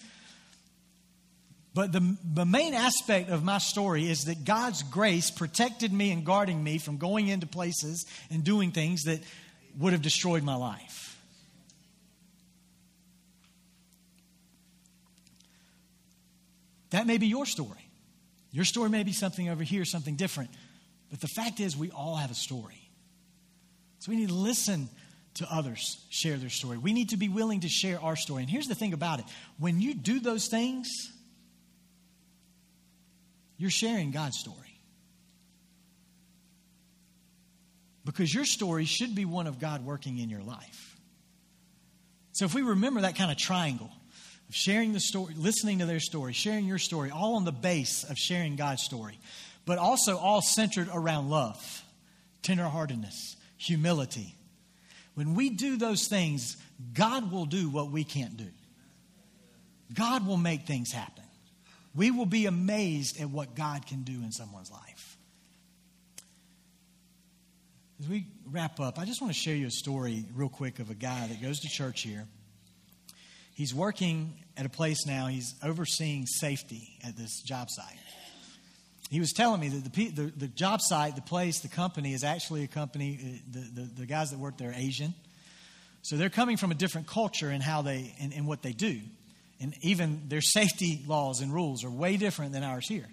But 1.75 1.91
the, 1.91 2.15
the 2.23 2.45
main 2.45 2.73
aspect 2.73 3.29
of 3.29 3.43
my 3.43 3.57
story 3.57 4.09
is 4.09 4.23
that 4.25 4.45
God's 4.45 4.81
grace 4.81 5.29
protected 5.29 5.91
me 5.91 6.11
and 6.11 6.25
guarding 6.25 6.63
me 6.63 6.77
from 6.77 6.95
going 6.95 7.27
into 7.27 7.47
places 7.47 8.05
and 8.31 8.45
doing 8.45 8.71
things 8.71 9.03
that 9.03 9.19
would 9.77 9.91
have 9.91 10.01
destroyed 10.01 10.41
my 10.41 10.55
life. 10.55 11.21
That 16.91 17.05
may 17.07 17.17
be 17.17 17.27
your 17.27 17.45
story. 17.45 17.89
Your 18.53 18.63
story 18.63 18.89
may 18.89 19.03
be 19.03 19.11
something 19.11 19.49
over 19.49 19.63
here, 19.63 19.83
something 19.83 20.15
different. 20.15 20.51
But 21.11 21.19
the 21.19 21.27
fact 21.27 21.59
is, 21.59 21.75
we 21.75 21.91
all 21.91 22.15
have 22.15 22.31
a 22.31 22.35
story. 22.35 22.89
So 23.99 24.11
we 24.11 24.15
need 24.15 24.29
to 24.29 24.33
listen 24.33 24.87
to 25.33 25.53
others 25.53 26.05
share 26.09 26.37
their 26.37 26.47
story. 26.47 26.77
We 26.77 26.93
need 26.93 27.09
to 27.09 27.17
be 27.17 27.27
willing 27.27 27.59
to 27.59 27.67
share 27.67 27.99
our 27.99 28.15
story. 28.15 28.43
And 28.43 28.49
here's 28.49 28.67
the 28.67 28.75
thing 28.75 28.93
about 28.93 29.19
it 29.19 29.25
when 29.59 29.81
you 29.81 29.93
do 29.93 30.21
those 30.21 30.47
things, 30.47 30.87
you're 33.57 33.69
sharing 33.69 34.11
God's 34.11 34.37
story. 34.39 34.57
Because 38.03 38.33
your 38.33 38.45
story 38.45 38.85
should 38.85 39.15
be 39.15 39.25
one 39.25 39.47
of 39.47 39.59
God 39.59 39.85
working 39.85 40.19
in 40.19 40.29
your 40.29 40.43
life. 40.43 40.97
So 42.33 42.45
if 42.45 42.53
we 42.53 42.61
remember 42.61 43.01
that 43.01 43.15
kind 43.15 43.31
of 43.31 43.37
triangle 43.37 43.89
of 44.47 44.55
sharing 44.55 44.93
the 44.93 44.99
story, 44.99 45.33
listening 45.37 45.79
to 45.79 45.85
their 45.85 45.99
story, 45.99 46.33
sharing 46.33 46.65
your 46.65 46.77
story, 46.77 47.09
all 47.09 47.35
on 47.35 47.45
the 47.45 47.51
base 47.51 48.03
of 48.03 48.17
sharing 48.17 48.55
God's 48.57 48.83
story, 48.83 49.17
but 49.65 49.79
also 49.79 50.17
all 50.17 50.41
centered 50.41 50.87
around 50.93 51.29
love, 51.29 51.83
tenderheartedness, 52.43 53.35
humility. 53.57 54.35
When 55.15 55.33
we 55.33 55.49
do 55.49 55.77
those 55.77 56.07
things, 56.07 56.57
God 56.93 57.31
will 57.31 57.45
do 57.45 57.69
what 57.69 57.89
we 57.89 58.03
can't 58.03 58.37
do. 58.37 58.49
God 59.93 60.27
will 60.27 60.37
make 60.37 60.67
things 60.67 60.91
happen 60.91 61.24
we 61.95 62.11
will 62.11 62.25
be 62.25 62.45
amazed 62.45 63.19
at 63.21 63.29
what 63.29 63.55
God 63.55 63.87
can 63.87 64.03
do 64.03 64.13
in 64.13 64.31
someone's 64.31 64.71
life. 64.71 65.17
As 67.99 68.09
we 68.09 68.27
wrap 68.51 68.79
up, 68.81 68.99
I 68.99 69.05
just 69.05 69.21
want 69.21 69.33
to 69.33 69.39
share 69.39 69.55
you 69.55 69.67
a 69.67 69.71
story 69.71 70.25
real 70.35 70.49
quick 70.49 70.79
of 70.79 70.89
a 70.89 70.95
guy 70.95 71.27
that 71.27 71.41
goes 71.41 71.59
to 71.61 71.69
church 71.69 72.01
here. 72.01 72.27
He's 73.53 73.73
working 73.73 74.33
at 74.57 74.65
a 74.65 74.69
place 74.69 75.05
now, 75.05 75.27
he's 75.27 75.55
overseeing 75.63 76.25
safety 76.25 76.97
at 77.05 77.15
this 77.15 77.41
job 77.41 77.69
site. 77.69 77.99
He 79.09 79.21
was 79.21 79.31
telling 79.31 79.61
me 79.61 79.69
that 79.69 79.93
the, 79.93 80.07
the, 80.09 80.21
the 80.23 80.47
job 80.47 80.81
site, 80.81 81.15
the 81.15 81.21
place, 81.21 81.59
the 81.59 81.69
company 81.69 82.13
is 82.13 82.23
actually 82.23 82.63
a 82.63 82.67
company, 82.67 83.19
uh, 83.21 83.59
the, 83.59 83.81
the, 83.81 83.89
the 84.01 84.05
guys 84.05 84.31
that 84.31 84.39
work 84.39 84.57
there 84.57 84.71
are 84.71 84.73
Asian. 84.73 85.13
So 86.01 86.17
they're 86.17 86.29
coming 86.29 86.57
from 86.57 86.71
a 86.71 86.75
different 86.75 87.07
culture 87.07 87.49
in 87.49 87.61
how 87.61 87.81
they, 87.81 88.13
in 88.19 88.45
what 88.45 88.61
they 88.61 88.73
do. 88.73 88.99
And 89.59 89.73
even 89.81 90.23
their 90.27 90.41
safety 90.41 91.03
laws 91.07 91.41
and 91.41 91.53
rules 91.53 91.83
are 91.83 91.89
way 91.89 92.17
different 92.17 92.51
than 92.51 92.63
ours 92.63 92.87
here. 92.87 93.07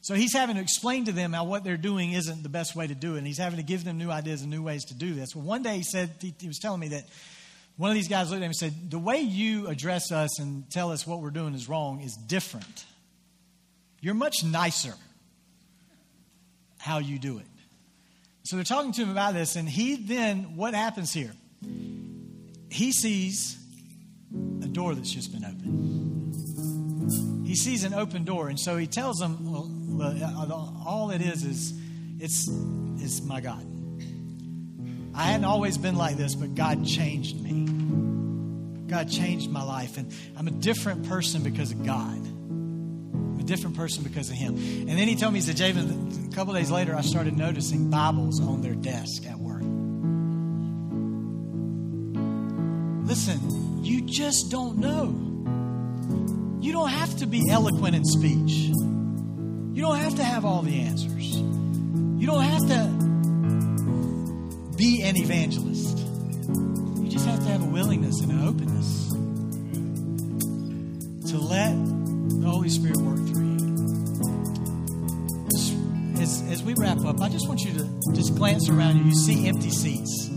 So 0.00 0.14
he's 0.14 0.32
having 0.32 0.56
to 0.56 0.62
explain 0.62 1.06
to 1.06 1.12
them 1.12 1.32
how 1.32 1.44
what 1.44 1.64
they're 1.64 1.76
doing 1.76 2.12
isn't 2.12 2.42
the 2.42 2.48
best 2.48 2.76
way 2.76 2.86
to 2.86 2.94
do 2.94 3.14
it. 3.14 3.18
And 3.18 3.26
he's 3.26 3.38
having 3.38 3.58
to 3.58 3.64
give 3.64 3.84
them 3.84 3.98
new 3.98 4.10
ideas 4.10 4.42
and 4.42 4.50
new 4.50 4.62
ways 4.62 4.84
to 4.86 4.94
do 4.94 5.14
this. 5.14 5.34
Well, 5.34 5.44
one 5.44 5.62
day 5.62 5.78
he 5.78 5.82
said, 5.82 6.10
he 6.20 6.46
was 6.46 6.58
telling 6.58 6.80
me 6.80 6.88
that 6.88 7.04
one 7.76 7.90
of 7.90 7.94
these 7.94 8.08
guys 8.08 8.30
looked 8.30 8.42
at 8.42 8.44
him 8.44 8.50
and 8.50 8.56
said, 8.56 8.90
The 8.90 8.98
way 8.98 9.20
you 9.20 9.66
address 9.66 10.10
us 10.12 10.40
and 10.40 10.68
tell 10.70 10.92
us 10.92 11.06
what 11.06 11.20
we're 11.20 11.30
doing 11.30 11.54
is 11.54 11.68
wrong 11.68 12.00
is 12.00 12.14
different. 12.14 12.84
You're 14.00 14.14
much 14.14 14.44
nicer 14.44 14.94
how 16.78 16.98
you 16.98 17.18
do 17.18 17.38
it. 17.38 17.46
So 18.44 18.56
they're 18.56 18.64
talking 18.64 18.92
to 18.92 19.02
him 19.02 19.10
about 19.10 19.34
this, 19.34 19.56
and 19.56 19.68
he 19.68 19.96
then, 19.96 20.56
what 20.56 20.72
happens 20.72 21.12
here? 21.12 21.32
He 22.70 22.92
sees 22.92 23.57
a 24.32 24.68
door 24.68 24.94
that's 24.94 25.10
just 25.10 25.32
been 25.32 25.44
opened. 25.44 27.46
He 27.46 27.54
sees 27.54 27.84
an 27.84 27.94
open 27.94 28.24
door, 28.24 28.48
and 28.48 28.60
so 28.60 28.76
he 28.76 28.86
tells 28.86 29.18
them, 29.18 29.50
well, 29.50 29.70
all 30.86 31.10
it 31.10 31.22
is 31.22 31.44
is 31.44 31.72
it's, 32.20 32.48
it's 33.02 33.22
my 33.22 33.40
God. 33.40 33.64
I 35.14 35.22
hadn't 35.22 35.46
always 35.46 35.78
been 35.78 35.96
like 35.96 36.16
this, 36.16 36.34
but 36.34 36.54
God 36.54 36.86
changed 36.86 37.40
me. 37.40 37.64
God 38.86 39.10
changed 39.10 39.50
my 39.50 39.62
life, 39.62 39.96
and 39.96 40.12
I'm 40.36 40.46
a 40.46 40.52
different 40.52 41.08
person 41.08 41.42
because 41.42 41.72
of 41.72 41.84
God. 41.84 42.16
I'm 42.16 43.38
a 43.40 43.44
different 43.44 43.76
person 43.76 44.04
because 44.04 44.30
of 44.30 44.36
Him. 44.36 44.56
And 44.56 44.90
then 44.90 45.08
he 45.08 45.16
told 45.16 45.32
me, 45.32 45.40
he 45.40 45.46
said, 45.46 45.56
Javen, 45.56 46.30
a 46.30 46.34
couple 46.34 46.54
days 46.54 46.70
later, 46.70 46.94
I 46.94 47.00
started 47.00 47.36
noticing 47.36 47.90
Bibles 47.90 48.40
on 48.40 48.62
their 48.62 48.74
desk 48.74 49.26
at 49.26 49.38
work. 49.38 49.62
Listen, 53.08 53.40
just 54.18 54.50
don't 54.50 54.78
know. 54.78 55.14
You 56.60 56.72
don't 56.72 56.88
have 56.88 57.18
to 57.18 57.26
be 57.26 57.48
eloquent 57.48 57.94
in 57.94 58.04
speech. 58.04 58.50
You 58.50 59.80
don't 59.80 59.98
have 59.98 60.16
to 60.16 60.24
have 60.24 60.44
all 60.44 60.62
the 60.62 60.80
answers. 60.80 61.36
You 61.36 62.26
don't 62.26 62.42
have 62.42 62.66
to 62.66 62.88
be 64.76 65.02
an 65.04 65.16
evangelist. 65.16 65.98
You 65.98 67.08
just 67.08 67.26
have 67.26 67.38
to 67.44 67.48
have 67.48 67.62
a 67.62 67.66
willingness 67.66 68.20
and 68.20 68.32
an 68.32 68.44
openness 68.44 69.06
to 71.30 71.38
let 71.38 71.76
the 72.40 72.48
Holy 72.48 72.70
Spirit 72.70 72.96
work 72.96 73.18
through 73.28 73.54
you. 73.54 73.68
As, 76.20 76.42
as 76.50 76.64
we 76.64 76.74
wrap 76.76 77.04
up, 77.04 77.20
I 77.20 77.28
just 77.28 77.46
want 77.46 77.60
you 77.60 77.72
to 77.74 77.88
just 78.16 78.34
glance 78.34 78.68
around 78.68 78.98
you. 78.98 79.04
You 79.04 79.14
see 79.14 79.46
empty 79.46 79.70
seats. 79.70 80.27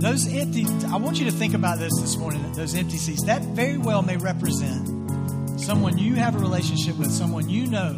Those 0.00 0.32
empty, 0.32 0.64
I 0.86 0.96
want 0.96 1.18
you 1.18 1.24
to 1.24 1.32
think 1.32 1.54
about 1.54 1.80
this 1.80 1.92
this 2.00 2.16
morning, 2.16 2.52
those 2.52 2.74
empty 2.76 2.98
seats. 2.98 3.24
That 3.24 3.42
very 3.42 3.78
well 3.78 4.00
may 4.02 4.16
represent 4.16 4.86
someone 5.60 5.98
you 5.98 6.14
have 6.14 6.36
a 6.36 6.38
relationship 6.38 6.96
with, 6.96 7.10
someone 7.10 7.48
you 7.48 7.66
know 7.66 7.94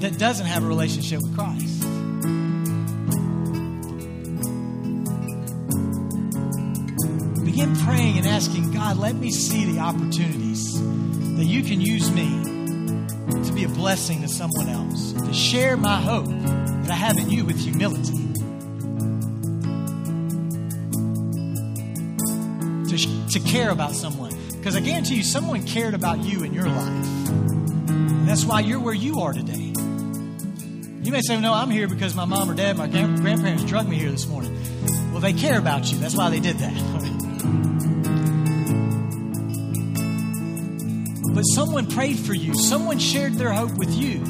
that 0.00 0.18
doesn't 0.18 0.46
have 0.46 0.64
a 0.64 0.66
relationship 0.66 1.20
with 1.22 1.34
Christ. 1.34 1.82
Begin 7.44 7.76
praying 7.76 8.16
and 8.16 8.26
asking 8.26 8.72
God, 8.72 8.96
let 8.96 9.16
me 9.16 9.30
see 9.30 9.70
the 9.70 9.80
opportunities 9.80 10.80
that 11.36 11.44
you 11.44 11.62
can 11.62 11.82
use 11.82 12.10
me 12.10 12.24
to 13.44 13.52
be 13.52 13.64
a 13.64 13.68
blessing 13.68 14.22
to 14.22 14.28
someone 14.28 14.70
else, 14.70 15.12
to 15.12 15.34
share 15.34 15.76
my 15.76 16.00
hope 16.00 16.26
that 16.26 16.90
I 16.90 16.94
have 16.94 17.18
in 17.18 17.28
you 17.28 17.44
with 17.44 17.60
humility. 17.60 18.25
To, 22.96 23.28
to 23.28 23.40
care 23.40 23.70
about 23.70 23.92
someone. 23.92 24.32
Because 24.52 24.74
I 24.74 24.80
guarantee 24.80 25.16
you, 25.16 25.22
someone 25.22 25.66
cared 25.66 25.92
about 25.92 26.24
you 26.24 26.44
in 26.44 26.54
your 26.54 26.66
life. 26.66 27.06
That's 28.26 28.44
why 28.44 28.60
you're 28.60 28.80
where 28.80 28.94
you 28.94 29.20
are 29.20 29.34
today. 29.34 29.74
You 31.02 31.12
may 31.12 31.20
say, 31.20 31.38
No, 31.38 31.52
I'm 31.52 31.70
here 31.70 31.88
because 31.88 32.14
my 32.14 32.24
mom 32.24 32.50
or 32.50 32.54
dad, 32.54 32.78
my 32.78 32.86
grandparents 32.86 33.64
drug 33.64 33.86
me 33.86 33.96
here 33.96 34.10
this 34.10 34.26
morning. 34.26 34.56
Well, 35.12 35.20
they 35.20 35.34
care 35.34 35.58
about 35.58 35.92
you. 35.92 35.98
That's 35.98 36.16
why 36.16 36.30
they 36.30 36.40
did 36.40 36.56
that. 36.58 36.72
but 41.34 41.42
someone 41.42 41.86
prayed 41.86 42.18
for 42.18 42.32
you, 42.32 42.54
someone 42.54 42.98
shared 42.98 43.34
their 43.34 43.52
hope 43.52 43.76
with 43.76 43.94
you. 43.94 44.24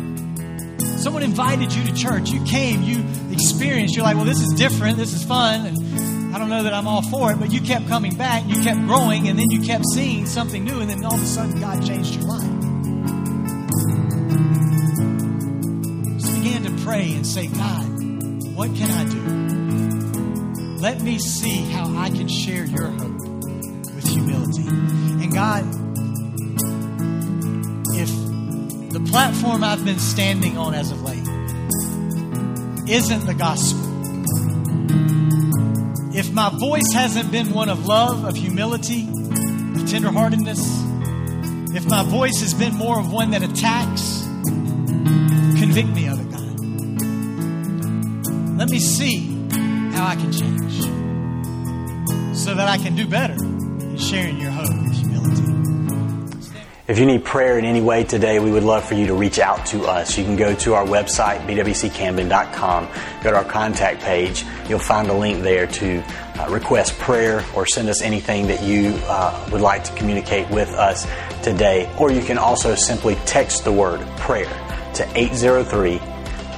Someone 0.99 1.23
invited 1.23 1.73
you 1.73 1.85
to 1.85 1.95
church. 1.95 2.31
You 2.31 2.43
came, 2.45 2.83
you 2.83 3.05
experienced. 3.31 3.95
You're 3.95 4.05
like, 4.05 4.17
well, 4.17 4.25
this 4.25 4.41
is 4.41 4.55
different. 4.55 4.97
This 4.97 5.13
is 5.13 5.23
fun. 5.23 5.67
And 5.67 5.86
don't 6.47 6.59
know 6.59 6.63
that 6.63 6.75
I'm 6.75 6.87
all 6.87 7.03
for 7.03 7.33
it, 7.33 7.41
but 7.41 7.53
you 7.53 7.61
kept 7.61 7.89
coming 7.89 8.15
back. 8.15 8.47
You 8.47 8.63
kept 8.63 8.79
growing, 8.87 9.27
and 9.27 9.37
then 9.37 9.51
you 9.51 9.63
kept 9.63 9.85
seeing 9.93 10.27
something 10.27 10.63
new. 10.63 10.79
And 10.79 10.89
then 10.89 11.05
all 11.05 11.15
of 11.15 11.23
a 11.23 11.27
sudden, 11.27 11.61
God 11.61 11.85
changed 11.85 12.15
your 12.15 12.25
life. 12.25 12.43
Just 16.21 16.35
began 16.35 16.63
to 16.63 16.85
pray 16.85 17.15
and 17.15 17.27
say, 17.27 17.49
God, 17.49 17.85
what 18.55 18.73
can 18.77 18.91
I 18.91 19.05
do? 19.11 20.79
Let 20.81 21.03
me 21.03 21.19
see 21.19 21.63
how 21.73 21.93
I 21.97 22.11
can 22.11 22.29
share 22.29 22.65
your 22.65 22.91
hope 22.91 23.21
with 23.93 24.07
humility. 24.09 24.69
And 24.69 25.33
God, 25.33 25.65
if 27.97 28.93
the 28.93 29.01
platform 29.11 29.65
I've 29.65 29.85
been 29.85 29.99
standing 29.99 30.57
on 30.57 30.75
as 30.75 30.93
of 30.93 31.03
late 31.03 31.27
isn't 32.89 33.27
the 33.27 33.35
gospel, 33.35 33.96
if 36.17 36.33
my 36.33 36.49
voice 36.49 36.93
hasn't 36.95 37.31
been 37.31 37.53
one 37.53 37.69
of 37.69 37.85
love, 37.85 38.25
of 38.25 38.35
humility, 38.35 39.03
of 39.03 39.85
tenderheartedness, 39.85 41.77
if 41.77 41.87
my 41.87 42.03
voice 42.05 42.41
has 42.41 42.55
been 42.55 42.75
more 42.75 42.99
of 42.99 43.13
one 43.13 43.33
that 43.33 43.43
attacks, 43.43 44.23
convict 45.61 45.89
me 45.91 46.09
of 46.09 46.19
it, 46.19 46.31
God. 46.31 46.61
Let 48.57 48.71
me 48.71 48.79
see 48.79 49.27
how 49.93 50.07
I 50.07 50.17
can 50.17 50.33
change 50.33 50.81
so 52.35 52.55
that 52.55 52.67
I 52.67 52.79
can 52.79 52.97
do 52.97 53.07
better 53.07 53.35
in 53.35 53.99
sharing 53.99 54.41
your 54.41 54.53
hope 54.53 54.71
and 54.71 54.95
humility. 54.95 55.43
If 56.89 56.99
you 56.99 57.05
need 57.05 57.27
prayer 57.27 57.59
in 57.59 57.67
any 57.67 57.83
way 57.83 58.05
today, 58.05 58.39
we 58.39 58.51
would 58.51 58.63
love 58.63 58.85
for 58.85 58.95
you 58.95 59.09
to 59.09 59.15
reach 59.15 59.39
out 59.39 59.67
to 59.67 59.85
us. 59.85 60.17
You 60.17 60.25
can 60.25 60.37
go 60.37 60.55
to 60.55 60.75
our 60.75 60.87
website, 60.87 61.47
bwccamden.com, 61.47 62.89
go 63.23 63.31
to 63.33 63.37
our 63.37 63.45
contact 63.45 64.01
page. 64.01 64.47
You'll 64.69 64.79
find 64.79 65.09
a 65.09 65.15
link 65.15 65.43
there 65.43 65.67
to 65.67 66.03
uh, 66.39 66.49
request 66.51 66.99
prayer 66.99 67.45
or 67.55 67.67
send 67.67 67.89
us 67.89 68.03
anything 68.03 68.47
that 68.49 68.63
you 68.63 68.99
uh, 69.05 69.49
would 69.53 69.61
like 69.61 69.85
to 69.85 69.93
communicate 69.95 70.51
with 70.51 70.71
us 70.71 71.07
today. 71.43 71.93
Or 71.99 72.11
you 72.11 72.23
can 72.23 72.39
also 72.39 72.75
simply 72.75 73.15
text 73.27 73.65
the 73.65 73.73
word 73.73 74.01
prayer 74.19 74.49
to 74.95 75.09
803 75.15 75.99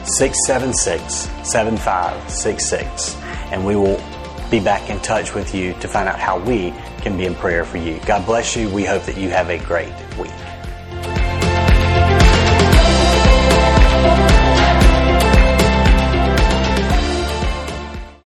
676 0.04 1.28
7566 1.46 3.16
and 3.52 3.66
we 3.66 3.76
will 3.76 4.00
be 4.50 4.60
back 4.60 4.88
in 4.88 4.98
touch 5.00 5.34
with 5.34 5.54
you 5.54 5.74
to 5.74 5.88
find 5.88 6.08
out 6.08 6.18
how 6.18 6.38
we 6.38 6.72
can 7.02 7.16
be 7.16 7.26
in 7.26 7.34
prayer 7.34 7.64
for 7.64 7.76
you. 7.76 8.00
God 8.06 8.24
bless 8.24 8.56
you. 8.56 8.68
We 8.70 8.84
hope 8.84 9.02
that 9.04 9.18
you 9.18 9.28
have 9.28 9.50
a 9.50 9.58
great 9.58 9.92
week. 10.18 10.30